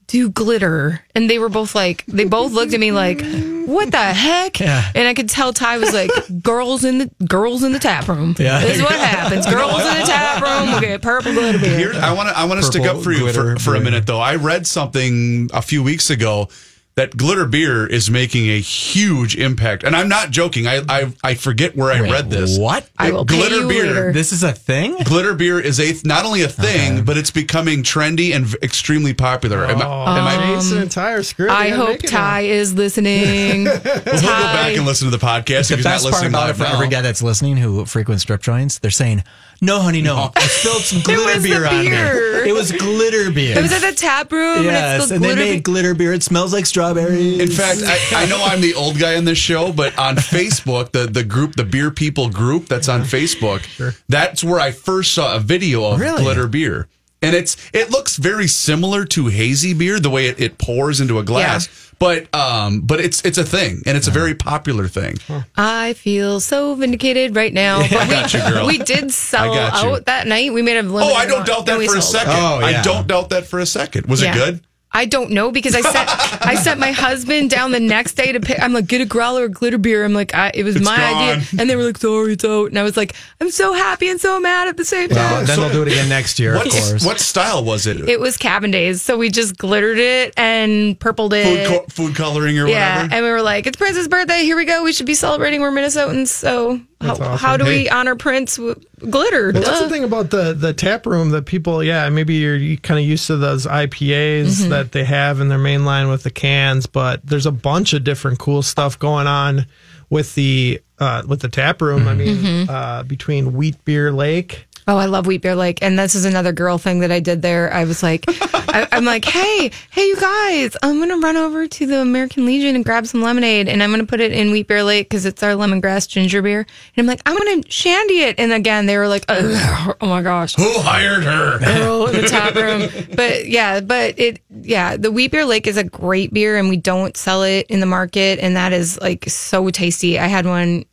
do 0.08 0.30
glitter. 0.30 1.02
And 1.14 1.30
they 1.30 1.40
were 1.40 1.50
both 1.50 1.76
like, 1.76 2.06
they 2.08 2.26
both 2.26 2.54
looked 2.54 2.74
at 2.74 2.80
me 2.80 2.92
like, 2.92 3.22
"What 3.66 3.92
the 3.92 3.98
heck?" 3.98 4.60
Yeah. 4.60 4.90
And 4.96 5.08
I 5.08 5.14
could 5.14 5.30
tell 5.30 5.54
Ty 5.54 5.78
was 5.78 5.94
like, 5.94 6.10
"Girls 6.42 6.84
in 6.84 6.98
the 7.00 7.12
girls 7.26 7.64
in 7.64 7.74
the 7.74 7.80
tap 7.80 8.08
room." 8.08 8.36
Yeah. 8.40 8.62
this 8.62 8.78
is 8.78 8.84
what 8.84 8.94
happens. 8.94 9.46
Girls 9.58 9.82
in 9.82 10.00
the 10.00 10.06
tap 10.06 10.42
room. 10.42 10.76
Okay, 10.76 10.98
purple 10.98 11.34
glitter 11.34 11.60
beer. 11.60 11.78
Here, 11.78 12.02
I 12.02 12.14
want 12.14 12.30
to 12.30 12.38
I 12.38 12.46
want 12.46 12.60
to 12.60 12.66
stick 12.66 12.84
up 12.84 13.04
for 13.04 13.12
you 13.12 13.32
for, 13.34 13.58
for 13.58 13.76
a 13.76 13.80
minute 13.80 14.06
though. 14.06 14.20
I 14.20 14.36
read 14.36 14.66
something 14.66 15.50
a 15.54 15.62
few 15.62 15.84
weeks 15.84 16.10
ago 16.10 16.50
that 16.98 17.16
glitter 17.16 17.46
beer 17.46 17.88
is 17.88 18.10
making 18.12 18.50
a 18.50 18.60
huge 18.60 19.38
impact, 19.38 19.84
and 19.84 19.96
I'm 19.96 20.10
not 20.10 20.32
joking. 20.32 20.68
I 20.68 20.82
I, 20.90 21.14
I 21.24 21.34
forget 21.36 21.76
where 21.78 21.92
I 21.92 22.02
read 22.02 22.30
this. 22.30 22.58
What? 22.58 22.90
I 22.98 23.12
will 23.12 23.24
pay 23.26 23.38
glitter 23.38 23.62
you 23.62 23.68
beer? 23.70 23.84
later. 23.86 24.12
This 24.12 24.34
is 24.34 24.44
a 24.44 24.52
thing? 24.52 24.98
Glitter 25.06 25.34
beer 25.36 25.60
is 25.60 25.80
a 25.80 25.94
not 26.06 26.26
only 26.26 26.42
a 26.42 26.48
thing, 26.50 27.06
but 27.06 27.16
it's 27.16 27.32
becoming 27.32 27.84
trendy 27.84 28.36
and 28.36 28.46
v- 28.48 28.58
extremely 28.62 29.14
popular. 29.14 29.66
Am, 29.66 29.82
I- 29.82 30.18
am 30.20 30.42
I? 30.42 30.56
Jason 30.56 30.80
and 30.80 30.92
Ty 30.92 31.12
are 31.14 31.24
screwed. 31.24 31.50
They 31.50 31.54
I 31.54 31.70
gotta 31.70 31.82
hope 31.82 31.90
make 31.90 32.04
it 32.04 32.10
Ty 32.10 32.42
is 32.42 32.74
listening. 32.74 33.68
We'll 34.18 34.22
go 34.22 34.44
back 34.44 34.76
and 34.76 34.86
listen 34.86 35.10
to 35.10 35.16
the 35.16 35.24
podcast. 35.24 35.68
The 35.70 35.76
if 35.76 35.80
he's 35.80 35.86
not 35.86 35.92
best 35.92 36.04
part 36.04 36.14
listening 36.16 36.32
about 36.32 36.44
it 36.46 36.48
live 36.48 36.58
for 36.58 36.64
now. 36.64 36.74
every 36.74 36.88
guy 36.90 37.02
that's 37.02 37.22
listening 37.22 37.58
who 37.58 37.86
frequents 37.86 38.24
strip 38.24 38.42
joints, 38.42 38.80
they're 38.80 38.90
saying, 38.92 39.24
"No, 39.62 39.80
honey, 39.80 40.02
no, 40.02 40.32
I 40.36 40.42
spilled 40.48 40.82
some 40.84 41.02
glitter 41.04 41.24
was 41.34 41.44
the 41.44 41.50
beer 41.50 41.66
on 41.66 41.86
me. 41.86 42.50
It 42.50 42.54
was 42.54 42.72
glitter 42.72 43.32
beer." 43.32 43.58
It 43.58 43.62
was 43.62 43.72
at 43.74 43.82
the 43.82 43.96
tap 43.96 44.32
room. 44.32 44.58
and 44.58 44.66
yes, 44.66 45.00
it's 45.02 45.10
the 45.10 45.16
and 45.16 45.24
they 45.24 45.28
glitter 45.30 45.42
made 45.42 45.54
be- 45.58 45.62
glitter 45.62 45.94
beer. 45.96 46.14
It 46.14 46.24
smells 46.24 46.54
like 46.54 46.66
strawberries. 46.66 47.40
In 47.40 47.50
fact, 47.50 47.82
I, 47.84 48.24
I 48.24 48.26
know 48.28 48.44
I'm 48.44 48.62
the 48.62 48.74
old 48.76 49.00
guy 49.00 49.16
on 49.18 49.26
this 49.26 49.38
show, 49.38 49.72
but 49.72 49.98
on 49.98 50.16
Facebook, 50.18 50.92
the, 50.92 51.08
the 51.08 51.24
group, 51.24 51.56
the 51.56 51.64
Beer 51.66 51.92
People 51.92 52.30
group 52.30 52.68
that's 52.68 52.88
on 52.90 53.02
Facebook, 53.02 53.64
that's 54.08 54.44
where 54.44 54.60
I 54.60 54.72
first 54.72 55.14
saw 55.14 55.36
a 55.36 55.40
video 55.40 55.84
of 55.86 56.00
Really? 56.00 56.22
glitter 56.24 56.48
beer. 56.48 56.88
And 57.22 57.36
it's 57.36 57.58
it 57.74 57.90
looks 57.92 58.18
very 58.18 58.48
similar 58.48 59.06
to 59.06 59.28
hazy 59.28 59.74
beer 59.74 60.00
the 60.00 60.10
way 60.10 60.28
it, 60.28 60.40
it 60.40 60.58
pours 60.58 61.00
into 61.02 61.20
a 61.20 61.24
glass. 61.24 61.70
But 62.00 62.32
um, 62.36 62.82
but 62.82 63.00
it's 63.00 63.26
it's 63.26 63.40
a 63.40 63.44
thing, 63.44 63.82
and 63.88 63.98
it's 63.98 64.08
a 64.08 64.12
very 64.12 64.36
popular 64.36 64.88
thing. 64.88 65.18
I 65.56 65.94
feel 65.94 66.40
so 66.40 66.76
vindicated 66.76 67.36
right 67.36 67.52
now. 67.52 67.80
But 67.82 67.92
I 67.94 68.04
we, 68.06 68.12
got 68.12 68.34
you, 68.36 68.40
girl. 68.42 68.68
we 68.68 68.78
did 68.78 69.12
sell 69.12 69.52
I 69.52 69.56
got 69.70 69.84
you. 69.84 69.90
out 69.96 70.06
that 70.06 70.28
night. 70.28 70.54
We 70.54 70.62
made 70.62 70.78
a 70.78 70.84
limited 70.84 71.12
Oh, 71.12 71.16
I 71.16 71.26
don't 71.26 71.46
doubt 71.48 71.66
that 71.66 71.80
we 71.80 71.88
for 71.88 71.98
a 71.98 72.02
sold 72.04 72.22
second. 72.22 72.34
out. 72.34 72.64
I 72.64 72.84
don't 72.84 73.08
doubt 73.08 73.30
that 73.32 73.48
for 73.48 73.58
a 73.60 73.66
second. 73.66 74.06
Was 74.06 74.22
Yeah. 74.22 74.32
it 74.32 74.36
good? 74.36 74.62
I 74.98 75.06
don't 75.06 75.30
know 75.30 75.52
because 75.52 75.76
I 75.76 75.82
sent 75.82 76.46
I 76.46 76.56
sent 76.66 76.80
my 76.80 76.92
husband 76.92 77.52
down 77.52 77.72
the 77.72 77.80
next 77.80 78.14
day 78.14 78.32
to 78.32 78.40
pick. 78.40 78.60
I'm 78.60 78.74
like, 78.74 78.88
get 78.88 79.00
a 79.00 79.06
growler 79.06 79.44
or 79.44 79.48
glitter 79.48 79.78
beer. 79.78 80.04
I'm 80.04 80.14
like, 80.14 80.34
I, 80.34 80.52
it 80.56 80.64
was 80.64 80.76
It's 80.76 80.84
my 80.86 80.98
gone. 80.98 81.24
idea, 81.38 81.44
and 81.60 81.70
they 81.70 81.76
were 81.76 81.84
like, 81.84 81.98
sorry, 82.00 82.34
it's 82.34 82.44
out. 82.44 82.70
And 82.70 82.80
I 82.80 82.84
was 82.84 82.98
like, 82.98 83.14
I'm 83.40 83.52
so 83.52 83.74
happy 83.74 84.10
and 84.10 84.20
so 84.20 84.40
mad 84.40 84.68
at 84.68 84.76
the 84.78 84.86
same 84.86 85.10
time. 85.10 85.18
Well, 85.18 85.46
then 85.46 85.60
they'll 85.60 85.70
do 85.72 85.84
it 85.84 85.90
again 85.90 86.10
next 86.10 86.40
year, 86.40 86.56
of 86.56 86.64
course. 86.64 87.06
What 87.06 87.20
style 87.20 87.64
was 87.64 87.86
it? 87.86 88.10
It 88.10 88.20
was 88.20 88.38
cabin 88.38 88.72
days, 88.72 89.02
so 89.04 89.18
we 89.18 89.30
just 89.30 89.58
glittered 89.58 90.00
it 90.00 90.34
and 90.36 91.00
purpled 91.00 91.34
it. 91.34 91.46
food 91.46 91.68
co- 91.68 91.86
food 91.90 92.16
coloring 92.16 92.58
or 92.58 92.68
yeah, 92.68 93.04
whatever. 93.04 93.14
and 93.16 93.26
we 93.26 93.32
were 93.32 93.42
like, 93.44 93.68
it's 93.68 93.78
Prince's 93.78 94.08
birthday. 94.08 94.42
Here 94.44 94.58
we 94.58 94.66
go. 94.66 94.84
We 94.84 94.94
should 94.94 95.06
be 95.06 95.14
celebrating. 95.16 95.62
We're 95.62 95.72
Minnesotans, 95.72 96.30
so 96.30 96.82
how, 97.02 97.12
awesome. 97.12 97.38
how 97.38 97.58
do 97.58 97.66
we 97.66 97.88
honor 97.90 98.16
Prince? 98.16 98.60
With 99.02 99.12
Glitter. 99.12 99.52
Well, 99.54 99.64
that's 99.64 99.82
the 99.82 99.90
thing 99.90 100.04
about 100.04 100.30
the 100.30 100.54
the 100.54 100.74
tap 100.74 101.06
room 101.06 101.30
that 101.32 101.46
people, 101.46 101.84
yeah, 101.84 102.08
maybe 102.10 102.36
you're 102.36 102.78
kind 102.78 103.00
of 103.00 103.06
used 103.06 103.28
to 103.28 103.38
those 103.38 103.66
IPAs 103.66 104.62
Mhm. 104.66 104.70
that 104.70 104.92
they 104.92 105.04
have 105.04 105.40
in 105.40 105.50
their 105.50 105.58
main 105.58 105.86
line 105.86 106.08
with 106.10 106.24
the 106.24 106.32
cans, 106.32 106.86
but 106.86 107.26
there's 107.26 107.46
a 107.46 107.52
bunch 107.52 107.94
of 107.94 108.04
different 108.04 108.40
cool 108.40 108.62
stuff 108.62 108.98
going 109.00 109.28
on 109.28 109.66
with 110.10 110.36
the 110.36 110.80
uh, 111.00 111.22
with 111.28 111.42
the 111.42 111.50
tap 111.50 111.82
room. 111.82 112.08
I 112.08 112.14
mean, 112.16 112.38
Mhm. 112.38 112.70
uh, 112.70 113.04
between 113.04 113.54
Wheat 113.54 113.84
Beer 113.86 114.12
Lake. 114.12 114.67
Oh, 114.90 114.96
I 114.96 115.06
love 115.06 115.28
Wheat 115.28 115.42
Beer 115.42 115.54
Lake, 115.54 115.80
and 115.82 116.00
this 116.00 116.16
is 116.16 116.24
another 116.24 116.54
girl 116.54 116.78
thing 116.78 117.00
that 117.02 117.12
I 117.12 117.20
did 117.20 117.42
there. 117.42 117.74
I 117.74 117.84
was 117.84 118.02
like, 118.02 118.24
I, 118.30 118.88
I'm 118.94 119.04
like, 119.04 119.26
hey, 119.26 119.70
hey, 119.92 120.06
you 120.06 120.16
guys, 120.16 120.78
I'm 120.82 121.00
gonna 121.00 121.18
run 121.18 121.36
over 121.36 121.68
to 121.68 121.86
the 121.86 122.00
American 122.00 122.46
Legion 122.46 122.74
and 122.74 122.86
grab 122.86 123.06
some 123.06 123.22
lemonade, 123.22 123.68
and 123.68 123.84
I'm 123.84 123.92
gonna 123.92 124.06
put 124.06 124.22
it 124.22 124.32
in 124.32 124.52
Wheat 124.52 124.68
Beer 124.68 124.84
Lake 124.84 125.10
because 125.10 125.26
it's 125.26 125.44
our 125.44 125.52
lemongrass 125.56 126.08
ginger 126.08 126.42
beer. 126.42 126.60
And 126.96 127.04
I'm 127.04 127.06
like, 127.06 127.22
I'm 127.26 127.38
gonna 127.38 127.64
shandy 127.70 128.20
it, 128.22 128.40
and 128.40 128.54
again, 128.54 128.86
they 128.86 128.98
were 128.98 129.10
like, 129.10 129.26
oh, 129.30 129.96
my 130.02 130.22
gosh, 130.22 130.56
Who 130.56 130.72
hired 130.80 131.24
her? 131.26 131.60
girl 131.60 132.08
in 132.08 132.22
the 132.22 132.28
top 132.30 132.56
room. 132.56 132.90
But 133.14 133.46
yeah, 133.48 133.82
but 133.82 134.18
it, 134.18 134.40
yeah, 134.62 134.96
the 134.96 135.12
Wheat 135.12 135.32
Beer 135.32 135.44
Lake 135.44 135.68
is 135.68 135.76
a 135.76 135.84
great 135.84 136.34
beer, 136.34 136.56
and 136.58 136.70
we 136.70 136.78
don't 136.78 137.18
sell 137.18 137.44
it 137.44 137.68
in 137.68 137.82
the 137.82 137.86
market, 137.86 138.40
and 138.40 138.56
that 138.56 138.72
is 138.72 138.98
like 139.02 139.26
so 139.30 139.70
tasty. 139.70 140.18
I 140.18 140.28
had 140.28 140.46
one. 140.46 140.86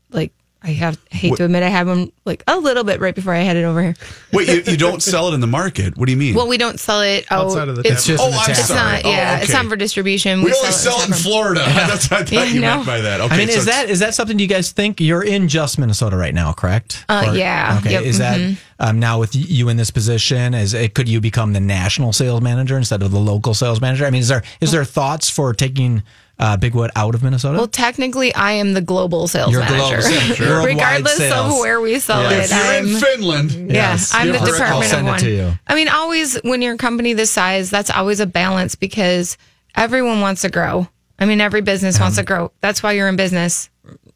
I 0.66 0.70
have 0.70 0.98
hate 1.10 1.30
What- 1.30 1.36
to 1.36 1.44
admit 1.44 1.62
I 1.62 1.68
had 1.68 1.86
one 1.86 2.10
like 2.24 2.42
a 2.46 2.56
little 2.58 2.84
bit 2.84 2.98
right 2.98 3.14
before 3.14 3.34
I 3.34 3.40
headed 3.40 3.64
over 3.66 3.82
here. 3.82 3.94
Wait, 4.32 4.48
you, 4.48 4.72
you 4.72 4.78
don't 4.78 5.02
sell 5.02 5.28
it 5.28 5.34
in 5.34 5.40
the 5.40 5.46
market? 5.46 5.98
What 5.98 6.06
do 6.06 6.12
you 6.12 6.16
mean? 6.16 6.34
Well, 6.34 6.48
we 6.48 6.56
don't 6.56 6.80
sell 6.80 7.02
it 7.02 7.26
out. 7.30 7.46
Outside 7.48 7.68
of 7.68 7.76
the 7.76 7.86
it's 7.86 8.06
tap 8.06 8.18
room. 8.18 8.30
Oh, 8.32 8.38
I'm 8.42 8.50
it's 8.50 8.64
sorry. 8.66 8.80
not. 8.80 9.04
Oh, 9.04 9.10
Yeah, 9.10 9.36
it's 9.40 9.50
okay. 9.50 9.62
not 9.62 9.68
for 9.68 9.76
distribution. 9.76 10.40
we 10.42 10.54
only 10.54 10.70
sell 10.72 10.98
it 11.00 11.04
in 11.04 11.10
tap 11.10 11.10
room. 11.10 11.18
Florida. 11.22 11.60
That's 11.66 12.10
what 12.10 12.20
I 12.22 12.24
thought 12.24 12.32
Yeah, 12.32 12.44
you 12.44 12.60
no. 12.62 12.76
meant 12.76 12.86
by 12.86 13.02
that. 13.02 13.20
Okay, 13.20 13.34
I 13.34 13.36
mean, 13.36 13.48
so 13.48 13.58
is 13.58 13.64
that 13.66 13.90
is 13.90 13.98
that 13.98 14.14
something 14.14 14.38
you 14.38 14.46
guys 14.46 14.72
think 14.72 15.00
you're 15.02 15.22
in 15.22 15.48
just 15.48 15.78
Minnesota 15.78 16.16
right 16.16 16.34
now? 16.34 16.54
Correct? 16.54 17.04
Uh, 17.10 17.34
yeah. 17.36 17.76
Okay. 17.80 17.92
Yep, 17.92 18.02
Is 18.04 18.16
that 18.18 18.40
mhm. 18.40 18.56
um, 18.80 18.98
now 18.98 19.20
with 19.20 19.36
you 19.36 19.68
in 19.68 19.76
this 19.76 19.90
position? 19.90 20.54
Is 20.54 20.72
it 20.72 20.94
could 20.94 21.10
you 21.10 21.20
become 21.20 21.52
the 21.52 21.60
national 21.60 22.14
sales 22.14 22.40
manager 22.40 22.78
instead 22.78 23.02
of 23.02 23.10
the 23.10 23.20
local 23.20 23.52
sales 23.52 23.82
manager? 23.82 24.06
I 24.06 24.10
mean, 24.10 24.20
is 24.22 24.28
there 24.28 24.42
is 24.62 24.72
there 24.72 24.84
thoughts 24.86 25.28
for 25.28 25.52
taking 25.52 26.02
uh, 26.38 26.56
Big 26.56 26.74
Wood 26.74 26.90
out 26.96 27.14
of 27.14 27.22
Minnesota? 27.22 27.56
Well, 27.58 27.68
technically, 27.68 28.34
I 28.34 28.52
am 28.52 28.72
the 28.74 28.80
global 28.80 29.28
sales 29.28 29.52
You're 29.52 29.64
global 29.66 29.90
manager, 29.90 30.02
sales, 30.08 30.36
sure. 30.36 30.64
Regardless 30.64 31.16
sales. 31.16 31.52
of 31.54 31.58
where 31.60 31.80
we 31.80 31.98
sell 31.98 32.22
Yes. 32.22 32.50
it. 32.50 32.54
if 32.54 32.64
you're 32.64 32.74
I'm, 32.74 32.86
in 32.88 33.00
Finland, 33.00 33.50
Yeah, 33.70 33.90
Yes. 33.92 34.12
I'm 34.14 34.26
the 34.28 34.32
Give 34.38 34.40
her 34.42 34.46
a 34.46 34.48
call. 34.48 34.80
department 34.80 34.84
of 34.84 34.90
Send 34.90 35.06
it 35.06 35.10
one. 35.10 35.18
to 35.20 35.30
you. 35.30 35.52
I 35.66 35.74
mean, 35.74 35.88
always 35.88 36.34
when 36.42 36.62
you're 36.62 36.74
a 36.74 36.78
company 36.78 37.12
this 37.12 37.30
size, 37.30 37.70
that's 37.70 37.90
always 37.90 38.20
a 38.20 38.26
balance 38.26 38.74
because 38.74 39.36
everyone 39.76 40.20
wants 40.20 40.42
to 40.42 40.50
grow. 40.50 40.88
I 41.18 41.26
mean, 41.26 41.40
every 41.40 41.60
business 41.60 42.00
wants 42.00 42.16
to 42.16 42.24
grow. 42.24 42.50
That's 42.60 42.82
why 42.82 42.92
you're 42.92 43.08
in 43.08 43.14
business, 43.16 43.70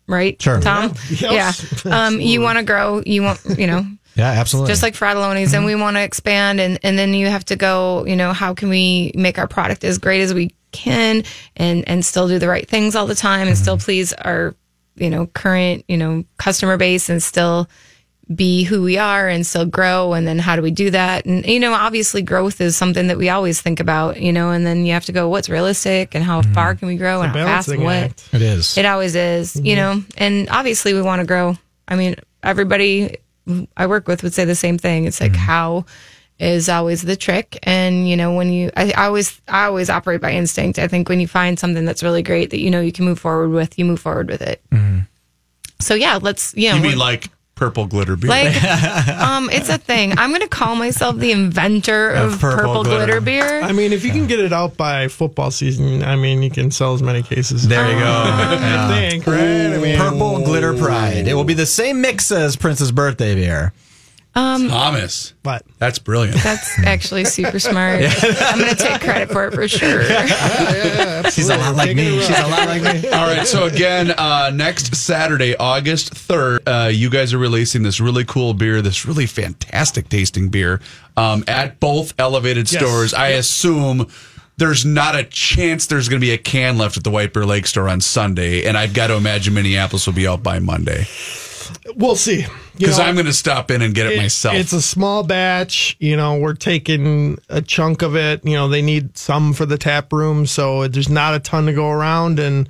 right? 0.09 0.41
Sure. 0.43 0.61
Tom. 0.61 0.95
Yeah. 1.11 1.17
Yeah. 1.21 1.33
Yes. 1.33 1.87
Um, 1.87 2.21
you 2.21 2.41
want 2.41 2.59
to 2.59 2.65
grow. 2.65 3.01
You 3.07 3.23
want, 3.23 3.41
you 3.57 3.69
know, 3.69 3.87
yeah, 4.17 4.31
absolutely. 4.33 4.73
just 4.73 4.83
like 4.83 4.95
Fratallone's, 4.95 5.55
and 5.55 5.65
we 5.65 5.77
want 5.77 5.97
to 5.97 6.03
expand, 6.03 6.61
and 6.61 6.79
and 6.83 6.99
then 6.99 7.15
you 7.15 7.29
have 7.29 7.45
to 7.47 7.57
go. 7.57 8.05
You 8.05 8.17
know, 8.17 8.33
how 8.33 8.53
can 8.55 8.69
we 8.69 9.13
make 9.15 9.39
our 9.39 9.47
product 9.47 9.85
as 9.85 9.99
great 9.99 10.23
as 10.23 10.35
we 10.35 10.51
can, 10.73 11.25
and 11.57 11.89
and 11.89 12.05
still 12.05 12.29
do 12.29 12.39
the 12.39 12.49
right 12.49 12.69
things 12.69 12.95
all 12.95 13.07
the 13.07 13.15
time, 13.15 13.49
and 13.49 13.57
still 13.57 13.79
please 13.79 14.13
our 14.13 14.55
you 14.97 15.11
know 15.11 15.27
current 15.27 15.85
you 15.89 15.97
know 15.97 16.25
customer 16.37 16.77
base, 16.77 17.09
and 17.09 17.23
still 17.23 17.69
be 18.35 18.63
who 18.65 18.83
we 18.83 18.99
are, 18.99 19.29
and 19.29 19.47
still 19.47 19.65
grow, 19.65 20.13
and 20.13 20.27
then 20.27 20.39
how 20.39 20.55
do 20.55 20.63
we 20.63 20.71
do 20.71 20.91
that? 20.91 21.25
And 21.25 21.47
you 21.47 21.61
know, 21.61 21.73
obviously, 21.73 22.23
growth 22.23 22.61
is 22.61 22.77
something 22.77 23.07
that 23.07 23.19
we 23.19 23.29
always 23.29 23.61
think 23.61 23.81
about. 23.81 24.21
You 24.21 24.33
know, 24.33 24.51
and 24.51 24.67
then 24.67 24.85
you 24.85 24.93
have 24.93 25.07
to 25.07 25.13
go, 25.13 25.29
what's 25.29 25.49
realistic, 25.49 26.15
and 26.15 26.25
how 26.25 26.43
far 26.43 26.75
can 26.75 26.89
we 26.89 26.97
grow, 26.97 27.23
and 27.23 27.33
how 27.33 27.45
fast, 27.45 27.69
and 27.69 27.85
what. 27.85 27.97
act. 27.97 28.29
it 28.33 28.43
is. 28.43 28.77
It 28.77 28.85
always 28.85 29.15
is, 29.15 29.61
you 29.61 29.77
know, 29.77 30.03
and 30.17 30.49
obviously 30.51 30.95
we 30.95 31.03
want 31.03 31.21
to 31.21 31.27
grow. 31.27 31.57
I 31.87 31.97
mean, 31.97 32.17
everybody 32.43 33.17
I 33.77 33.87
work 33.87 34.09
with 34.09 34.23
would 34.23 34.35
say 34.35 34.45
the 34.45 34.55
same 34.55 34.79
thing. 34.79 35.05
It's 35.05 35.21
like 35.21 35.35
how 35.35 35.85
is 36.39 36.69
always 36.69 37.03
the 37.03 37.17
trick. 37.17 37.59
And, 37.65 38.09
you 38.09 38.17
know, 38.17 38.33
when 38.35 38.53
you, 38.53 38.71
I, 38.77 38.93
I 38.97 39.07
always, 39.07 39.41
I 39.49 39.65
always 39.65 39.91
operate 39.91 40.21
by 40.21 40.33
instinct. 40.33 40.79
I 40.79 40.87
think 40.89 41.09
when 41.09 41.19
you 41.21 41.27
find 41.27 41.59
something 41.59 41.85
that's 41.85 42.03
really 42.03 42.23
great 42.23 42.51
that 42.51 42.61
you 42.61 42.71
know 42.71 42.81
you 42.81 42.93
can 42.93 43.05
move 43.05 43.19
forward 43.19 43.51
with, 43.51 43.79
you 43.79 43.85
move 43.85 44.01
forward 44.01 44.29
with 44.29 44.43
it. 44.43 44.63
So 45.81 45.95
yeah, 45.95 46.19
let's, 46.21 46.55
you 46.57 46.71
know, 46.71 46.77
you 46.77 46.83
mean 46.83 46.99
like 46.99 47.31
purple 47.55 47.87
glitter 47.87 48.15
beer? 48.17 48.31
like, 48.31 48.63
um, 49.09 49.49
it's 49.51 49.69
a 49.69 49.79
thing. 49.79 50.17
I'm 50.19 50.31
going 50.31 50.43
to 50.43 50.49
call 50.49 50.75
myself 50.77 51.17
the 51.17 51.33
inventor 51.33 52.11
of, 52.11 52.35
Of 52.35 52.41
purple 52.41 52.59
purple, 52.59 52.85
glitter. 52.85 53.05
glitter 53.07 53.21
beer. 53.21 53.61
I 53.63 53.73
mean, 53.73 53.93
if 53.93 54.05
you 54.05 54.11
can 54.13 54.27
get 54.27 54.39
it 54.41 54.53
out 54.53 54.77
by 54.77 55.09
football 55.09 55.51
season, 55.51 56.03
I 56.05 56.17
mean, 56.17 56.43
you 56.43 56.51
can 56.51 56.71
sell 56.71 56.95
as 56.95 57.03
many 57.03 57.23
cases. 57.23 57.67
There 57.67 57.85
you 57.91 57.99
go. 57.99 58.05
I 58.27 59.09
think, 59.11 59.27
right? 59.27 59.39
I 59.41 59.79
mean, 59.79 59.99
Purple 59.99 60.45
glitter 60.45 60.73
pride. 60.77 61.27
It 61.29 61.35
will 61.35 61.45
be 61.45 61.55
the 61.55 61.67
same 61.67 62.01
mix 62.01 62.31
as 62.31 62.57
Prince's 62.57 62.93
birthday 62.93 63.35
beer. 63.35 63.73
Um, 64.39 64.69
Thomas. 64.69 65.35
What? 65.43 65.65
That's 65.79 65.99
brilliant. 65.99 66.41
that's 66.43 66.79
actually 66.81 67.25
super 67.25 67.59
smart. 67.59 68.03
I'm 68.23 68.59
going 68.59 68.71
to 68.71 68.77
take 68.77 69.01
credit 69.01 69.31
for 69.31 69.47
it 69.49 69.55
for 69.55 69.67
sure. 69.67 70.03
She's 71.31 71.49
a 71.49 71.57
lot 71.59 71.75
like 71.77 71.97
me. 71.97 72.21
She's 72.21 72.39
a 72.39 72.47
lot 72.47 72.69
like 72.69 72.83
me. 72.83 73.09
All 73.13 73.27
right. 73.27 73.47
So 73.47 73.65
again, 73.67 74.13
uh, 74.13 74.51
next 74.55 74.95
Saturday, 74.95 75.57
August 75.57 76.11
third, 76.15 76.63
uh, 76.69 76.91
you 76.93 77.11
guys 77.11 77.35
are 77.35 77.39
releasing 77.39 77.83
this 77.83 78.01
really 78.01 78.25
cool 78.25 78.55
beer, 78.55 78.81
this 78.83 79.05
really 79.07 79.27
fantastic 79.27 80.09
tasting 80.09 80.49
beer, 80.51 80.81
um, 81.17 81.43
at 81.49 81.81
both 81.81 82.15
elevated 82.19 82.71
Yes. 82.71 82.81
stores. 82.83 83.15
I 83.15 83.29
assume. 83.31 84.07
There's 84.57 84.85
not 84.85 85.15
a 85.15 85.23
chance 85.23 85.87
there's 85.87 86.09
going 86.09 86.21
to 86.21 86.27
be 86.27 86.33
a 86.33 86.37
can 86.37 86.79
left 86.79 86.97
at 86.97 87.05
the 87.05 87.11
White 87.11 87.33
Bear 87.33 87.47
Lake 87.47 87.65
store 87.65 87.89
on 87.89 88.01
Sunday, 88.01 88.65
and 88.65 88.77
I've 88.77 88.93
got 88.93 89.07
to 89.07 89.15
imagine 89.15 89.55
Minneapolis 89.55 90.05
will 90.05 90.15
be 90.15 90.27
out 90.27 90.43
by 90.43 90.59
Monday 90.59 91.07
We'll 91.97 92.17
see. 92.17 92.47
Because 92.77 92.99
I'm 92.99 93.15
going 93.15 93.27
to 93.27 93.33
stop 93.33 93.71
in 93.71 93.83
and 93.83 93.95
get 93.95 94.07
it, 94.07 94.13
it- 94.15 94.19
myself. 94.19 94.55
It's 94.55 94.73
a 94.73 94.83
small 94.83 95.23
batch. 95.23 95.97
You 95.99 96.17
know, 96.17 96.39
we're 96.39 96.55
taking 96.55 97.39
a 97.49 97.61
chunk 97.61 98.03
of 98.03 98.17
it. 98.17 98.45
You 98.45 98.55
know, 98.55 98.69
they 98.69 98.83
need 98.83 99.17
some 99.19 99.53
for 99.53 99.67
the 99.67 99.79
tap 99.79 100.13
room, 100.13 100.47
so 100.47 100.87
there's 100.89 101.09
not 101.09 101.35
a 101.35 101.41
ton 101.41 101.67
to 101.67 101.73
go 101.73 101.91
around. 101.91 102.39
And 102.39 102.69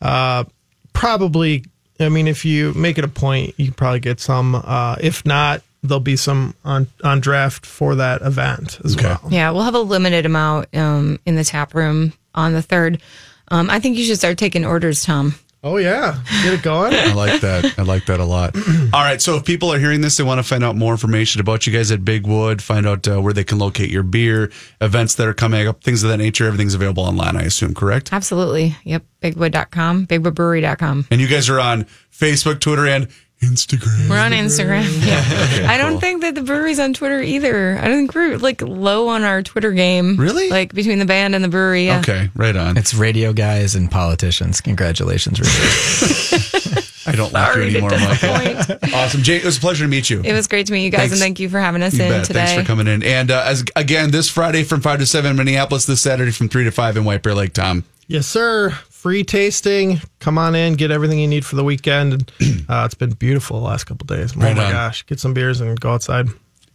uh, 0.00 0.44
probably, 0.92 1.64
I 2.00 2.08
mean, 2.08 2.28
if 2.28 2.44
you 2.44 2.72
make 2.74 2.98
it 2.98 3.04
a 3.04 3.08
point, 3.08 3.54
you 3.56 3.66
can 3.66 3.74
probably 3.74 4.00
get 4.00 4.20
some. 4.20 4.54
Uh, 4.54 4.96
if 5.00 5.24
not, 5.24 5.62
there'll 5.82 6.00
be 6.00 6.16
some 6.16 6.54
on 6.64 6.88
on 7.04 7.20
draft 7.20 7.64
for 7.64 7.94
that 7.96 8.22
event 8.22 8.80
as 8.84 8.96
well. 8.96 9.20
Yeah, 9.30 9.50
we'll 9.52 9.62
have 9.62 9.74
a 9.74 9.80
limited 9.80 10.26
amount 10.26 10.74
um, 10.76 11.20
in 11.24 11.36
the 11.36 11.44
tap 11.44 11.74
room 11.74 12.12
on 12.34 12.52
the 12.52 12.62
third. 12.62 13.00
Um, 13.48 13.70
I 13.70 13.78
think 13.78 13.96
you 13.96 14.04
should 14.04 14.18
start 14.18 14.38
taking 14.38 14.64
orders, 14.64 15.04
Tom. 15.04 15.36
Oh 15.64 15.78
yeah, 15.78 16.22
get 16.44 16.54
it 16.54 16.62
going. 16.62 16.94
I 16.94 17.12
like 17.14 17.40
that. 17.40 17.78
I 17.78 17.82
like 17.82 18.06
that 18.06 18.20
a 18.20 18.24
lot. 18.24 18.54
All 18.92 19.02
right. 19.02 19.20
So 19.20 19.36
if 19.36 19.44
people 19.44 19.72
are 19.72 19.78
hearing 19.78 20.00
this, 20.00 20.16
they 20.16 20.22
want 20.22 20.38
to 20.38 20.44
find 20.44 20.62
out 20.62 20.76
more 20.76 20.92
information 20.92 21.40
about 21.40 21.66
you 21.66 21.72
guys 21.72 21.90
at 21.90 22.04
Big 22.04 22.26
Wood, 22.26 22.62
find 22.62 22.86
out 22.86 23.08
uh, 23.08 23.20
where 23.20 23.32
they 23.32 23.42
can 23.42 23.58
locate 23.58 23.90
your 23.90 24.04
beer, 24.04 24.52
events 24.80 25.16
that 25.16 25.26
are 25.26 25.34
coming 25.34 25.66
up, 25.66 25.82
things 25.82 26.04
of 26.04 26.10
that 26.10 26.18
nature. 26.18 26.46
Everything's 26.46 26.74
available 26.74 27.02
online, 27.02 27.36
I 27.36 27.42
assume, 27.42 27.74
correct? 27.74 28.12
Absolutely. 28.12 28.76
Yep. 28.84 29.04
Bigwood.com, 29.22 30.06
bigwoodbrewery.com. 30.06 31.06
And 31.10 31.20
you 31.20 31.26
guys 31.26 31.48
are 31.48 31.58
on 31.58 31.84
Facebook, 32.12 32.60
Twitter, 32.60 32.86
and 32.86 33.08
Instagram. 33.42 34.08
We're 34.08 34.18
on 34.18 34.32
Instagram. 34.32 34.84
Yeah. 35.06 35.70
I 35.70 35.76
don't 35.76 36.00
think 36.00 36.22
that 36.22 36.34
the 36.34 36.42
brewery's 36.42 36.78
on 36.80 36.92
Twitter 36.94 37.20
either. 37.20 37.78
I 37.78 37.86
don't 37.86 37.96
think 37.98 38.14
we're 38.14 38.38
like 38.38 38.60
low 38.62 39.08
on 39.08 39.22
our 39.24 39.42
Twitter 39.42 39.72
game. 39.72 40.16
Really? 40.16 40.48
Like 40.50 40.72
between 40.74 40.98
the 40.98 41.04
band 41.04 41.34
and 41.34 41.44
the 41.44 41.48
brewery. 41.48 41.86
Yeah. 41.86 42.00
Okay, 42.00 42.30
right 42.34 42.56
on. 42.56 42.76
It's 42.76 42.92
radio 42.94 43.32
guys 43.32 43.74
and 43.74 43.90
politicians. 43.90 44.60
Congratulations, 44.60 45.38
radio. 45.40 46.82
I 47.08 47.12
don't 47.14 47.32
like 47.32 47.46
you 47.46 47.52
Sorry 47.52 47.70
to 47.70 47.78
anymore, 47.78 47.90
Michael. 47.90 48.54
disappoint. 48.56 48.94
Awesome. 48.94 49.22
Jay, 49.22 49.36
it 49.36 49.44
was 49.44 49.58
a 49.58 49.60
pleasure 49.60 49.84
to 49.84 49.88
meet 49.88 50.10
you. 50.10 50.22
It 50.24 50.32
was 50.32 50.48
great 50.48 50.66
to 50.66 50.72
meet 50.72 50.84
you 50.84 50.90
guys 50.90 51.00
Thanks. 51.02 51.12
and 51.14 51.20
thank 51.20 51.38
you 51.38 51.48
for 51.48 51.60
having 51.60 51.82
us 51.82 51.94
You 51.94 52.04
in 52.04 52.10
bet. 52.10 52.24
today. 52.24 52.46
Thanks 52.46 52.60
for 52.60 52.66
coming 52.66 52.88
in. 52.88 53.02
And 53.04 53.30
uh, 53.30 53.44
as 53.46 53.64
again, 53.76 54.10
this 54.10 54.28
Friday 54.28 54.64
from 54.64 54.80
5 54.80 54.98
to 55.00 55.06
7 55.06 55.30
in 55.30 55.36
Minneapolis, 55.36 55.84
this 55.86 56.00
Saturday 56.00 56.32
from 56.32 56.48
3 56.48 56.64
to 56.64 56.72
5 56.72 56.96
in 56.96 57.04
White 57.04 57.22
Bear 57.22 57.34
Lake, 57.34 57.52
Tom. 57.52 57.84
Yes, 58.08 58.26
sir. 58.26 58.76
Free 59.06 59.22
tasting. 59.22 60.00
Come 60.18 60.36
on 60.36 60.56
in, 60.56 60.74
get 60.74 60.90
everything 60.90 61.20
you 61.20 61.28
need 61.28 61.46
for 61.46 61.54
the 61.54 61.62
weekend. 61.62 62.32
Uh, 62.68 62.82
it's 62.84 62.94
been 62.94 63.10
beautiful 63.10 63.60
the 63.60 63.64
last 63.64 63.84
couple 63.84 64.04
days. 64.06 64.32
Oh 64.36 64.40
Right 64.40 64.56
my 64.56 64.64
on. 64.64 64.72
gosh, 64.72 65.06
get 65.06 65.20
some 65.20 65.32
beers 65.32 65.60
and 65.60 65.78
go 65.78 65.92
outside. 65.92 66.26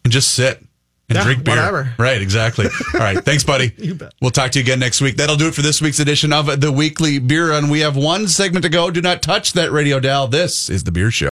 And 0.05 0.13
just 0.13 0.31
sit 0.33 0.59
and 1.09 1.17
Yeah, 1.17 1.23
drink 1.25 1.43
beer. 1.43 1.57
whatever. 1.57 1.93
Right, 1.99 2.21
exactly. 2.21 2.67
All 2.93 3.01
right, 3.01 3.17
thanks, 3.25 3.43
buddy. 3.43 3.73
you 3.77 3.95
bet. 3.95 4.13
We'll 4.21 4.31
talk 4.31 4.51
to 4.51 4.59
you 4.59 4.63
again 4.63 4.79
next 4.79 5.01
week. 5.01 5.17
That'll 5.17 5.35
do 5.35 5.49
it 5.49 5.53
for 5.53 5.61
this 5.63 5.81
week's 5.81 5.99
edition 5.99 6.31
of 6.31 6.61
the 6.61 6.71
Weekly 6.71 7.19
Beer 7.19 7.49
Run. 7.49 7.67
We 7.69 7.81
have 7.81 7.97
one 7.97 8.29
segment 8.29 8.63
to 8.63 8.69
go. 8.69 8.89
Do 8.89 9.01
not 9.01 9.21
touch 9.21 9.51
that 9.51 9.69
radio 9.73 9.99
dial. 9.99 10.29
This 10.29 10.69
is 10.69 10.85
the 10.85 10.93
Beer 10.93 11.11
Show. 11.11 11.27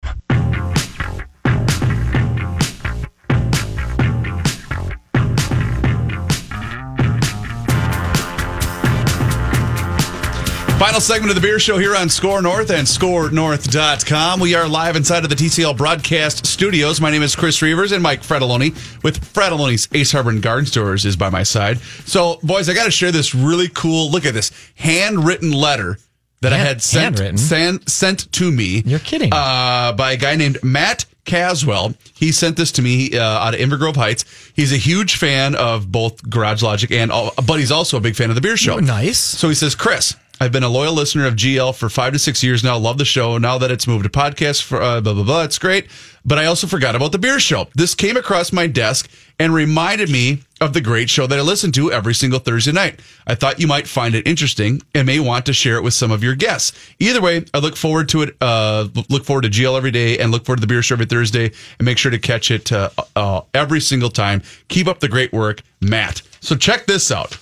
Final 10.79 11.01
segment 11.01 11.29
of 11.29 11.35
the 11.35 11.41
beer 11.41 11.59
show 11.59 11.77
here 11.77 11.93
on 11.93 12.07
Score 12.07 12.41
North 12.41 12.71
and 12.71 12.87
scorenorth.com. 12.87 14.39
We 14.39 14.55
are 14.55 14.65
live 14.65 14.95
inside 14.95 15.25
of 15.25 15.29
the 15.29 15.35
TCL 15.35 15.75
broadcast 15.75 16.45
studios. 16.45 17.01
My 17.01 17.11
name 17.11 17.21
is 17.21 17.35
Chris 17.35 17.59
Reavers 17.59 17.91
and 17.91 18.01
Mike 18.01 18.21
Fratallone 18.21 19.03
with 19.03 19.19
Fratallone's 19.33 19.89
Ace 19.91 20.13
Hardware 20.13 20.35
and 20.35 20.41
Garden 20.41 20.65
Stores 20.65 21.03
is 21.05 21.17
by 21.17 21.29
my 21.29 21.43
side. 21.43 21.79
So, 22.05 22.39
boys, 22.43 22.69
I 22.69 22.73
got 22.73 22.85
to 22.85 22.91
share 22.91 23.11
this 23.11 23.35
really 23.35 23.67
cool, 23.67 24.09
look 24.09 24.25
at 24.25 24.33
this 24.33 24.53
handwritten 24.75 25.51
letter 25.51 25.97
that 26.39 26.53
I 26.53 26.57
had 26.57 26.81
sent, 26.81 27.37
sent, 27.37 27.89
sent 27.89 28.31
to 28.31 28.49
me. 28.49 28.81
You're 28.85 28.99
kidding. 28.99 29.33
Uh, 29.33 29.91
by 29.91 30.13
a 30.13 30.17
guy 30.17 30.37
named 30.37 30.63
Matt 30.63 31.03
Caswell. 31.25 31.93
He 32.15 32.31
sent 32.31 32.55
this 32.55 32.71
to 32.71 32.81
me 32.81 33.17
uh, 33.17 33.21
out 33.21 33.53
of 33.53 33.59
Inver 33.59 33.77
Grove 33.77 33.97
Heights. 33.97 34.23
He's 34.55 34.71
a 34.71 34.77
huge 34.77 35.17
fan 35.17 35.55
of 35.55 35.91
both 35.91 36.29
Garage 36.29 36.63
Logic 36.63 36.89
and, 36.89 37.11
all, 37.11 37.33
but 37.45 37.59
he's 37.59 37.71
also 37.71 37.97
a 37.97 38.01
big 38.01 38.15
fan 38.15 38.29
of 38.29 38.35
the 38.35 38.41
beer 38.41 38.55
show. 38.55 38.79
Nice. 38.79 39.19
So 39.19 39.49
he 39.49 39.55
says, 39.55 39.75
Chris, 39.75 40.15
I've 40.41 40.53
been 40.53 40.63
a 40.63 40.69
loyal 40.69 40.93
listener 40.93 41.25
of 41.25 41.35
GL 41.35 41.75
for 41.75 41.89
five 41.89 42.13
to 42.13 42.19
six 42.19 42.41
years 42.41 42.63
now. 42.63 42.77
Love 42.77 42.97
the 42.97 43.03
show. 43.03 43.37
Now 43.37 43.57
that 43.57 43.71
it's 43.71 43.87
moved 43.87 44.05
to 44.05 44.09
podcast 44.09 44.63
for 44.63 44.81
uh, 44.81 45.01
blah, 45.01 45.13
blah, 45.13 45.23
blah, 45.23 45.43
it's 45.43 45.59
great. 45.59 45.87
But 46.25 46.37
I 46.37 46.45
also 46.45 46.65
forgot 46.65 46.95
about 46.95 47.11
the 47.11 47.17
beer 47.17 47.39
show. 47.41 47.67
This 47.75 47.93
came 47.93 48.15
across 48.15 48.53
my 48.53 48.65
desk 48.65 49.09
and 49.37 49.53
reminded 49.53 50.09
me 50.09 50.43
of 50.61 50.73
the 50.73 50.79
great 50.79 51.09
show 51.09 51.27
that 51.27 51.37
I 51.37 51.41
listen 51.41 51.73
to 51.73 51.91
every 51.91 52.13
single 52.13 52.39
Thursday 52.39 52.71
night. 52.71 53.01
I 53.27 53.35
thought 53.35 53.59
you 53.59 53.67
might 53.67 53.87
find 53.87 54.15
it 54.15 54.27
interesting 54.27 54.81
and 54.93 55.05
may 55.05 55.19
want 55.19 55.45
to 55.47 55.53
share 55.53 55.75
it 55.75 55.83
with 55.83 55.93
some 55.93 56.11
of 56.11 56.23
your 56.23 56.35
guests. 56.35 56.71
Either 56.99 57.21
way, 57.21 57.43
I 57.53 57.59
look 57.59 57.75
forward 57.75 58.07
to 58.09 58.21
it. 58.21 58.37
Uh, 58.39 58.87
look 59.09 59.25
forward 59.25 59.43
to 59.43 59.49
GL 59.49 59.75
every 59.75 59.91
day 59.91 60.19
and 60.19 60.31
look 60.31 60.45
forward 60.45 60.57
to 60.57 60.61
the 60.61 60.67
beer 60.67 60.81
show 60.81 60.95
every 60.95 61.05
Thursday 61.05 61.51
and 61.79 61.85
make 61.85 61.97
sure 61.97 62.11
to 62.11 62.19
catch 62.19 62.49
it 62.51 62.71
uh, 62.71 62.89
uh, 63.15 63.41
every 63.53 63.81
single 63.81 64.09
time. 64.09 64.41
Keep 64.69 64.87
up 64.87 64.99
the 64.99 65.09
great 65.09 65.33
work, 65.33 65.61
Matt. 65.81 66.21
So 66.39 66.55
check 66.55 66.85
this 66.85 67.11
out. 67.11 67.37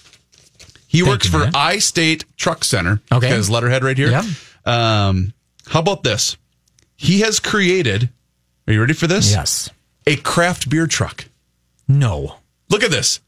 He 0.87 0.99
Thank 0.99 1.09
works 1.09 1.25
you, 1.25 1.31
for 1.31 1.39
man. 1.39 1.51
I 1.53 1.79
State 1.79 2.25
Truck 2.37 2.63
Center. 2.63 3.01
Okay. 3.11 3.27
His 3.27 3.49
letterhead 3.49 3.83
right 3.83 3.97
here. 3.97 4.09
Yeah. 4.09 4.23
Um, 4.65 5.33
how 5.67 5.81
about 5.81 6.03
this? 6.03 6.37
He 6.95 7.19
has 7.19 7.39
created, 7.39 8.09
are 8.67 8.73
you 8.73 8.79
ready 8.79 8.93
for 8.93 9.07
this? 9.07 9.31
Yes. 9.31 9.69
A 10.07 10.15
craft 10.15 10.69
beer 10.69 10.87
truck. 10.87 11.25
No. 11.87 12.37
Look 12.69 12.83
at 12.83 12.91
this. 12.91 13.19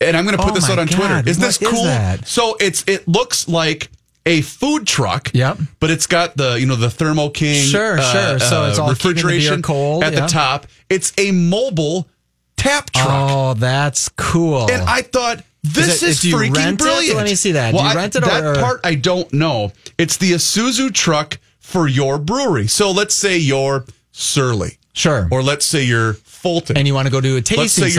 And 0.00 0.16
I'm 0.16 0.24
going 0.24 0.36
to 0.36 0.42
put 0.42 0.52
Oh 0.52 0.54
this 0.54 0.68
out 0.68 0.78
on 0.78 0.86
God, 0.86 0.96
Twitter. 0.96 1.30
Isn't 1.30 1.40
this 1.40 1.60
what 1.60 1.68
is 1.68 1.74
cool? 1.74 1.84
that? 1.84 2.26
So 2.26 2.56
it's 2.58 2.82
it 2.88 3.06
looks 3.06 3.46
like 3.46 3.90
a 4.26 4.40
food 4.40 4.86
truck. 4.86 5.30
Yep. 5.32 5.58
But 5.78 5.90
it's 5.90 6.06
got 6.06 6.36
the 6.36 6.58
you 6.58 6.66
know 6.66 6.76
the 6.76 6.90
Thermo 6.90 7.28
King. 7.28 7.62
Sure, 7.62 8.00
sure. 8.00 8.38
So 8.40 8.64
it's 8.64 8.78
all 8.78 8.88
refrigeration 8.88 9.62
cold, 9.62 10.02
at 10.02 10.12
yeah. 10.12 10.20
the 10.20 10.26
top. 10.26 10.66
It's 10.88 11.12
a 11.18 11.30
mobile 11.30 12.08
tap 12.56 12.90
truck. 12.90 13.06
Oh, 13.08 13.54
that's 13.54 14.08
cool. 14.10 14.70
And 14.70 14.82
I 14.82 15.02
thought 15.02 15.44
this 15.62 16.02
Is 16.02 16.24
it- 16.24 16.26
is, 16.28 16.34
freaking 16.34 16.56
rent 16.56 16.80
it? 16.80 16.84
brilliant. 16.84 17.16
Let 17.16 17.26
me 17.26 17.34
see 17.34 17.52
that. 17.52 17.70
Do 17.72 17.78
you 17.78 17.82
I- 17.84 17.94
rent 17.94 18.16
it 18.16 18.24
that 18.24 18.44
or- 18.44 18.54
part 18.56 18.80
I 18.84 18.94
don't 18.96 19.32
know. 19.32 19.72
It's 19.98 20.16
the 20.16 20.32
Isuzu 20.32 20.92
truck 20.92 21.38
for 21.60 21.86
your 21.88 22.18
brewery. 22.18 22.66
So 22.66 22.90
let's 22.90 23.14
say 23.14 23.36
you're 23.38 23.84
Surly, 24.12 24.78
sure. 24.92 25.28
or 25.30 25.42
let's 25.42 25.64
say 25.64 25.82
you're 25.84 26.14
Fulton, 26.14 26.76
and 26.76 26.86
you 26.88 26.94
want 26.94 27.06
to 27.06 27.12
go 27.12 27.20
do 27.20 27.36
a 27.36 27.40
tasting 27.42 27.84
let's 27.84 27.94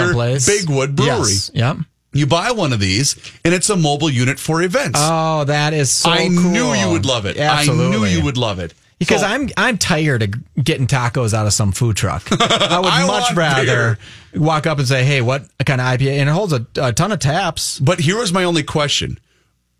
say 0.45 0.55
you're. 0.55 0.59
Big 0.65 0.69
Wood 0.69 0.95
Brewery. 0.95 1.31
Yes. 1.31 1.51
Yep. 1.53 1.77
You 2.15 2.27
buy 2.27 2.51
one 2.51 2.73
of 2.73 2.79
these, 2.79 3.15
and 3.43 3.53
it's 3.55 3.69
a 3.71 3.75
mobile 3.75 4.09
unit 4.09 4.37
for 4.39 4.61
events. 4.61 4.99
Oh, 5.01 5.45
that 5.45 5.73
is 5.73 5.89
so 5.89 6.11
I 6.11 6.27
cool. 6.27 6.29
knew 6.51 6.73
you 6.73 6.89
would 6.91 7.05
love 7.07 7.25
it. 7.25 7.37
I 7.39 7.63
knew 7.63 7.71
Absolutely. 7.71 8.13
you 8.13 8.23
would 8.23 8.37
love 8.37 8.59
it 8.59 8.73
Because 8.99 9.21
So- 9.21 9.27
I'm 9.27 9.49
I'm 9.57 9.77
tired 9.79 10.21
of 10.21 10.63
getting 10.63 10.85
tacos 10.85 11.33
out 11.33 11.47
of 11.47 11.53
some 11.53 11.71
food 11.71 11.95
truck. 11.95 12.21
I 12.31 12.79
would 12.79 12.89
I 12.91 13.07
much 13.07 13.33
rather 13.33 13.97
walk 14.35 14.67
up 14.67 14.79
and 14.79 14.87
say, 14.87 15.03
"Hey, 15.03 15.21
what 15.21 15.45
kind 15.65 15.81
of 15.81 15.87
IPA?" 15.87 16.19
And 16.19 16.29
it 16.29 16.33
holds 16.33 16.53
a, 16.53 16.65
a 16.77 16.93
ton 16.93 17.11
of 17.11 17.19
taps. 17.19 17.79
But 17.79 17.99
here 17.99 18.17
was 18.17 18.33
my 18.33 18.43
only 18.43 18.63
question. 18.63 19.19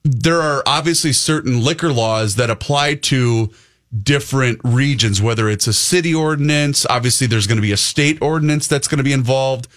There 0.03 0.41
are 0.41 0.63
obviously 0.65 1.13
certain 1.13 1.63
liquor 1.63 1.91
laws 1.93 2.35
that 2.35 2.49
apply 2.49 2.95
to 2.95 3.51
different 4.01 4.59
regions, 4.63 5.21
whether 5.21 5.47
it's 5.47 5.67
a 5.67 5.73
city 5.73 6.13
ordinance, 6.13 6.85
obviously 6.89 7.27
there's 7.27 7.47
going 7.47 7.57
to 7.57 7.61
be 7.61 7.71
a 7.71 7.77
state 7.77 8.21
ordinance 8.21 8.67
that's 8.67 8.87
going 8.87 8.97
to 8.97 9.03
be 9.03 9.13
involved 9.13 9.67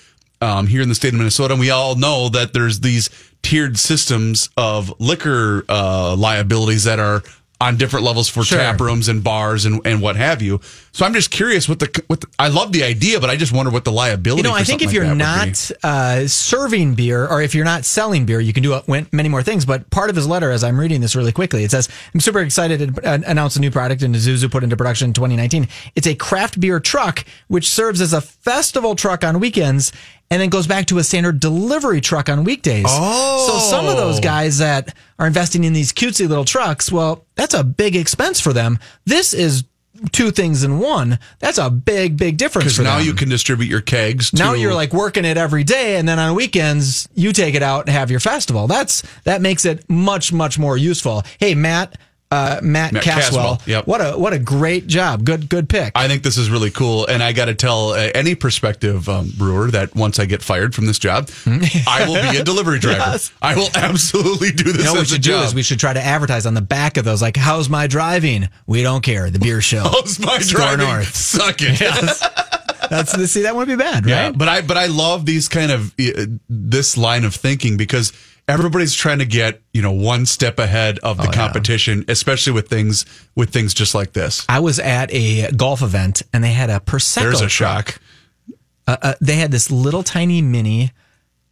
um, 0.40 0.66
here 0.66 0.80
in 0.80 0.88
the 0.88 0.94
state 0.94 1.12
of 1.12 1.18
Minnesota. 1.18 1.54
And 1.54 1.60
we 1.60 1.70
all 1.70 1.96
know 1.96 2.28
that 2.30 2.52
there's 2.52 2.80
these 2.80 3.10
tiered 3.42 3.78
systems 3.78 4.48
of 4.56 4.98
liquor 5.00 5.64
uh, 5.68 6.16
liabilities 6.16 6.84
that 6.84 6.98
are 6.98 7.22
on 7.60 7.76
different 7.76 8.04
levels 8.04 8.28
for 8.28 8.42
Sure. 8.44 8.58
tap 8.58 8.80
rooms 8.80 9.08
and 9.08 9.24
bars 9.24 9.64
and, 9.64 9.80
and 9.86 10.02
what 10.02 10.16
have 10.16 10.42
you. 10.42 10.60
So 10.92 11.06
I'm 11.06 11.14
just 11.14 11.30
curious 11.30 11.68
what 11.68 11.78
the, 11.78 12.02
what 12.06 12.20
the, 12.20 12.26
I 12.38 12.48
love 12.48 12.72
the 12.72 12.82
idea, 12.84 13.18
but 13.20 13.30
I 13.30 13.36
just 13.36 13.52
wonder 13.52 13.70
what 13.72 13.84
the 13.84 13.92
liability 13.92 14.42
You 14.42 14.48
know, 14.48 14.54
I 14.54 14.62
think 14.62 14.82
if 14.82 14.88
like 14.88 14.94
you're 14.94 15.14
not 15.14 15.70
uh, 15.82 16.26
serving 16.28 16.94
beer 16.94 17.26
or 17.26 17.40
if 17.42 17.54
you're 17.54 17.64
not 17.64 17.84
selling 17.84 18.26
beer, 18.26 18.40
you 18.40 18.52
can 18.52 18.62
do 18.62 18.74
uh, 18.74 18.82
many 19.12 19.28
more 19.28 19.42
things. 19.42 19.64
But 19.64 19.88
part 19.90 20.10
of 20.10 20.16
his 20.16 20.26
letter, 20.26 20.50
as 20.50 20.62
I'm 20.62 20.78
reading 20.78 21.00
this 21.00 21.16
really 21.16 21.32
quickly, 21.32 21.64
it 21.64 21.70
says, 21.70 21.88
I'm 22.12 22.20
super 22.20 22.40
excited 22.40 22.94
to 22.94 23.08
uh, 23.08 23.18
announce 23.26 23.56
a 23.56 23.60
new 23.60 23.70
product 23.70 24.02
and 24.02 24.14
Zuzu 24.14 24.50
put 24.50 24.62
into 24.62 24.76
production 24.76 25.08
in 25.08 25.12
2019. 25.14 25.68
It's 25.94 26.06
a 26.06 26.14
craft 26.14 26.60
beer 26.60 26.78
truck, 26.80 27.24
which 27.48 27.68
serves 27.68 28.00
as 28.00 28.12
a 28.12 28.20
festival 28.20 28.94
truck 28.94 29.24
on 29.24 29.40
weekends 29.40 29.92
and 30.30 30.40
then 30.40 30.48
goes 30.48 30.66
back 30.66 30.86
to 30.86 30.98
a 30.98 31.04
standard 31.04 31.40
delivery 31.40 32.00
truck 32.00 32.28
on 32.28 32.44
weekdays. 32.44 32.86
Oh. 32.88 33.46
So 33.46 33.70
some 33.70 33.86
of 33.86 33.96
those 33.96 34.18
oh. 34.18 34.22
guys 34.22 34.58
that 34.58 34.96
are 35.18 35.26
investing 35.26 35.64
in 35.64 35.72
these 35.72 35.92
cutesy 35.92 36.28
little 36.28 36.44
trucks, 36.44 36.90
well, 36.90 37.24
that's 37.34 37.54
a 37.54 37.64
big 37.64 37.96
expense 37.96 38.40
for 38.40 38.52
them. 38.52 38.78
This 39.04 39.32
is 39.32 39.64
two 40.12 40.30
things 40.30 40.62
in 40.64 40.78
one. 40.78 41.18
That's 41.38 41.58
a 41.58 41.70
big, 41.70 42.16
big 42.16 42.36
difference 42.36 42.64
Because 42.64 42.84
now 42.84 42.98
them. 42.98 43.06
you 43.06 43.14
can 43.14 43.28
distribute 43.28 43.68
your 43.68 43.80
kegs. 43.80 44.32
Now 44.32 44.54
you're 44.54 44.74
like 44.74 44.92
working 44.92 45.24
it 45.24 45.36
every 45.36 45.64
day, 45.64 45.96
and 45.96 46.08
then 46.08 46.18
on 46.18 46.34
weekends 46.34 47.08
you 47.14 47.32
take 47.32 47.54
it 47.54 47.62
out 47.62 47.86
and 47.86 47.90
have 47.90 48.10
your 48.10 48.20
festival. 48.20 48.66
That's 48.66 49.02
that 49.24 49.40
makes 49.40 49.64
it 49.64 49.88
much 49.88 50.32
much 50.32 50.58
more 50.58 50.76
useful. 50.76 51.22
Hey 51.38 51.54
Matt, 51.54 51.98
uh, 52.36 52.60
Matt, 52.62 52.92
Matt 52.92 53.02
Caswell, 53.02 53.56
Caswell, 53.56 53.62
yep. 53.66 53.86
what 53.86 54.00
a 54.00 54.18
what 54.18 54.32
a 54.32 54.38
great 54.38 54.86
job. 54.86 55.24
Good 55.24 55.48
good 55.48 55.68
pick. 55.68 55.92
I 55.94 56.08
think 56.08 56.22
this 56.22 56.36
is 56.36 56.50
really 56.50 56.70
cool, 56.70 57.06
and 57.06 57.22
I 57.22 57.32
got 57.32 57.46
to 57.46 57.54
tell 57.54 57.90
uh, 57.90 58.10
any 58.14 58.34
prospective 58.34 59.08
um, 59.08 59.30
brewer 59.36 59.70
that 59.70 59.94
once 59.94 60.18
I 60.18 60.26
get 60.26 60.42
fired 60.42 60.74
from 60.74 60.86
this 60.86 60.98
job, 60.98 61.30
I 61.46 62.04
will 62.06 62.32
be 62.32 62.38
a 62.38 62.44
delivery 62.44 62.78
driver. 62.80 62.98
Yes. 62.98 63.32
I 63.40 63.54
will 63.54 63.70
absolutely 63.74 64.52
do 64.52 64.64
this 64.64 64.78
you 64.78 64.84
know 64.84 64.92
what 64.92 65.00
we 65.00 65.06
should 65.06 65.22
do 65.22 65.36
is 65.38 65.54
we 65.54 65.62
should 65.62 65.80
try 65.80 65.92
to 65.92 66.02
advertise 66.02 66.46
on 66.46 66.54
the 66.54 66.60
back 66.60 66.96
of 66.96 67.04
those 67.04 67.22
like 67.22 67.36
how's 67.36 67.68
my 67.68 67.86
driving? 67.86 68.48
We 68.66 68.82
don't 68.82 69.02
care. 69.02 69.30
The 69.30 69.38
beer 69.38 69.60
show. 69.60 69.82
How's 69.96 70.18
my 70.18 70.38
Score 70.38 70.60
driving? 70.60 70.86
North. 70.86 71.14
Suck 71.14 71.56
it. 71.60 71.78
That's 72.90 73.30
see 73.30 73.42
that 73.42 73.56
wouldn't 73.56 73.78
be 73.78 73.82
bad, 73.82 74.06
right? 74.06 74.10
Yeah, 74.10 74.30
but 74.32 74.48
I 74.48 74.60
but 74.60 74.76
I 74.76 74.86
love 74.86 75.26
these 75.26 75.48
kind 75.48 75.72
of 75.72 75.94
uh, 75.98 76.26
this 76.48 76.96
line 76.96 77.24
of 77.24 77.34
thinking 77.34 77.76
because 77.76 78.12
everybody's 78.48 78.94
trying 78.94 79.18
to 79.18 79.24
get 79.26 79.60
you 79.72 79.82
know 79.82 79.92
one 79.92 80.26
step 80.26 80.58
ahead 80.58 80.98
of 81.00 81.16
the 81.16 81.24
Oh, 81.24 81.26
yeah. 81.26 81.32
competition, 81.32 82.04
especially 82.08 82.52
with 82.52 82.68
things 82.68 83.04
with 83.34 83.50
things 83.50 83.74
just 83.74 83.94
like 83.94 84.12
this. 84.12 84.44
I 84.48 84.60
was 84.60 84.78
at 84.78 85.12
a 85.12 85.50
golf 85.52 85.82
event 85.82 86.22
and 86.32 86.42
they 86.44 86.52
had 86.52 86.70
a 86.70 86.80
prosecco. 86.80 87.22
There's 87.22 87.40
a 87.40 87.48
truck. 87.48 87.88
shock. 87.92 88.00
uh, 88.86 88.96
uh, 89.02 89.14
they 89.20 89.36
had 89.36 89.50
this 89.50 89.70
little 89.70 90.02
tiny 90.02 90.42
mini 90.42 90.92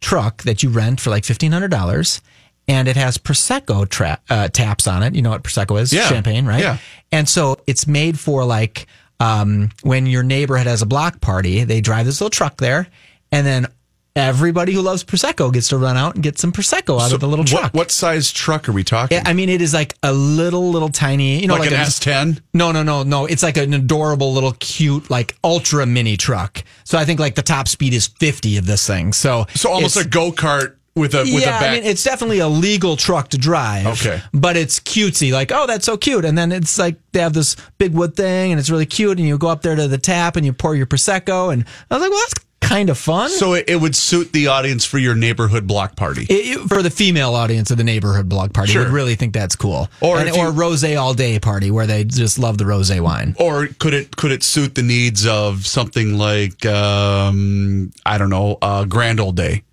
truck 0.01 0.43
that 0.43 0.61
you 0.63 0.69
rent 0.69 0.99
for 1.01 1.09
like 1.09 1.25
fifteen 1.25 1.51
hundred 1.51 1.71
dollars, 1.71 2.21
and 2.67 2.87
it 2.87 2.95
has 2.95 3.17
prosecco 3.17 3.87
tra- 3.89 4.19
uh, 4.29 4.47
taps 4.49 4.87
on 4.87 5.03
it. 5.03 5.15
You 5.15 5.21
know 5.21 5.31
what 5.31 5.43
prosecco 5.43 5.79
is? 5.79 5.91
Yeah. 5.91 6.07
Champagne, 6.07 6.45
right? 6.45 6.61
Yeah. 6.61 6.77
And 7.11 7.27
so 7.27 7.57
it's 7.67 7.87
made 7.87 8.19
for 8.19 8.45
like 8.45 8.87
um, 9.19 9.69
when 9.83 10.05
your 10.05 10.23
neighborhood 10.23 10.67
has 10.67 10.81
a 10.81 10.85
block 10.85 11.21
party. 11.21 11.63
They 11.63 11.81
drive 11.81 12.05
this 12.05 12.19
little 12.21 12.29
truck 12.29 12.57
there, 12.57 12.87
and 13.31 13.45
then 13.47 13.67
everybody 14.15 14.73
who 14.73 14.81
loves 14.81 15.03
prosecco 15.03 15.51
gets 15.51 15.69
to 15.69 15.77
run 15.77 15.97
out 15.97 16.15
and 16.15 16.23
get 16.23 16.39
some 16.39 16.51
prosecco 16.51 17.01
out 17.01 17.09
So 17.09 17.15
of 17.15 17.21
the 17.21 17.27
little 17.27 17.45
truck. 17.45 17.73
What, 17.73 17.91
size 17.91 18.31
truck 18.31 18.69
are 18.69 18.71
we 18.71 18.83
talking? 18.83 19.21
I 19.25 19.33
mean, 19.33 19.49
it 19.49 19.61
is 19.61 19.73
like 19.73 19.95
a 20.03 20.13
little, 20.13 20.69
little 20.71 20.89
tiny, 20.89 21.41
you 21.41 21.47
know, 21.47 21.55
like, 21.55 21.71
like, 21.71 21.71
an 21.71 21.81
a, 21.81 21.85
S10. 21.85 22.41
no, 22.53 22.71
no, 22.71 22.83
no, 22.83 23.03
no. 23.03 23.25
It's 23.25 23.43
like 23.43 23.57
an 23.57 23.73
adorable 23.73 24.33
little 24.33 24.53
cute, 24.59 25.09
like 25.09 25.35
ultra 25.43 25.85
mini 25.85 26.17
truck. 26.17 26.63
So 26.83 26.97
I 26.97 27.05
think 27.05 27.19
like 27.19 27.35
the 27.35 27.41
top 27.41 27.67
speed 27.67 27.93
is 27.93 28.07
50 28.07 28.57
of 28.57 28.65
this 28.65 28.87
thing. 28.87 29.13
So 29.13 29.45
So 29.53 29.71
almost 29.71 29.97
a 29.97 30.07
go 30.07 30.31
kart 30.31 30.75
with 30.95 31.13
a 31.13 31.19
with 31.19 31.41
yeah, 31.41 31.57
a 31.57 31.59
back. 31.59 31.63
I 31.63 31.75
mean, 31.75 31.83
it's 31.83 32.03
definitely 32.03 32.39
a 32.39 32.47
legal 32.47 32.95
truck 32.95 33.29
to 33.29 33.37
drive. 33.37 33.85
Okay. 33.85 34.21
But 34.33 34.55
it's 34.55 34.79
cutesy. 34.79 35.33
Like, 35.33 35.51
oh, 35.51 35.67
that's 35.67 35.85
so 35.85 35.97
cute. 35.97 36.23
And 36.23 36.37
then 36.37 36.53
it's 36.53 36.79
like 36.79 36.95
they 37.11 37.19
have 37.19 37.33
this 37.33 37.57
big 37.77 37.93
wood 37.93 38.15
thing 38.15 38.51
and 38.51 38.59
it's 38.59 38.69
really 38.69 38.85
cute. 38.85 39.17
And 39.17 39.27
you 39.27 39.37
go 39.37 39.49
up 39.49 39.61
there 39.61 39.75
to 39.75 39.89
the 39.89 39.97
tap 39.97 40.37
and 40.37 40.45
you 40.45 40.53
pour 40.53 40.73
your 40.73 40.85
Prosecco. 40.85 41.51
And 41.51 41.65
I 41.91 41.95
was 41.95 42.01
like, 42.01 42.11
well, 42.11 42.19
that's 42.21 42.44
kind 42.61 42.89
of 42.89 42.97
fun. 42.97 43.29
So 43.29 43.53
it, 43.53 43.65
it 43.69 43.75
would 43.75 43.95
suit 43.95 44.31
the 44.31 44.47
audience 44.47 44.85
for 44.85 44.97
your 44.97 45.13
neighborhood 45.15 45.67
block 45.67 45.95
party. 45.95 46.23
It- 46.29 46.57
it- 46.57 46.67
for 46.67 46.81
the 46.81 46.89
female 46.89 47.35
audience 47.35 47.69
of 47.69 47.77
the 47.77 47.83
neighborhood 47.83 48.27
block 48.27 48.53
party, 48.53 48.71
Sure. 48.71 48.83
would 48.83 48.91
really 48.91 49.15
think 49.15 49.33
that's 49.33 49.55
cool. 49.55 49.87
Or 50.01 50.19
And- 50.19 50.29
if 50.29 50.35
you- 50.35 50.41
or 50.41 50.51
rose 50.51 50.83
all 50.83 51.13
day 51.13 51.37
party 51.39 51.69
where 51.69 51.85
they 51.85 52.03
just 52.03 52.39
love 52.39 52.57
the 52.57 52.65
rose 52.65 52.91
wine. 52.91 53.35
Or 53.39 53.67
could 53.79 53.93
it 53.93 54.15
could 54.15 54.31
it 54.31 54.41
suit 54.43 54.73
the 54.75 54.81
needs 54.81 55.25
of 55.27 55.67
something 55.67 56.17
like 56.17 56.65
um, 56.65 57.91
I 58.05 58.17
don't 58.17 58.29
know, 58.29 58.57
uh, 58.61 58.85
Grand 58.85 59.19
Old 59.19 59.35
Day? 59.35 59.63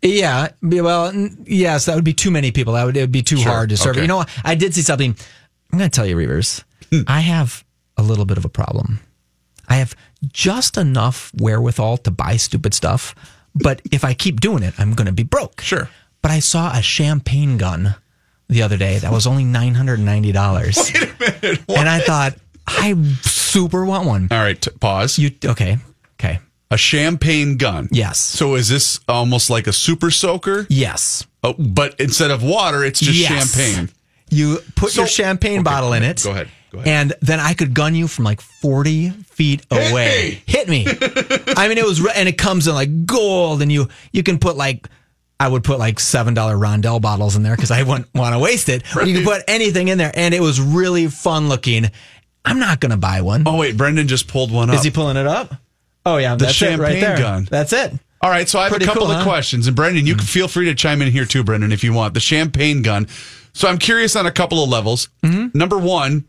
Yeah, 0.00 0.48
well, 0.62 1.12
yes, 1.44 1.86
that 1.86 1.96
would 1.96 2.04
be 2.04 2.14
too 2.14 2.30
many 2.30 2.50
people. 2.52 2.74
That 2.74 2.84
would 2.84 2.96
it 2.96 3.00
would 3.00 3.12
be 3.12 3.22
too 3.22 3.36
Sure, 3.36 3.50
hard 3.52 3.68
to 3.70 3.76
serve. 3.76 3.96
okay. 3.96 4.02
You 4.02 4.06
know, 4.06 4.18
what? 4.18 4.28
I 4.44 4.54
did 4.54 4.74
see 4.74 4.82
something. 4.82 5.14
I'm 5.72 5.78
going 5.78 5.90
to 5.90 5.94
tell 5.94 6.06
you, 6.06 6.16
Reavers. 6.16 6.62
Hmm. 6.90 7.02
I 7.08 7.20
have 7.20 7.64
a 7.96 8.02
little 8.02 8.24
bit 8.24 8.38
of 8.38 8.44
a 8.44 8.48
problem. 8.48 9.00
I 9.68 9.76
have 9.76 9.94
just 10.32 10.76
enough 10.76 11.32
wherewithal 11.34 11.98
to 11.98 12.10
buy 12.10 12.36
stupid 12.36 12.74
stuff, 12.74 13.14
but 13.54 13.80
if 13.92 14.04
I 14.04 14.14
keep 14.14 14.40
doing 14.40 14.62
it, 14.62 14.74
I'm 14.78 14.94
going 14.94 15.06
to 15.06 15.12
be 15.12 15.22
broke. 15.22 15.60
Sure. 15.60 15.88
But 16.22 16.30
I 16.32 16.40
saw 16.40 16.72
a 16.76 16.82
champagne 16.82 17.56
gun 17.58 17.94
the 18.48 18.62
other 18.62 18.76
day 18.76 18.98
that 18.98 19.12
was 19.12 19.26
only 19.26 19.44
nine 19.44 19.74
hundred 19.74 19.94
and 19.98 20.06
ninety 20.06 20.32
dollars. 20.32 20.76
Wait 20.92 21.02
a 21.02 21.42
minute, 21.42 21.60
and 21.68 21.88
I 21.88 22.00
thought 22.00 22.34
I 22.66 22.94
super 23.22 23.84
want 23.84 24.06
one. 24.06 24.28
All 24.30 24.38
right, 24.38 24.60
t- 24.60 24.70
pause. 24.80 25.18
You 25.18 25.30
okay? 25.44 25.76
Okay. 26.20 26.40
a 26.70 26.76
champagne 26.76 27.56
gun. 27.56 27.88
Yes. 27.92 28.18
So 28.18 28.54
is 28.56 28.68
this 28.68 29.00
almost 29.08 29.48
like 29.50 29.66
a 29.68 29.72
super 29.72 30.10
soaker? 30.10 30.66
Yes. 30.68 31.24
Oh, 31.44 31.54
but 31.58 31.98
instead 32.00 32.30
of 32.32 32.42
water, 32.42 32.84
it's 32.84 32.98
just 33.00 33.18
Yes. 33.18 33.54
champagne. 33.54 33.90
You 34.30 34.58
put 34.76 34.90
So- 34.92 35.02
your 35.02 35.08
champagne 35.08 35.60
okay, 35.60 35.62
bottle 35.62 35.92
in 35.94 36.02
it. 36.02 36.20
go 36.24 36.32
ahead. 36.32 36.48
And 36.84 37.14
then 37.20 37.40
I 37.40 37.54
could 37.54 37.74
gun 37.74 37.94
you 37.94 38.08
from 38.08 38.24
like 38.24 38.40
40 38.40 39.10
feet 39.10 39.64
away. 39.70 40.42
Hit 40.46 40.68
me. 40.68 40.86
I 40.88 41.66
mean, 41.68 41.78
it 41.78 41.84
was, 41.84 42.06
and 42.14 42.28
it 42.28 42.36
comes 42.38 42.68
in 42.68 42.74
like 42.74 43.06
gold, 43.06 43.62
and 43.62 43.72
you 43.72 43.88
you 44.12 44.22
can 44.22 44.38
put 44.38 44.56
like, 44.56 44.88
I 45.40 45.48
would 45.48 45.64
put 45.64 45.78
like 45.78 45.96
$7 45.96 46.34
Rondell 46.34 47.00
bottles 47.00 47.36
in 47.36 47.42
there 47.42 47.56
because 47.56 47.70
I 47.70 47.82
wouldn't 47.84 48.12
want 48.14 48.34
to 48.34 48.38
waste 48.38 48.68
it. 48.68 48.82
But 48.94 49.06
You 49.08 49.14
can 49.14 49.24
put 49.24 49.42
anything 49.48 49.88
in 49.88 49.98
there, 49.98 50.12
and 50.14 50.34
it 50.34 50.40
was 50.40 50.60
really 50.60 51.06
fun 51.06 51.48
looking. 51.48 51.90
I'm 52.44 52.58
not 52.58 52.80
going 52.80 52.90
to 52.90 52.96
buy 52.96 53.20
one. 53.22 53.44
Oh 53.46 53.56
wait, 53.56 53.76
Brendan 53.76 54.08
just 54.08 54.28
pulled 54.28 54.50
one 54.50 54.68
up. 54.70 54.76
Is 54.76 54.84
he 54.84 54.90
pulling 54.90 55.16
it 55.16 55.26
up? 55.26 55.54
Oh, 56.06 56.16
yeah. 56.16 56.34
The 56.36 56.46
that's 56.46 56.62
it 56.62 56.78
right 56.78 56.92
champagne 56.92 57.00
there. 57.00 57.18
gun. 57.18 57.48
That's 57.50 57.72
it. 57.72 57.92
All 58.20 58.30
right, 58.30 58.48
so 58.48 58.58
I 58.58 58.62
have 58.64 58.70
Pretty 58.72 58.84
a 58.84 58.88
couple 58.88 59.02
cool, 59.02 59.12
of 59.12 59.18
huh? 59.18 59.24
questions, 59.24 59.66
and 59.68 59.76
Brendan, 59.76 60.06
you 60.06 60.16
can 60.16 60.24
feel 60.24 60.48
free 60.48 60.64
to 60.66 60.74
chime 60.74 61.02
in 61.02 61.12
here 61.12 61.24
too, 61.24 61.44
Brendan, 61.44 61.70
if 61.70 61.84
you 61.84 61.92
want. 61.92 62.14
The 62.14 62.20
champagne 62.20 62.82
gun. 62.82 63.06
So 63.52 63.68
I'm 63.68 63.78
curious 63.78 64.16
on 64.16 64.26
a 64.26 64.32
couple 64.32 64.62
of 64.62 64.68
levels. 64.68 65.08
Mm-hmm. 65.22 65.56
Number 65.56 65.78
one, 65.78 66.24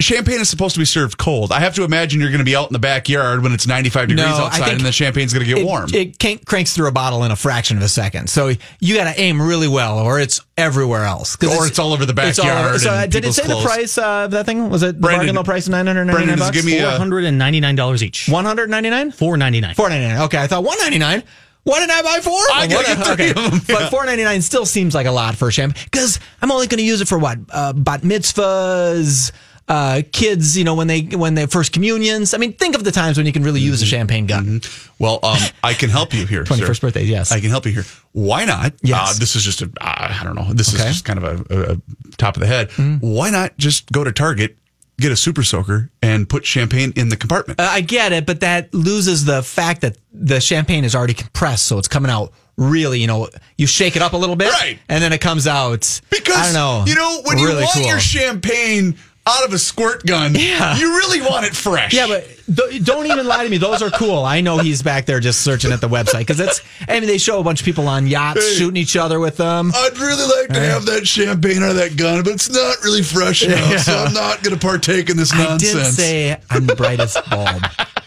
champagne 0.00 0.40
is 0.40 0.48
supposed 0.50 0.74
to 0.74 0.80
be 0.80 0.84
served 0.84 1.16
cold. 1.18 1.52
I 1.52 1.60
have 1.60 1.74
to 1.76 1.84
imagine 1.84 2.20
you're 2.20 2.30
going 2.30 2.40
to 2.40 2.44
be 2.44 2.56
out 2.56 2.68
in 2.68 2.72
the 2.72 2.78
backyard 2.80 3.42
when 3.42 3.52
it's 3.52 3.66
95 3.68 4.08
degrees 4.08 4.26
No, 4.26 4.32
outside, 4.46 4.72
and 4.72 4.80
the 4.80 4.90
champagne's 4.92 5.32
going 5.32 5.46
to 5.46 5.48
get 5.48 5.58
it, 5.62 5.64
warm. 5.64 5.88
It 5.94 6.18
can- 6.18 6.38
cranks 6.38 6.74
through 6.74 6.88
a 6.88 6.92
bottle 6.92 7.22
in 7.24 7.30
a 7.30 7.36
fraction 7.36 7.76
of 7.76 7.82
a 7.84 7.88
second. 7.88 8.28
So 8.28 8.52
you 8.80 8.96
got 8.96 9.12
to 9.14 9.20
aim 9.20 9.40
really 9.40 9.68
well, 9.68 9.98
or 10.00 10.18
it's 10.18 10.40
everywhere 10.56 11.04
else. 11.04 11.36
Or 11.42 11.66
it's 11.66 11.78
all 11.78 11.92
over 11.92 12.04
the 12.04 12.14
it's 12.22 12.38
all 12.40 12.46
backyard 12.46 12.80
So, 12.80 12.90
and 12.90 12.98
uh, 12.98 13.06
did 13.06 13.24
it 13.24 13.32
say 13.32 13.44
clothes. 13.44 13.62
the 13.62 13.68
price 13.68 13.98
uh, 13.98 14.24
of 14.24 14.30
that 14.32 14.46
thing? 14.46 14.70
Was 14.70 14.82
it 14.82 14.86
the 14.96 15.00
Brandon- 15.00 15.18
bargain 15.20 15.36
low 15.36 15.44
price 15.44 15.66
of 15.66 15.70
nine 15.72 15.86
hundred 15.86 16.06
ninety 16.06 16.26
nine 16.26 16.36
Brandon, 16.38 16.46
bucks? 16.46 16.56
give 16.56 16.64
me 16.64 16.78
$499 16.78 18.02
each. 18.02 18.28
One 18.28 18.44
hundred 18.44 18.70
ninety 18.70 18.90
nine. 18.90 19.12
Four 19.12 19.36
ninety 19.36 19.60
nine. 19.60 19.74
Four 19.74 19.88
ninety 19.88 20.08
nine. 20.08 20.22
Okay, 20.22 20.38
I 20.38 20.46
thought 20.48 20.64
one 20.64 20.78
ninety 20.78 20.98
nine. 20.98 21.22
Why 21.64 21.78
didn't 21.78 21.92
I 21.92 22.02
buy 22.02 22.18
four? 22.22 22.32
I 22.52 22.66
gotta 22.66 22.74
What- 22.74 22.86
get 22.86 23.16
three 23.16 23.30
okay. 23.30 23.30
of 23.30 23.52
'em, 23.52 23.60
yeah. 23.68 23.74
But 23.82 23.90
four 23.90 24.04
ninety 24.04 24.24
nine 24.24 24.42
still 24.42 24.66
seems 24.66 24.96
like 24.96 25.06
a 25.06 25.12
lot 25.12 25.36
for 25.36 25.46
a 25.46 25.52
champagne 25.52 25.80
because 25.84 26.18
I'm 26.40 26.50
only 26.50 26.66
going 26.66 26.78
to 26.78 26.84
use 26.84 27.00
it 27.00 27.06
for 27.06 27.18
what 27.18 27.38
uh, 27.50 27.72
bat 27.72 28.02
mitzvahs, 28.02 29.30
uh, 29.68 30.02
kids. 30.12 30.56
You 30.58 30.64
know 30.64 30.74
when 30.74 30.86
they 30.86 31.02
when 31.02 31.34
they 31.34 31.46
first 31.46 31.72
communions. 31.72 32.34
I 32.34 32.38
mean, 32.38 32.52
think 32.52 32.74
of 32.74 32.84
the 32.84 32.92
times 32.92 33.16
when 33.16 33.26
you 33.26 33.32
can 33.32 33.42
really 33.42 33.60
use 33.60 33.78
Mm-hmm. 33.78 33.84
a 33.84 33.86
champagne 33.98 34.26
gun. 34.26 34.60
Well, 34.98 35.18
um, 35.22 35.38
I 35.64 35.74
can 35.74 35.90
help 35.90 36.12
you 36.14 36.26
here. 36.26 36.44
Twenty 36.44 36.64
first 36.64 36.80
sir. 36.80 36.88
birthdays, 36.88 37.08
yes. 37.08 37.32
I 37.32 37.40
can 37.40 37.50
help 37.50 37.66
you 37.66 37.72
here. 37.72 37.84
Why 38.12 38.44
not? 38.44 38.74
Yes. 38.82 39.16
Uh, 39.16 39.18
this 39.18 39.34
is 39.36 39.42
just 39.42 39.62
a, 39.62 39.66
uh, 39.80 40.14
I 40.20 40.22
don't 40.24 40.34
know. 40.34 40.52
This 40.52 40.74
Okay. 40.74 40.84
is 40.88 40.92
just 40.92 41.04
kind 41.04 41.22
of 41.22 41.50
a, 41.50 41.72
a, 41.72 41.76
top 42.18 42.36
of 42.36 42.40
the 42.40 42.46
head. 42.46 42.70
Why 43.00 43.30
not 43.30 43.56
just 43.56 43.90
go 43.90 44.04
to 44.04 44.12
Target, 44.12 44.56
get 44.98 45.10
a 45.12 45.16
super 45.16 45.42
soaker, 45.42 45.90
and 46.02 46.28
put 46.28 46.44
champagne 46.44 46.92
in 46.96 47.08
the 47.08 47.16
compartment? 47.16 47.58
Uh, 47.60 47.64
I 47.70 47.80
get 47.80 48.12
it, 48.12 48.26
but 48.26 48.40
that 48.40 48.72
loses 48.74 49.24
the 49.24 49.42
fact 49.42 49.80
that 49.80 49.96
the 50.12 50.40
champagne 50.40 50.84
is 50.84 50.94
already 50.94 51.14
compressed, 51.14 51.64
so 51.66 51.78
it's 51.78 51.88
coming 51.88 52.10
out 52.10 52.32
really. 52.58 53.00
You 53.00 53.06
know, 53.06 53.28
you 53.56 53.66
shake 53.66 53.96
it 53.96 54.02
up 54.02 54.12
a 54.12 54.16
little 54.18 54.36
bit, 54.36 54.52
Right. 54.52 54.78
and 54.90 55.02
then 55.02 55.12
it 55.14 55.20
comes 55.22 55.46
out. 55.46 56.00
because 56.10 56.36
I 56.36 56.44
don't 56.44 56.54
know. 56.54 56.84
you 56.86 56.94
know 56.94 57.22
when 57.24 57.38
really 57.38 57.50
you 57.52 57.60
want 57.60 57.72
cool. 57.72 57.86
your 57.86 57.98
champagne 58.00 58.96
out 59.26 59.44
of 59.44 59.52
a 59.52 59.58
squirt 59.58 60.04
gun, 60.04 60.34
Yeah. 60.34 60.76
you 60.76 60.96
really 60.96 61.20
want 61.20 61.46
it 61.46 61.54
fresh. 61.54 61.94
Yeah, 61.94 62.08
but 62.08 62.26
th- 62.56 62.84
don't 62.84 63.06
even 63.06 63.24
lie 63.26 63.44
to 63.44 63.48
me. 63.50 63.56
Those 63.56 63.80
are 63.80 63.90
cool. 63.90 64.24
I 64.24 64.40
know 64.40 64.58
he's 64.58 64.82
back 64.82 65.06
there 65.06 65.20
just 65.20 65.42
searching 65.42 65.70
at 65.70 65.80
the 65.80 65.88
website 65.88 66.20
because 66.20 66.40
it's. 66.40 66.60
I 66.88 66.98
mean, 66.98 67.06
they 67.08 67.18
show 67.18 67.38
a 67.38 67.44
bunch 67.44 67.60
of 67.60 67.64
people 67.64 67.86
on 67.86 68.08
yachts 68.08 68.44
Hey. 68.44 68.54
shooting 68.56 68.76
each 68.76 68.96
other 68.96 69.20
with 69.20 69.36
them. 69.36 69.70
I'd 69.74 69.96
really 69.98 70.24
like 70.40 70.48
to 70.54 70.60
have 70.60 70.86
that 70.86 71.06
champagne 71.06 71.62
out 71.62 71.70
of 71.70 71.76
that 71.76 71.96
gun, 71.96 72.24
but 72.24 72.32
it's 72.32 72.50
not 72.50 72.82
really 72.82 73.02
fresh 73.02 73.44
enough, 73.44 73.78
so 73.82 73.96
I'm 74.06 74.12
not 74.12 74.42
going 74.42 74.58
to 74.58 74.60
partake 74.66 75.08
in 75.08 75.16
this 75.16 75.32
nonsense. 75.32 75.62
I 75.74 75.78
didn't 75.78 75.92
say 75.92 76.36
I'm 76.50 76.66
the 76.66 76.74
brightest 76.74 77.18
bulb. 77.30 77.62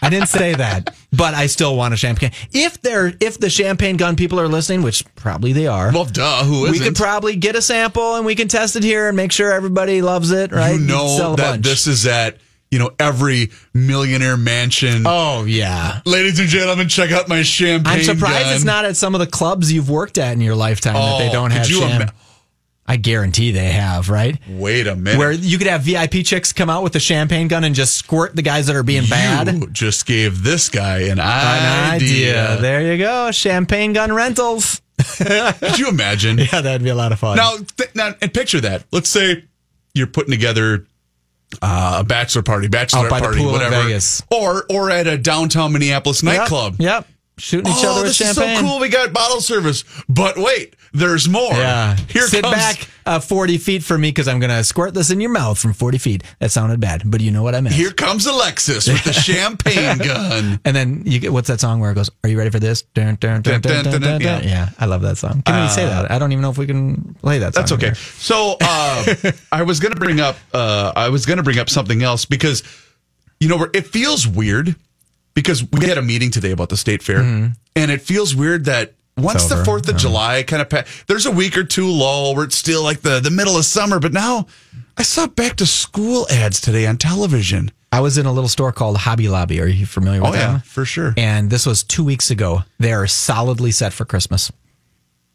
I 0.06 0.10
didn't 0.10 0.28
say 0.28 0.54
that, 0.54 0.94
but 1.12 1.34
I 1.34 1.46
still 1.46 1.76
want 1.76 1.94
a 1.94 1.96
champagne. 1.96 2.30
If 2.52 2.80
they're 2.82 3.12
if 3.20 3.38
the 3.38 3.50
champagne 3.50 3.96
gun 3.96 4.16
people 4.16 4.38
are 4.40 4.48
listening, 4.48 4.82
which 4.82 5.04
probably 5.16 5.52
they 5.52 5.66
are, 5.66 5.92
well, 5.92 6.04
duh, 6.04 6.44
who 6.44 6.62
we 6.62 6.70
isn't? 6.70 6.84
could 6.86 6.96
probably 6.96 7.36
get 7.36 7.56
a 7.56 7.62
sample 7.62 8.14
and 8.16 8.24
we 8.24 8.34
can 8.34 8.48
test 8.48 8.76
it 8.76 8.82
here 8.82 9.08
and 9.08 9.16
make 9.16 9.32
sure 9.32 9.52
everybody 9.52 10.02
loves 10.02 10.30
it. 10.30 10.52
Right? 10.52 10.72
You 10.78 10.86
know 10.86 11.34
that 11.36 11.50
bunch. 11.52 11.64
this 11.66 11.86
is 11.86 12.06
at 12.06 12.38
you 12.70 12.78
know 12.78 12.90
every 12.98 13.50
millionaire 13.74 14.36
mansion. 14.36 15.02
Oh 15.06 15.44
yeah. 15.44 16.00
Ladies 16.04 16.38
and 16.40 16.48
gentlemen, 16.48 16.88
check 16.88 17.10
out 17.12 17.28
my 17.28 17.42
champagne. 17.42 17.94
I'm 17.98 18.02
surprised 18.02 18.44
gun. 18.46 18.54
it's 18.54 18.64
not 18.64 18.84
at 18.84 18.96
some 18.96 19.14
of 19.14 19.20
the 19.20 19.26
clubs 19.26 19.72
you've 19.72 19.90
worked 19.90 20.18
at 20.18 20.32
in 20.32 20.40
your 20.40 20.56
lifetime 20.56 20.94
that 20.94 21.18
they 21.18 21.28
Oh, 21.28 21.32
don't 21.32 21.50
have 21.52 21.66
champagne. 21.66 22.02
ima- 22.02 22.12
I 22.88 22.96
guarantee 22.96 23.50
they 23.50 23.70
have, 23.72 24.08
right? 24.10 24.38
Wait 24.48 24.86
a 24.86 24.94
minute. 24.94 25.18
Where 25.18 25.32
you 25.32 25.58
could 25.58 25.66
have 25.66 25.82
VIP 25.82 26.24
chicks 26.24 26.52
come 26.52 26.70
out 26.70 26.82
with 26.84 26.94
a 26.94 27.00
champagne 27.00 27.48
gun 27.48 27.64
and 27.64 27.74
just 27.74 27.94
squirt 27.96 28.36
the 28.36 28.42
guys 28.42 28.68
that 28.68 28.76
are 28.76 28.84
being 28.84 29.06
bad. 29.06 29.48
You 29.52 29.66
just 29.68 30.06
gave 30.06 30.44
this 30.44 30.68
guy 30.68 30.98
an 31.00 31.18
An 31.18 31.20
idea. 31.20 32.48
idea. 32.52 32.60
There 32.62 32.92
you 32.92 32.98
go. 32.98 33.30
Champagne 33.32 33.92
gun 33.92 34.12
rentals. 34.12 34.80
Could 35.18 35.78
you 35.78 35.88
imagine? 35.88 36.38
Yeah, 36.38 36.60
that'd 36.60 36.82
be 36.84 36.90
a 36.90 36.94
lot 36.94 37.10
of 37.12 37.18
fun. 37.18 37.36
Now, 37.36 37.56
th- 37.76 37.90
now, 37.94 38.14
and 38.22 38.32
picture 38.32 38.60
that. 38.60 38.84
Let's 38.92 39.10
say 39.10 39.44
you're 39.92 40.06
putting 40.06 40.30
together 40.30 40.86
uh, 41.60 41.98
a 42.00 42.04
bachelor 42.04 42.42
party, 42.42 42.68
bachelor 42.68 43.00
Out 43.06 43.10
by 43.10 43.18
the 43.20 43.26
party, 43.26 43.44
whatever, 43.44 43.82
Vegas. 43.82 44.22
or 44.30 44.64
or 44.70 44.90
at 44.90 45.06
a 45.06 45.18
downtown 45.18 45.72
Minneapolis 45.72 46.22
Yep, 46.22 46.36
nightclub. 46.38 46.76
Yep. 46.78 47.06
Shooting 47.38 47.70
each 47.70 47.84
oh, 47.84 47.90
other 47.90 48.02
with 48.02 48.10
this 48.10 48.16
champagne. 48.16 48.54
is 48.54 48.60
so 48.60 48.64
cool. 48.64 48.80
We 48.80 48.88
got 48.88 49.12
bottle 49.12 49.42
service, 49.42 49.84
but 50.08 50.38
wait, 50.38 50.74
there's 50.94 51.28
more. 51.28 51.52
Yeah. 51.52 51.94
here 52.08 52.22
comes. 52.22 52.30
Sit 52.30 52.44
comes. 52.44 52.56
back 52.56 52.88
uh, 53.04 53.20
40 53.20 53.58
feet 53.58 53.84
from 53.84 54.00
me 54.00 54.08
because 54.08 54.26
I'm 54.26 54.40
going 54.40 54.50
to 54.50 54.64
squirt 54.64 54.94
this 54.94 55.10
in 55.10 55.20
your 55.20 55.30
mouth 55.30 55.58
from 55.58 55.74
40 55.74 55.98
feet. 55.98 56.24
That 56.40 56.50
sounded 56.50 56.80
bad, 56.80 57.02
but 57.04 57.20
you 57.20 57.30
know 57.30 57.42
what 57.42 57.54
I 57.54 57.60
meant. 57.60 57.74
Here 57.74 57.90
comes 57.90 58.24
Alexis 58.24 58.88
with 58.88 59.04
the 59.04 59.12
champagne 59.12 59.98
gun. 59.98 60.60
And 60.64 60.74
then 60.74 61.02
you 61.04 61.18
get 61.18 61.30
what's 61.30 61.48
that 61.48 61.60
song 61.60 61.78
where 61.78 61.90
it 61.90 61.94
goes, 61.94 62.10
Are 62.24 62.30
you 62.30 62.38
ready 62.38 62.48
for 62.48 62.58
this? 62.58 62.82
Dun, 62.82 63.16
dun, 63.16 63.42
dun, 63.42 63.60
Dun, 63.60 63.84
dun, 63.84 64.20
yeah. 64.22 64.40
Yeah, 64.40 64.68
I 64.78 64.86
love 64.86 65.02
that 65.02 65.18
song. 65.18 65.42
Can 65.42 65.62
we 65.62 65.68
say 65.68 65.84
that? 65.84 66.10
I 66.10 66.18
don't 66.18 66.32
even 66.32 66.40
know 66.40 66.50
if 66.50 66.56
we 66.56 66.66
can 66.66 67.14
play 67.20 67.38
that 67.40 67.54
song. 67.54 67.62
That's 67.62 67.72
okay. 67.72 67.86
here. 67.88 67.94
So 67.94 68.56
uh, 68.62 69.14
I 69.52 69.62
was 69.62 69.78
gonna 69.78 69.96
bring 69.96 70.20
up 70.20 70.36
uh, 70.54 70.92
I 70.96 71.10
was 71.10 71.26
gonna 71.26 71.42
bring 71.42 71.58
up 71.58 71.68
something 71.68 72.02
else 72.02 72.24
because 72.24 72.62
you 73.40 73.48
know 73.48 73.66
it 73.74 73.86
feels 73.88 74.26
weird 74.26 74.74
because 75.36 75.62
we 75.70 75.86
had 75.86 75.98
a 75.98 76.02
meeting 76.02 76.32
today 76.32 76.50
about 76.50 76.70
the 76.70 76.76
state 76.76 77.00
fair 77.00 77.18
mm-hmm. 77.18 77.52
and 77.76 77.90
it 77.92 78.00
feels 78.02 78.34
weird 78.34 78.64
that 78.64 78.94
once 79.16 79.46
the. 79.46 79.64
Fourth 79.64 79.88
of 79.88 79.96
July 79.96 80.42
kind 80.42 80.60
of 80.60 80.68
pa- 80.68 80.84
there's 81.06 81.26
a 81.26 81.30
week 81.30 81.56
or 81.56 81.64
two 81.64 81.88
lull 81.88 82.34
where 82.34 82.44
it's 82.44 82.56
still 82.56 82.82
like 82.82 83.00
the 83.00 83.20
the 83.20 83.30
middle 83.30 83.56
of 83.56 83.64
summer, 83.64 83.98
but 83.98 84.12
now 84.12 84.46
I 84.96 85.02
saw 85.02 85.26
back 85.26 85.56
to 85.56 85.66
school 85.66 86.26
ads 86.30 86.60
today 86.60 86.86
on 86.86 86.98
television. 86.98 87.70
I 87.92 88.00
was 88.00 88.18
in 88.18 88.26
a 88.26 88.32
little 88.32 88.48
store 88.48 88.72
called 88.72 88.98
Hobby 88.98 89.28
Lobby. 89.28 89.60
Are 89.60 89.66
you 89.66 89.86
familiar 89.86 90.20
oh, 90.20 90.30
with 90.30 90.34
that? 90.34 90.48
Oh 90.48 90.52
yeah, 90.54 90.58
for 90.58 90.84
sure. 90.84 91.14
And 91.16 91.50
this 91.50 91.64
was 91.64 91.82
two 91.82 92.04
weeks 92.04 92.30
ago. 92.30 92.62
They 92.78 92.92
are 92.92 93.06
solidly 93.06 93.70
set 93.70 93.92
for 93.92 94.04
Christmas. 94.04 94.52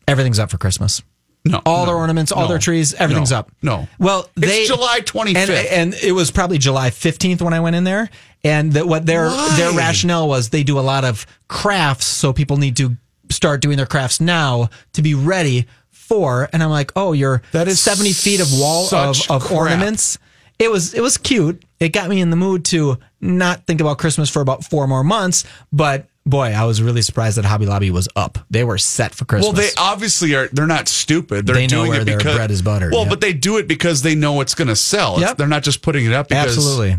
Everything's 0.07 0.39
up 0.39 0.51
for 0.51 0.57
Christmas. 0.57 1.01
No, 1.43 1.59
All 1.65 1.85
no, 1.85 1.85
their 1.87 1.95
ornaments, 1.95 2.31
all 2.31 2.43
no, 2.43 2.49
their 2.49 2.59
trees, 2.59 2.93
everything's 2.93 3.31
no, 3.31 3.37
up. 3.37 3.51
No, 3.63 3.87
Well, 3.97 4.29
It's 4.37 4.67
July 4.67 4.99
25th. 4.99 5.35
and, 5.35 5.49
and 5.49 5.93
it 5.95 6.11
was 6.11 6.29
probably 6.29 6.59
July 6.59 6.91
15th 6.91 7.41
when 7.41 7.53
I 7.53 7.61
went 7.61 7.75
in 7.75 7.83
there. 7.83 8.11
And 8.43 8.73
that 8.73 8.87
what 8.87 9.05
their 9.05 9.27
Why? 9.27 9.53
their 9.57 9.71
rationale 9.71 10.27
was 10.27 10.49
they 10.49 10.63
do 10.63 10.79
a 10.79 10.81
lot 10.81 11.03
of 11.05 11.25
crafts, 11.47 12.05
so 12.05 12.33
people 12.33 12.57
need 12.57 12.75
to 12.77 12.97
start 13.29 13.61
doing 13.61 13.77
their 13.77 13.85
crafts 13.85 14.19
now 14.19 14.69
to 14.93 15.01
be 15.01 15.13
ready 15.13 15.67
for. 15.91 16.49
And 16.51 16.61
I'm 16.63 16.69
like, 16.71 16.91
oh, 16.95 17.13
you're 17.13 17.41
That 17.51 17.67
is 17.67 17.79
70 17.79 18.13
feet 18.13 18.41
of 18.41 18.47
wall 18.51 18.93
of, 18.93 19.17
of 19.29 19.41
crap. 19.43 19.51
ornaments. 19.51 20.17
It 20.59 20.69
was 20.71 20.93
it 20.93 21.01
was 21.01 21.17
cute. 21.17 21.63
It 21.79 21.89
got 21.89 22.09
me 22.09 22.19
in 22.21 22.29
the 22.29 22.35
mood 22.35 22.65
to 22.65 22.97
not 23.19 23.65
think 23.65 23.81
about 23.81 23.97
Christmas 23.97 24.29
for 24.29 24.41
about 24.41 24.63
four 24.63 24.85
more 24.87 25.03
months. 25.03 25.43
But 25.71 26.07
boy, 26.25 26.47
I 26.53 26.65
was 26.65 26.81
really 26.83 27.01
surprised 27.01 27.37
that 27.37 27.45
Hobby 27.45 27.65
Lobby 27.65 27.89
was 27.89 28.07
up. 28.15 28.37
They 28.51 28.63
were 28.63 28.77
set 28.77 29.15
for 29.15 29.25
Christmas. 29.25 29.53
Well, 29.53 29.53
they 29.53 29.69
obviously 29.77 30.35
are. 30.35 30.47
They're 30.49 30.67
not 30.67 30.87
stupid. 30.87 31.47
They're 31.47 31.55
They 31.55 31.63
know 31.67 31.77
doing 31.79 31.89
where 31.91 32.01
it 32.01 32.05
their 32.05 32.17
because 32.17 32.35
bread 32.35 32.51
is 32.51 32.61
buttered, 32.61 32.91
Well, 32.91 33.01
yep. 33.03 33.09
but 33.09 33.21
they 33.21 33.33
do 33.33 33.57
it 33.57 33.67
because 33.67 34.01
they 34.03 34.13
know 34.13 34.41
it's 34.41 34.53
going 34.53 34.67
to 34.67 34.75
sell. 34.75 35.19
Yep. 35.19 35.37
They're 35.37 35.47
not 35.47 35.63
just 35.63 35.81
putting 35.81 36.05
it 36.05 36.13
up 36.13 36.27
because 36.29 36.55
absolutely. 36.57 36.97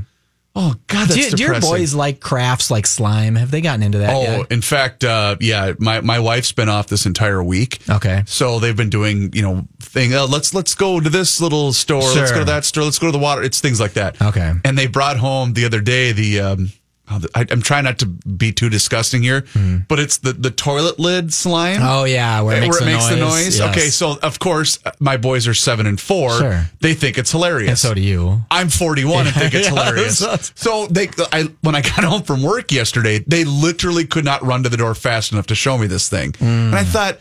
Oh 0.54 0.74
God, 0.86 1.08
that's 1.08 1.30
do, 1.30 1.36
do 1.36 1.42
your 1.44 1.60
boys 1.60 1.94
like 1.94 2.20
crafts 2.20 2.70
like 2.70 2.86
slime? 2.86 3.36
Have 3.36 3.50
they 3.50 3.62
gotten 3.62 3.82
into 3.82 3.98
that? 3.98 4.14
Oh, 4.14 4.20
yet? 4.20 4.52
in 4.52 4.60
fact, 4.60 5.02
uh, 5.02 5.36
yeah, 5.40 5.72
my, 5.78 6.02
my 6.02 6.18
wife's 6.18 6.52
been 6.52 6.68
off 6.68 6.88
this 6.88 7.06
entire 7.06 7.42
week. 7.42 7.78
Okay. 7.88 8.22
So 8.26 8.58
they've 8.58 8.76
been 8.76 8.90
doing, 8.90 9.32
you 9.32 9.40
know, 9.40 9.66
thing. 9.80 10.12
Uh, 10.14 10.26
let's 10.26 10.52
let's 10.52 10.74
go 10.74 11.00
to 11.00 11.08
this 11.08 11.40
little 11.40 11.72
store. 11.72 12.02
Let's 12.02 12.32
go 12.32 12.40
to 12.40 12.44
that 12.44 12.66
store. 12.66 12.84
Let's 12.84 12.98
go 12.98 13.06
to 13.06 13.12
the 13.12 13.18
water. 13.18 13.42
It's 13.42 13.60
things 13.60 13.80
like 13.80 13.94
that. 13.94 14.20
Okay. 14.20 14.52
And 14.64 14.76
they 14.76 14.86
brought 14.86 15.16
home 15.16 15.54
the 15.54 15.64
other 15.64 15.80
day 15.80 16.12
the. 16.12 16.40
Um, 16.40 16.66
the- 16.66 16.81
I, 17.08 17.44
I'm 17.50 17.60
trying 17.60 17.84
not 17.84 17.98
to 17.98 18.06
be 18.06 18.52
too 18.52 18.70
disgusting 18.70 19.22
here, 19.22 19.44
but 19.88 19.98
it's 19.98 20.18
the 20.18 20.32
the 20.32 20.50
toilet 20.50 20.98
lid 20.98 21.34
slime. 21.34 21.78
Hmm. 21.78 21.86
Oh 21.86 22.04
yeah, 22.04 22.40
where 22.40 22.56
it 22.56 22.60
makes, 22.60 22.78
the, 22.78 22.86
noise. 22.86 23.08
the 23.10 23.16
noise. 23.16 23.58
Yes. 23.58 23.70
Okay, 23.70 23.88
so 23.88 24.18
of 24.22 24.38
course 24.38 24.78
my 24.98 25.16
boys 25.18 25.46
are 25.46 25.52
seven 25.52 25.86
and 25.86 26.00
four. 26.00 26.30
Sure. 26.38 26.64
They 26.80 26.94
think 26.94 27.18
it's 27.18 27.30
hilarious. 27.32 27.68
and 27.70 27.78
so 27.78 27.92
do 27.92 28.00
you. 28.00 28.40
I'm 28.50 28.68
41 28.70 29.26
and 29.26 29.34
think 29.36 29.52
it's 29.54 29.68
Yeah, 29.68 29.74
hilarious. 29.74 30.52
So 30.54 30.86
they, 30.86 31.08
I, 31.32 31.48
when 31.60 31.74
I 31.74 31.82
got 31.82 32.04
home 32.04 32.22
from 32.22 32.42
work 32.42 32.72
yesterday, 32.72 33.18
they 33.26 33.44
literally 33.44 34.06
could 34.06 34.24
not 34.24 34.42
run 34.42 34.62
to 34.62 34.68
the 34.68 34.76
door 34.78 34.94
fast 34.94 35.32
enough 35.32 35.48
to 35.48 35.54
show 35.54 35.76
me 35.76 35.86
this 35.88 36.08
thing. 36.08 36.34
And 36.40 36.72
Mm. 36.72 36.74
I 36.74 36.84
thought, 36.84 37.18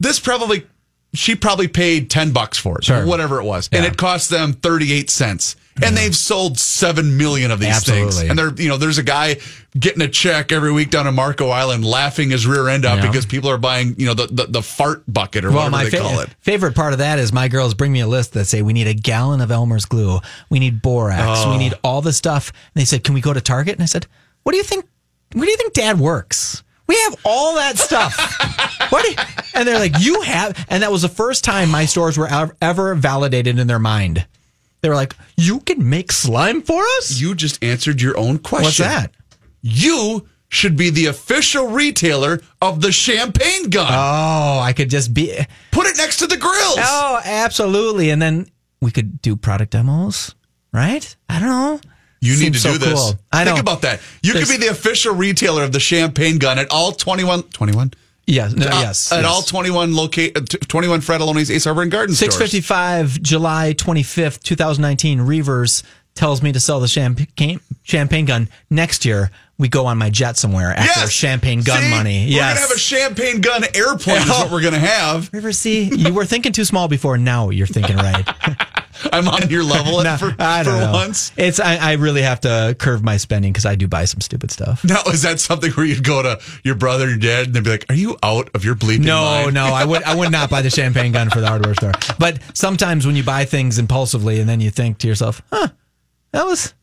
this 0.00 0.18
probably, 0.18 0.66
she 1.14 1.36
probably 1.36 1.68
paid 1.68 2.10
10 2.10 2.32
bucks 2.32 2.58
for 2.58 2.78
it, 2.78 2.84
Sure. 2.84 3.06
whatever 3.06 3.40
it 3.40 3.44
was. 3.44 3.68
And 3.72 3.84
it 3.86 3.96
cost 3.96 4.30
them 4.30 4.52
38 4.52 5.08
cents. 5.10 5.56
And 5.80 5.96
they've 5.96 6.14
sold 6.14 6.58
7 6.58 7.16
million 7.16 7.50
of 7.50 7.58
these 7.60 7.82
things. 7.84 8.20
And 8.20 8.38
they're, 8.38 8.52
you 8.54 8.68
know, 8.68 8.76
there's 8.76 8.98
a 8.98 9.02
guy 9.02 9.36
getting 9.78 10.02
a 10.02 10.08
check 10.08 10.52
every 10.52 10.70
week 10.70 10.90
down 10.90 11.06
in 11.06 11.14
Marco 11.14 11.48
Island 11.48 11.82
laughing 11.84 12.28
his 12.28 12.46
rear 12.46 12.68
end 12.68 12.84
out 12.84 12.98
Yeah. 12.98 13.06
because 13.06 13.24
people 13.24 13.48
are 13.48 13.56
buying, 13.56 13.94
you 13.98 14.04
know, 14.04 14.12
the, 14.12 14.26
the, 14.26 14.46
the 14.46 14.62
fart 14.62 15.02
bucket 15.10 15.44
or 15.46 15.50
Well, 15.50 15.70
whatever 15.70 15.90
they 15.90 15.96
fa- 15.96 16.02
call 16.02 16.20
it. 16.20 16.28
favorite 16.40 16.74
part 16.74 16.92
of 16.92 16.98
that 16.98 17.18
is 17.18 17.32
my 17.32 17.48
girls 17.48 17.72
bring 17.72 17.90
me 17.90 18.00
a 18.00 18.06
list 18.06 18.34
that 18.34 18.44
say 18.44 18.60
we 18.60 18.74
need 18.74 18.86
a 18.86 18.92
gallon 18.92 19.40
of 19.40 19.50
Elmer's 19.50 19.86
glue, 19.86 20.20
we 20.50 20.58
need 20.58 20.82
borax, 20.82 21.40
Oh. 21.44 21.52
we 21.52 21.56
need 21.58 21.72
all 21.82 22.02
the 22.02 22.12
stuff. 22.12 22.48
And 22.74 22.80
they 22.80 22.84
said, 22.84 23.02
"Can 23.02 23.14
we 23.14 23.22
go 23.22 23.32
to 23.32 23.40
Target?" 23.40 23.74
And 23.74 23.82
I 23.82 23.86
said, 23.86 24.06
"What 24.42 24.52
do 24.52 24.58
you 24.58 24.64
think? 24.64 24.84
Where 25.32 25.46
do 25.46 25.50
you 25.50 25.56
think 25.56 25.72
Dad 25.72 25.98
works? 25.98 26.62
We 26.86 27.00
have 27.00 27.16
all 27.24 27.54
that 27.54 27.78
stuff." 27.78 28.14
what? 28.90 29.08
you-" 29.08 29.16
and 29.54 29.66
they're 29.66 29.78
like, 29.78 29.98
"You 30.00 30.20
have," 30.20 30.66
and 30.68 30.82
that 30.82 30.92
was 30.92 31.00
the 31.00 31.08
first 31.08 31.44
time 31.44 31.70
my 31.70 31.86
stores 31.86 32.18
were 32.18 32.28
ever 32.60 32.94
validated 32.94 33.58
in 33.58 33.66
their 33.68 33.78
mind. 33.78 34.26
They 34.82 34.88
were 34.88 34.94
like, 34.96 35.14
"You 35.36 35.60
can 35.60 35.88
make 35.88 36.12
slime 36.12 36.60
for 36.62 36.82
us." 36.98 37.20
You 37.20 37.34
just 37.34 37.62
answered 37.62 38.00
your 38.02 38.16
own 38.18 38.38
question. 38.38 38.84
What's 38.86 38.94
that? 38.96 39.12
you 39.64 40.26
should 40.48 40.76
be 40.76 40.90
the 40.90 41.06
official 41.06 41.68
retailer 41.68 42.40
of 42.60 42.80
the 42.82 42.90
champagne 42.92 43.70
gun. 43.70 43.86
Oh, 43.90 44.58
I 44.58 44.72
could 44.76 44.90
just 44.90 45.14
be. 45.14 45.32
Put 45.70 45.86
it 45.86 45.96
next 45.96 46.16
to 46.18 46.26
the 46.26 46.36
grills. 46.36 46.76
Oh, 46.78 47.20
absolutely. 47.24 48.10
And 48.10 48.20
then 48.20 48.48
we 48.80 48.90
could 48.90 49.22
do 49.22 49.36
product 49.36 49.70
demos, 49.72 50.34
right? 50.72 51.14
I 51.28 51.38
don't 51.38 51.48
know. 51.48 51.80
You 52.20 52.32
need 52.36 52.52
to 52.54 52.58
Seems 52.60 52.62
do 52.62 52.72
so 52.72 52.90
this. 52.90 53.00
cool. 53.00 53.14
I 53.32 53.44
Think 53.44 53.56
know. 53.56 53.60
about 53.60 53.82
that. 53.82 54.00
You 54.22 54.32
could 54.34 54.48
be 54.48 54.56
the 54.56 54.68
official 54.68 55.14
retailer 55.14 55.62
of 55.64 55.72
the 55.72 55.80
champagne 55.80 56.38
gun 56.38 56.58
at 56.58 56.70
all 56.70 56.92
21 56.92 57.44
21 57.44 57.92
Yes, 58.26 58.52
no, 58.52 58.66
Uh, 58.66 58.80
yes. 58.82 59.10
at 59.12 59.22
yes. 59.22 59.24
all 59.30 59.42
21 59.42 59.94
locate 59.94 60.36
uh, 60.36 60.40
t- 60.42 60.58
21 60.58 61.00
Fratallone's 61.00 61.50
Ace 61.50 61.64
Hardware 61.64 61.82
and 61.82 61.90
Garden 61.92 62.14
stores. 62.14 62.34
655 62.34 63.20
July 63.22 63.74
25th, 63.76 64.42
2019. 64.42 65.18
Reavers 65.20 65.82
tells 66.14 66.42
me 66.42 66.52
to 66.52 66.60
sell 66.60 66.78
the 66.78 66.86
champagne 66.88 67.58
champagne 67.82 68.24
gun 68.24 68.48
next 68.70 69.04
year. 69.04 69.30
We 69.58 69.68
go 69.68 69.86
on 69.86 69.98
my 69.98 70.10
jet 70.10 70.36
somewhere 70.36 70.70
after 70.72 71.00
Yes. 71.00 71.10
champagne 71.10 71.62
gun 71.62 71.82
See? 71.82 71.90
money. 71.90 72.26
We're 72.26 72.32
Yes. 72.36 72.54
going 72.54 72.54
to 72.56 72.60
have 72.62 72.70
a 72.70 72.78
champagne 72.78 73.40
gun 73.40 73.64
airplane 73.74 74.18
is 74.22 74.28
what 74.28 74.50
we're 74.50 74.60
going 74.60 74.74
to 74.74 74.78
have. 74.80 75.28
Rivers, 75.32 75.58
see, 75.58 75.84
you 75.84 76.12
were 76.14 76.24
thinking 76.24 76.52
too 76.52 76.64
small 76.64 76.88
before. 76.88 77.16
Now 77.18 77.50
you're 77.50 77.66
thinking 77.66 77.96
right. 77.96 78.26
I'm 79.12 79.28
on 79.28 79.48
your 79.50 79.64
level 79.64 80.02
No, 80.04 80.16
for, 80.16 80.34
I 80.38 80.62
don't 80.62 80.74
for 80.74 80.80
know. 80.86 80.92
once. 80.92 81.32
It's 81.36 81.58
I, 81.60 81.76
I 81.76 81.92
really 81.94 82.22
have 82.22 82.40
to 82.40 82.76
curve 82.78 83.02
my 83.02 83.16
spending 83.16 83.52
because 83.52 83.66
I 83.66 83.74
do 83.74 83.88
buy 83.88 84.04
some 84.04 84.20
stupid 84.20 84.50
stuff. 84.50 84.84
Now, 84.84 85.02
is 85.06 85.22
that 85.22 85.40
something 85.40 85.70
where 85.72 85.86
you'd 85.86 86.04
go 86.04 86.22
to 86.22 86.40
your 86.64 86.74
brother 86.74 87.08
and 87.08 87.22
your 87.22 87.32
dad 87.32 87.46
and 87.46 87.54
they'd 87.54 87.64
be 87.64 87.70
like, 87.70 87.86
Are 87.88 87.94
you 87.94 88.16
out 88.22 88.50
of 88.54 88.64
your 88.64 88.74
bleeping 88.74 89.04
No, 89.04 89.22
mind? 89.22 89.54
no, 89.54 89.66
I 89.66 89.84
would 89.84 90.02
I 90.02 90.14
would 90.14 90.30
not 90.32 90.50
buy 90.50 90.62
the 90.62 90.70
champagne 90.70 91.12
gun 91.12 91.30
for 91.30 91.40
the 91.40 91.48
hardware 91.48 91.74
store. 91.74 91.92
But 92.18 92.40
sometimes 92.54 93.06
when 93.06 93.16
you 93.16 93.22
buy 93.24 93.44
things 93.44 93.78
impulsively 93.78 94.40
and 94.40 94.48
then 94.48 94.60
you 94.60 94.70
think 94.70 94.98
to 94.98 95.08
yourself, 95.08 95.42
"Huh, 95.52 95.68
that 96.32 96.44
was 96.44 96.74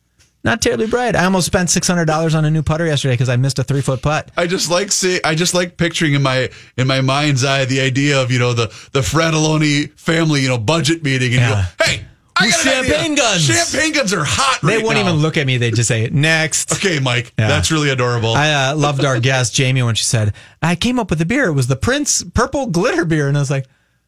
not 0.43 0.61
terribly 0.61 0.87
bright." 0.87 1.15
I 1.15 1.25
almost 1.25 1.45
spent 1.47 1.69
six 1.69 1.87
hundred 1.87 2.05
dollars 2.05 2.33
on 2.35 2.45
a 2.45 2.51
new 2.51 2.63
putter 2.63 2.85
yesterday 2.85 3.13
because 3.13 3.29
I 3.29 3.35
missed 3.35 3.59
a 3.59 3.63
three 3.63 3.81
foot 3.81 4.01
putt. 4.01 4.31
I 4.37 4.47
just 4.47 4.69
like 4.71 4.91
see. 4.91 5.19
I 5.23 5.35
just 5.35 5.53
like 5.53 5.75
picturing 5.77 6.13
in 6.13 6.21
my 6.23 6.49
in 6.77 6.87
my 6.87 7.01
mind's 7.01 7.43
eye 7.43 7.65
the 7.65 7.81
idea 7.81 8.21
of 8.21 8.31
you 8.31 8.39
know 8.39 8.53
the 8.53 8.67
the 8.93 9.01
Fratallone 9.01 9.91
family 9.99 10.41
you 10.41 10.47
know 10.49 10.57
budget 10.57 11.03
meeting 11.03 11.33
and 11.33 11.41
Yeah. 11.41 11.49
you 11.49 11.65
go, 11.77 11.85
hey, 11.85 12.05
I 12.39 12.45
Well, 12.47 12.51
got 12.51 12.65
an 12.65 12.79
idea. 12.79 12.91
champagne 12.93 13.15
guns." 13.15 13.41
Champagne 13.43 13.91
guns 13.93 14.13
are 14.13 14.23
hot. 14.23 14.59
They 14.61 14.77
right 14.77 14.85
wouldn't 14.85 15.05
now. 15.05 15.11
even 15.11 15.21
look 15.21 15.37
at 15.37 15.45
me; 15.45 15.57
they'd 15.57 15.75
just 15.75 15.87
say 15.89 16.09
next. 16.11 16.71
Okay, 16.73 16.99
Mike, 16.99 17.33
Yeah. 17.37 17.47
that's 17.47 17.71
really 17.71 17.89
adorable. 17.89 18.33
I 18.35 18.69
uh, 18.69 18.75
loved 18.75 19.03
our 19.05 19.19
guest 19.19 19.53
Jamie 19.53 19.83
when 19.83 19.95
she 19.95 20.03
said, 20.05 20.33
"I 20.61 20.75
came 20.75 20.99
up 20.99 21.09
with 21.09 21.19
a 21.21 21.25
beer. 21.25 21.45
It 21.47 21.53
was 21.53 21.67
the 21.67 21.75
Prince 21.75 22.23
Purple 22.33 22.67
Glitter 22.67 23.05
beer," 23.05 23.27
and 23.27 23.37
I 23.37 23.41
was 23.41 23.51
like. 23.51 23.65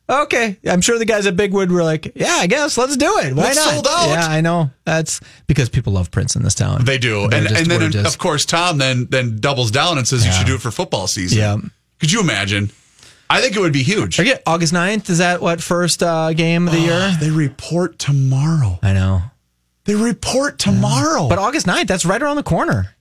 Okay, 0.10 0.58
I'm 0.70 0.82
sure 0.82 1.00
the 1.00 1.06
guys 1.06 1.26
at 1.26 1.38
Big 1.38 1.54
Wood 1.54 1.72
were 1.72 1.84
like, 1.86 2.12
"Yeah, 2.16 2.34
I 2.34 2.46
guess 2.48 2.78
let's 2.78 2.98
do 2.98 3.20
it. 3.20 3.34
Why 3.34 3.48
It's 3.48 3.56
not?" 3.56 3.74
sold 3.76 3.88
out. 3.88 4.10
Yeah, 4.10 4.28
I 4.28 4.42
know. 4.42 4.70
That's 4.84 5.22
because 5.48 5.70
people 5.70 5.94
love 5.94 6.12
Prince 6.12 6.36
in 6.36 6.44
this 6.44 6.54
town. 6.54 6.84
they 6.84 6.98
do, 6.98 7.30
They're 7.30 7.40
and 7.40 7.48
just- 7.48 7.62
and 7.62 7.72
then 7.72 7.92
just- 7.94 8.06
of 8.08 8.18
course 8.18 8.44
Tom 8.44 8.78
then 8.78 9.08
then 9.10 9.38
doubles 9.40 9.72
down 9.72 9.98
and 9.98 10.06
says 10.06 10.26
you 10.26 10.34
should 10.34 10.48
do 10.48 10.56
it 10.56 10.62
for 10.62 10.70
football 10.70 11.08
season. 11.08 11.38
Yeah. 11.38 11.56
Could 12.02 12.12
you 12.12 12.20
imagine? 12.20 12.72
I 13.32 13.42
think 13.42 13.56
it 13.56 13.60
would 13.60 13.72
be 13.74 13.84
huge. 13.84 14.20
I 14.20 14.24
get 14.24 14.44
August 14.46 14.74
9th. 14.74 15.10
Is 15.10 15.20
that 15.20 15.42
what 15.42 15.62
first 15.64 16.04
uh, 16.04 16.34
game 16.34 16.68
of 16.68 16.74
the 16.74 16.80
year? 16.82 17.16
They 17.20 17.30
report 17.30 17.98
tomorrow. 17.98 18.78
I 18.84 18.92
know. 18.94 19.22
They 19.86 19.96
report 19.96 20.60
tomorrow. 20.60 21.28
But 21.30 21.40
August 21.40 21.66
9th, 21.66 21.88
that's 21.88 22.06
right 22.06 22.22
around 22.22 22.36
the 22.36 22.44
corner. 22.44 22.96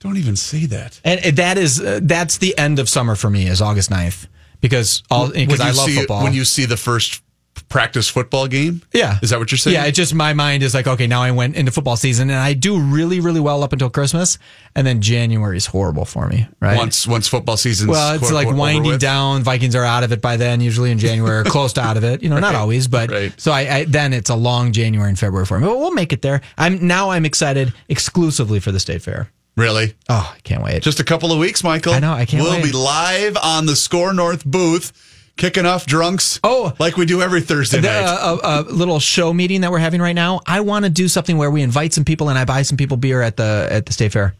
don't 0.00 0.16
even 0.16 0.36
say 0.36 0.66
that. 0.66 1.00
And 1.04 1.20
it- 1.24 1.36
that 1.36 1.58
is 1.58 1.80
uh, 1.80 2.00
that's 2.02 2.38
the 2.38 2.56
end 2.58 2.78
of 2.78 2.88
summer 2.88 3.14
for 3.14 3.28
me 3.30 3.46
is 3.46 3.60
August 3.60 3.90
9th 3.90 4.26
because 4.60 5.02
all 5.10 5.28
because 5.28 5.58
When 5.58 5.60
I 5.60 5.70
you 5.70 5.76
love 5.76 5.86
see, 5.90 5.96
football. 5.96 6.24
When 6.24 6.32
you 6.34 6.44
see 6.44 6.64
the 6.64 6.76
first 6.78 7.22
practice 7.68 8.08
football 8.08 8.46
game, 8.46 8.82
yeah. 8.92 9.18
is 9.22 9.30
that 9.30 9.38
what 9.38 9.50
you're 9.50 9.58
saying? 9.58 9.74
Yeah, 9.74 9.84
it 9.86 9.92
just 9.92 10.14
my 10.14 10.32
mind 10.32 10.62
is 10.62 10.74
like, 10.74 10.86
okay, 10.86 11.06
now 11.06 11.22
I 11.22 11.30
went 11.32 11.56
into 11.56 11.72
football 11.72 11.96
season 11.96 12.30
and 12.30 12.38
I 12.38 12.52
do 12.52 12.78
really, 12.78 13.20
really 13.20 13.40
well 13.40 13.62
up 13.62 13.72
until 13.72 13.90
Christmas. 13.90 14.38
And 14.76 14.86
then 14.86 15.00
January 15.00 15.56
is 15.56 15.66
horrible 15.66 16.04
for 16.04 16.26
me, 16.28 16.46
right? 16.60 16.76
once 16.76 17.06
once 17.06 17.26
football 17.28 17.56
season's 17.56 17.90
well, 17.90 18.12
it's 18.14 18.20
quote, 18.22 18.32
like 18.32 18.46
over 18.48 18.56
winding 18.56 18.98
down. 18.98 19.42
Vikings 19.42 19.74
are 19.74 19.84
out 19.84 20.04
of 20.04 20.12
it 20.12 20.20
by 20.22 20.36
then, 20.36 20.60
usually 20.60 20.90
in 20.90 20.98
January, 20.98 21.38
or 21.40 21.44
close 21.44 21.72
to 21.74 21.80
out 21.80 21.96
of 21.96 22.04
it. 22.04 22.22
You 22.22 22.28
know, 22.30 22.38
not 22.38 22.54
always, 22.54 22.86
but 22.88 23.10
Right. 23.10 23.40
so 23.40 23.52
I, 23.52 23.60
I 23.76 23.84
then 23.84 24.12
it's 24.12 24.30
a 24.30 24.36
long 24.36 24.72
January 24.72 25.08
and 25.08 25.18
February 25.18 25.46
for 25.46 25.58
me. 25.58 25.66
But 25.66 25.78
we'll 25.78 25.92
make 25.92 26.12
it 26.12 26.22
there. 26.22 26.40
I'm 26.58 26.86
now 26.86 27.10
I'm 27.10 27.24
excited 27.24 27.72
exclusively 27.88 28.60
for 28.60 28.70
the 28.72 28.80
state 28.80 29.02
fair. 29.02 29.30
Really? 29.56 29.94
Oh, 30.08 30.32
I 30.36 30.40
can't 30.40 30.64
wait. 30.64 30.82
Just 30.82 30.98
a 30.98 31.04
couple 31.04 31.30
of 31.32 31.38
weeks, 31.38 31.62
Michael. 31.62 31.92
I 31.94 32.00
know, 32.00 32.12
I 32.12 32.24
can't 32.26 32.42
We'll 32.42 32.54
wait. 32.54 32.64
be 32.64 32.72
live 32.72 33.36
on 33.40 33.66
the 33.66 33.76
Score 33.76 34.12
North 34.12 34.44
booth, 34.44 34.92
kicking 35.36 35.66
off 35.66 35.86
drunks. 35.86 36.38
Oh. 36.44 36.72
like 36.78 36.96
we 36.96 37.06
do 37.06 37.20
every 37.22 37.40
Thursday 37.40 37.80
The, 37.80 37.88
night. 37.88 38.04
uh, 38.04 38.38
a, 38.42 38.60
a 38.60 38.72
little 38.72 39.00
show 39.00 39.32
meeting 39.32 39.62
that 39.62 39.70
we're 39.70 39.78
having 39.78 40.00
right 40.00 40.14
now. 40.14 40.40
I 40.46 40.60
want 40.60 40.84
to 40.84 40.90
do 40.90 41.08
something 41.08 41.36
where 41.38 41.50
we 41.50 41.62
invite 41.62 41.92
some 41.92 42.04
people 42.04 42.28
and 42.28 42.38
I 42.38 42.44
buy 42.44 42.62
some 42.62 42.76
people 42.76 42.96
beer 42.96 43.20
at 43.22 43.36
the 43.36 43.68
at 43.70 43.86
the 43.86 43.92
state 43.92 44.12
fair. 44.12 44.34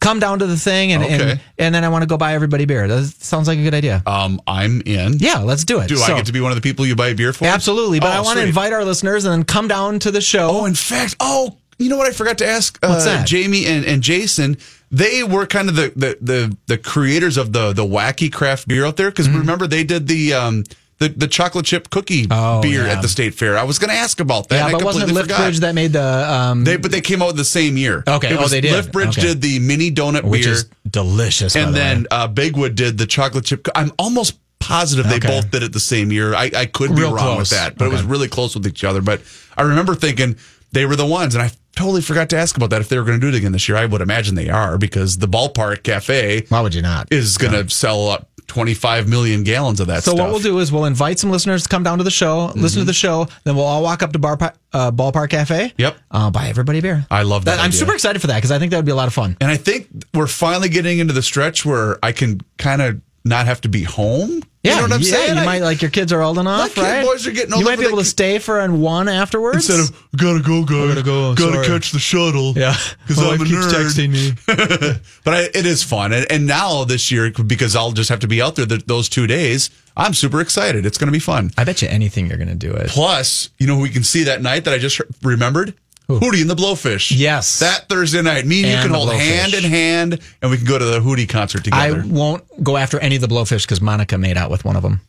Come 0.00 0.18
down 0.18 0.40
to 0.40 0.46
the 0.46 0.56
thing 0.56 0.90
and 0.92 1.04
and, 1.04 1.22
Okay. 1.22 1.40
and 1.58 1.72
then 1.74 1.84
I 1.84 1.88
want 1.88 2.02
to 2.02 2.06
go 2.08 2.16
buy 2.16 2.34
everybody 2.34 2.64
beer. 2.64 2.88
That 2.88 3.04
sounds 3.04 3.46
like 3.46 3.58
a 3.58 3.62
good 3.62 3.74
idea. 3.74 4.02
um, 4.06 4.40
I'm 4.48 4.82
in. 4.84 5.18
Yeah, 5.18 5.38
let's 5.38 5.64
do 5.64 5.78
it. 5.80 5.88
Do 5.88 5.96
So- 5.96 6.12
I 6.12 6.16
get 6.16 6.26
to 6.26 6.32
be 6.32 6.40
one 6.40 6.50
of 6.50 6.56
the 6.56 6.60
people 6.62 6.84
you 6.86 6.96
buy 6.96 7.12
beer 7.14 7.32
for? 7.32 7.44
Absolutely, 7.44 8.00
but 8.00 8.08
Oh, 8.08 8.18
I 8.18 8.20
want 8.20 8.38
to 8.40 8.44
invite 8.44 8.72
our 8.72 8.84
listeners 8.84 9.24
and 9.24 9.32
then 9.32 9.44
come 9.44 9.68
down 9.68 10.00
to 10.00 10.10
the 10.10 10.20
show. 10.20 10.48
Oh, 10.50 10.64
in 10.64 10.74
fact, 10.74 11.14
oh, 11.20 11.56
you 11.82 11.88
know 11.90 11.96
what 11.96 12.08
I 12.08 12.12
forgot 12.12 12.38
to 12.38 12.46
ask 12.46 12.78
uh? 12.82 13.24
Jamie 13.24 13.66
and, 13.66 13.84
and 13.84 14.02
Jason. 14.02 14.56
They 14.90 15.22
were 15.24 15.46
kind 15.46 15.68
of 15.70 15.76
the, 15.76 15.92
the 15.96 16.18
the 16.20 16.56
the 16.66 16.78
creators 16.78 17.36
of 17.36 17.52
the 17.52 17.72
the 17.72 17.84
wacky 17.84 18.30
craft 18.32 18.68
beer 18.68 18.84
out 18.84 18.96
there 18.96 19.10
because 19.10 19.28
remember 19.28 19.66
they 19.66 19.84
did 19.84 20.06
the 20.06 20.34
um 20.34 20.64
the, 20.98 21.08
the 21.08 21.26
chocolate 21.26 21.64
chip 21.64 21.88
cookie 21.90 22.26
Mm-hmm. 22.26 22.32
Oh, 22.58 22.60
beer 22.62 22.84
yeah. 22.86 22.92
at 22.92 23.02
the 23.02 23.08
state 23.08 23.34
fair. 23.34 23.58
I 23.58 23.64
was 23.64 23.78
going 23.80 23.90
to 23.90 23.96
ask 23.96 24.20
about 24.20 24.48
that. 24.50 24.54
yeah, 24.56 24.66
and 24.66 24.76
I 24.76 24.78
but 24.78 24.84
wasn't 24.84 25.10
it. 25.10 25.14
Liftbridge 25.16 25.60
that 25.60 25.74
made 25.74 25.94
the 25.94 26.02
um, 26.04 26.62
They 26.64 26.76
but 26.76 26.90
they 26.92 27.00
came 27.00 27.22
out 27.22 27.34
the 27.36 27.44
same 27.44 27.76
year. 27.78 28.04
Okay. 28.06 28.32
It 28.34 28.38
Oh, 28.38 28.46
they 28.48 28.60
did. 28.60 28.72
Liftbridge 28.84 29.18
Okay. 29.18 29.22
did 29.22 29.40
the 29.40 29.58
mini 29.58 29.90
donut 29.90 30.22
which 30.24 30.44
beer, 30.44 30.52
is 30.52 30.66
delicious. 30.88 31.54
by 31.54 31.60
and 31.60 31.74
the 31.74 31.78
then 31.78 32.06
uh, 32.10 32.28
Big 32.28 32.56
Wood 32.56 32.74
did 32.74 32.98
the 32.98 33.06
chocolate 33.06 33.46
chip. 33.46 33.66
I'm 33.74 33.90
almost 33.98 34.38
positive 34.60 35.08
they 35.08 35.16
Okay. 35.16 35.26
both 35.28 35.50
did 35.50 35.62
it 35.64 35.72
the 35.72 35.80
same 35.80 36.12
year. 36.12 36.34
I, 36.34 36.50
I 36.54 36.66
could 36.66 36.94
be 36.94 37.02
wrong 37.02 37.16
close. 37.16 37.38
with 37.38 37.50
that, 37.50 37.76
but 37.78 37.86
it 37.86 37.90
was 37.92 38.04
really 38.04 38.28
close 38.28 38.54
with 38.54 38.64
each 38.66 38.84
other. 38.84 39.00
But 39.00 39.22
I 39.56 39.62
remember 39.62 39.94
thinking 39.96 40.36
they 40.70 40.86
were 40.86 40.94
the 40.96 41.06
ones, 41.06 41.34
and 41.34 41.42
I 41.42 41.50
totally 41.76 42.02
forgot 42.02 42.28
to 42.30 42.36
ask 42.36 42.56
about 42.56 42.70
that 42.70 42.80
if 42.80 42.88
they 42.88 42.98
were 42.98 43.04
going 43.04 43.18
to 43.20 43.24
do 43.30 43.34
it 43.34 43.38
again 43.38 43.52
this 43.52 43.68
year. 43.68 43.76
I 43.78 43.86
would 43.86 44.00
imagine 44.00 44.34
they 44.34 44.48
are 44.50 44.78
because 44.78 45.18
the 45.18 45.28
Ballpark 45.28 45.82
Cafe 45.82 46.44
why 46.48 46.60
would 46.60 46.74
you 46.74 46.82
not? 46.82 47.12
is 47.12 47.38
going 47.38 47.52
to 47.52 47.68
sell 47.74 48.08
uh, 48.08 48.18
25 48.48 49.08
million 49.08 49.44
gallons 49.44 49.80
of 49.80 49.86
that 49.86 50.02
So 50.04 50.10
stuff. 50.10 50.20
what 50.24 50.30
we'll 50.30 50.40
do 50.42 50.58
is 50.58 50.70
we'll 50.70 50.84
invite 50.84 51.18
some 51.18 51.30
listeners 51.30 51.62
to 51.62 51.68
come 51.70 51.82
down 51.82 51.98
to 51.98 52.04
the 52.04 52.10
show, 52.10 52.46
listen 52.54 52.60
Mm-hmm. 52.62 52.78
to 52.80 52.84
the 52.84 52.92
show, 52.92 53.26
then 53.44 53.56
we'll 53.56 53.64
all 53.64 53.82
walk 53.82 54.02
up 54.02 54.12
to 54.12 54.18
Bar 54.18 54.36
uh, 54.74 54.90
Ballpark 54.90 55.30
Cafe. 55.30 55.72
Yep. 55.78 55.96
Uh, 56.10 56.30
buy 56.30 56.48
everybody 56.48 56.80
a 56.80 56.82
beer. 56.82 57.06
I 57.10 57.22
love 57.22 57.46
that 57.46 57.58
I'm 57.60 57.72
super 57.72 57.94
excited 57.94 58.20
for 58.20 58.26
that 58.26 58.36
because 58.36 58.50
I 58.50 58.58
think 58.58 58.70
that 58.72 58.76
would 58.78 58.84
be 58.86 58.92
a 58.92 58.96
lot 58.96 59.08
of 59.08 59.14
fun. 59.14 59.36
And 59.40 59.50
I 59.50 59.56
think 59.56 59.88
we're 60.12 60.26
finally 60.26 60.68
getting 60.68 60.98
into 60.98 61.12
the 61.14 61.22
stretch 61.22 61.64
where 61.64 61.98
I 62.04 62.12
can 62.12 62.40
kind 62.58 62.82
of 62.82 63.00
not 63.24 63.46
have 63.46 63.60
to 63.62 63.68
be 63.68 63.82
home. 63.84 64.42
Yeah, 64.64 64.72
you 64.72 64.76
know 64.76 64.82
what 64.82 64.92
I'm 64.92 65.00
yeah, 65.00 65.10
saying? 65.10 65.34
You 65.36 65.42
I- 65.42 65.44
might 65.44 65.62
like 65.62 65.82
your 65.82 65.90
kids 65.90 66.12
are 66.12 66.22
old 66.22 66.38
enough, 66.38 66.74
kid 66.74 66.82
right? 66.82 67.04
boys 67.04 67.26
are 67.26 67.32
getting 67.32 67.52
old. 67.52 67.62
You 67.62 67.66
might 67.68 67.78
be 67.80 67.84
able 67.86 67.98
to 67.98 68.04
stay 68.04 68.38
for 68.38 68.60
an 68.60 68.80
one 68.80 69.08
afterwards. 69.08 69.68
Instead 69.68 69.80
of 69.80 70.16
gotta 70.16 70.40
go, 70.40 70.64
guys. 70.64 70.88
gotta 70.94 71.02
go, 71.02 71.34
Gotta 71.34 71.52
sorry." 71.54 71.66
catch 71.66 71.90
the 71.90 71.98
shuttle. 71.98 72.52
yeah, 72.56 72.76
because 73.06 73.18
I'm 73.22 73.40
a 73.40 73.44
keeps 73.44 73.66
nerd. 73.66 73.72
texting 73.72 74.10
me. 74.12 75.00
but 75.24 75.34
I, 75.34 75.40
it 75.54 75.66
is 75.66 75.82
fun, 75.82 76.12
and, 76.12 76.30
and 76.30 76.46
now 76.46 76.84
this 76.84 77.10
year 77.10 77.30
because 77.32 77.74
I'll 77.74 77.90
just 77.92 78.08
have 78.10 78.20
to 78.20 78.28
be 78.28 78.40
out 78.40 78.54
there 78.54 78.66
th- 78.66 78.84
those 78.86 79.08
two 79.08 79.26
days. 79.26 79.70
I'm 79.96 80.14
super 80.14 80.40
excited. 80.40 80.86
It's 80.86 80.96
going 80.96 81.08
to 81.08 81.12
be 81.12 81.18
fun. 81.18 81.50
I 81.58 81.64
bet 81.64 81.82
you 81.82 81.88
anything 81.88 82.26
you're 82.28 82.38
going 82.38 82.48
to 82.48 82.54
do 82.54 82.72
it. 82.72 82.88
Plus, 82.88 83.50
you 83.58 83.66
know 83.66 83.76
we 83.78 83.90
can 83.90 84.02
see 84.04 84.22
that 84.24 84.40
night 84.40 84.64
that 84.64 84.72
I 84.72 84.78
just 84.78 85.00
remembered? 85.22 85.74
Hootie 86.20 86.40
and 86.40 86.50
the 86.50 86.56
Blowfish. 86.56 87.12
Yes. 87.16 87.58
That 87.60 87.88
Thursday 87.88 88.22
night. 88.22 88.44
Me 88.46 88.62
and, 88.64 88.72
you 88.72 88.76
can 88.78 88.90
hold 88.90 89.10
Blowfish. 89.10 89.18
hand 89.18 89.54
in 89.54 89.64
hand 89.64 90.20
and 90.40 90.50
we 90.50 90.56
can 90.56 90.66
go 90.66 90.78
to 90.78 90.84
the 90.84 91.00
Hootie 91.00 91.28
concert 91.28 91.64
together. 91.64 92.02
I 92.02 92.06
won't 92.06 92.44
go 92.62 92.76
after 92.76 92.98
any 93.00 93.16
of 93.16 93.20
the 93.22 93.28
blowfish 93.28 93.62
because 93.62 93.80
Monica 93.80 94.18
made 94.18 94.36
out 94.36 94.50
with 94.50 94.64
one 94.64 94.76
of 94.76 94.82
them. 94.82 95.00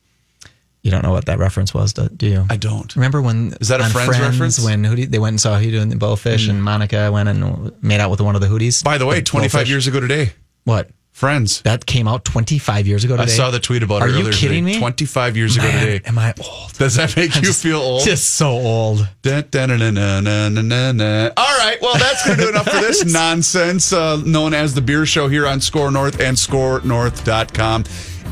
You 0.81 0.91
don't 0.91 1.01
know 1.01 1.11
what 1.13 1.27
that 1.27 1.39
reference 1.39 1.73
was, 1.73 1.93
do 1.93 2.27
you? 2.27 2.45
I 2.49 2.57
don't. 2.57 2.93
Remember 2.97 3.21
when 3.21 3.53
Is 3.61 3.69
that 3.69 3.79
a 3.79 3.85
on 3.85 3.91
Friends 3.91 4.19
reference? 4.19 4.59
When 4.59 4.83
Hootie, 4.83 5.09
they 5.09 5.17
went 5.17 5.33
and 5.33 5.39
saw 5.41 5.57
Hootie 5.57 5.81
and 5.81 5.89
the 5.89 5.95
blowfish, 5.95 6.45
hmm. 6.45 6.51
and 6.51 6.63
Monica 6.63 7.09
went 7.09 7.29
and 7.29 7.71
made 7.81 8.01
out 8.01 8.11
with 8.11 8.19
one 8.19 8.35
of 8.35 8.41
the 8.41 8.47
Hooties. 8.47 8.83
By 8.83 8.97
the 8.97 9.05
way, 9.05 9.19
The 9.19 9.25
25 9.25 9.65
blowfish. 9.65 9.69
years 9.69 9.87
ago 9.87 10.01
today, 10.01 10.33
What? 10.65 10.89
Friends. 11.13 11.61
That 11.61 11.85
came 11.85 12.07
out 12.07 12.25
25 12.25 12.87
years 12.87 13.03
ago 13.03 13.15
today. 13.15 13.31
I 13.31 13.35
saw 13.35 13.51
the 13.51 13.59
tweet 13.59 13.83
about 13.83 14.01
Are 14.01 14.07
it 14.07 14.13
earlier. 14.13 14.25
Are 14.25 14.27
you 14.29 14.33
kidding 14.33 14.65
today. 14.65 14.75
me? 14.77 14.79
25 14.79 15.37
years 15.37 15.57
Man, 15.57 15.67
ago 15.69 15.79
today. 15.79 16.01
Am 16.09 16.17
I 16.17 16.33
old? 16.43 16.73
Does 16.73 16.95
that 16.95 17.15
make 17.15 17.31
I'm 17.37 17.43
you 17.43 17.49
just, 17.49 17.61
feel 17.61 17.77
old? 17.77 18.03
Just 18.03 18.31
so 18.31 18.49
old. 18.49 19.07
Da, 19.21 19.41
da, 19.41 19.67
na, 19.67 19.77
na, 19.77 20.19
na, 20.21 20.49
na, 20.49 20.91
na. 20.91 21.29
All 21.37 21.57
right. 21.59 21.77
Well, 21.83 21.93
that's 21.99 22.25
going 22.25 22.39
to 22.39 22.43
do 22.45 22.49
enough 22.49 22.65
for 22.67 22.81
this 22.81 23.05
nonsense 23.13 23.93
uh, 23.93 24.17
known 24.25 24.55
as 24.55 24.73
The 24.73 24.81
Beer 24.81 25.05
Show 25.05 25.27
here 25.27 25.45
on 25.45 25.61
Score 25.61 25.91
North 25.91 26.19
and 26.19 26.35
scorenorth.com. 26.35 27.83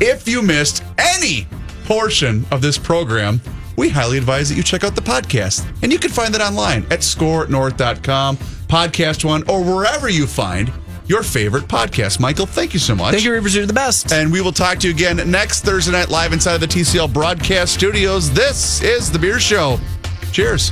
If 0.01 0.27
you 0.27 0.41
missed 0.41 0.83
any 0.97 1.47
portion 1.85 2.47
of 2.49 2.63
this 2.63 2.79
program, 2.79 3.39
we 3.77 3.89
highly 3.89 4.17
advise 4.17 4.49
that 4.49 4.55
you 4.55 4.63
check 4.63 4.83
out 4.83 4.95
the 4.95 5.01
podcast. 5.01 5.71
And 5.83 5.93
you 5.93 5.99
can 5.99 6.09
find 6.09 6.33
that 6.33 6.41
online 6.41 6.83
at 6.85 7.01
scorenorth.com, 7.01 8.37
podcast 8.37 9.23
one, 9.23 9.47
or 9.47 9.63
wherever 9.63 10.09
you 10.09 10.25
find 10.25 10.71
your 11.07 11.23
favorite 11.23 11.63
podcast. 11.65 12.19
Michael, 12.19 12.45
thank 12.45 12.73
you 12.73 12.79
so 12.79 12.95
much. 12.95 13.11
Thank 13.13 13.25
you, 13.25 13.31
Reavers. 13.31 13.55
You're 13.55 13.65
the 13.65 13.73
best. 13.73 14.11
And 14.11 14.31
we 14.31 14.41
will 14.41 14.51
talk 14.51 14.79
to 14.79 14.87
you 14.87 14.93
again 14.93 15.29
next 15.29 15.61
Thursday 15.63 15.91
night 15.91 16.09
live 16.09 16.33
inside 16.33 16.55
of 16.55 16.61
the 16.61 16.67
TCL 16.67 17.13
broadcast 17.13 17.73
studios. 17.73 18.31
This 18.31 18.81
is 18.81 19.11
The 19.11 19.19
Beer 19.19 19.39
Show. 19.39 19.79
Cheers. 20.31 20.71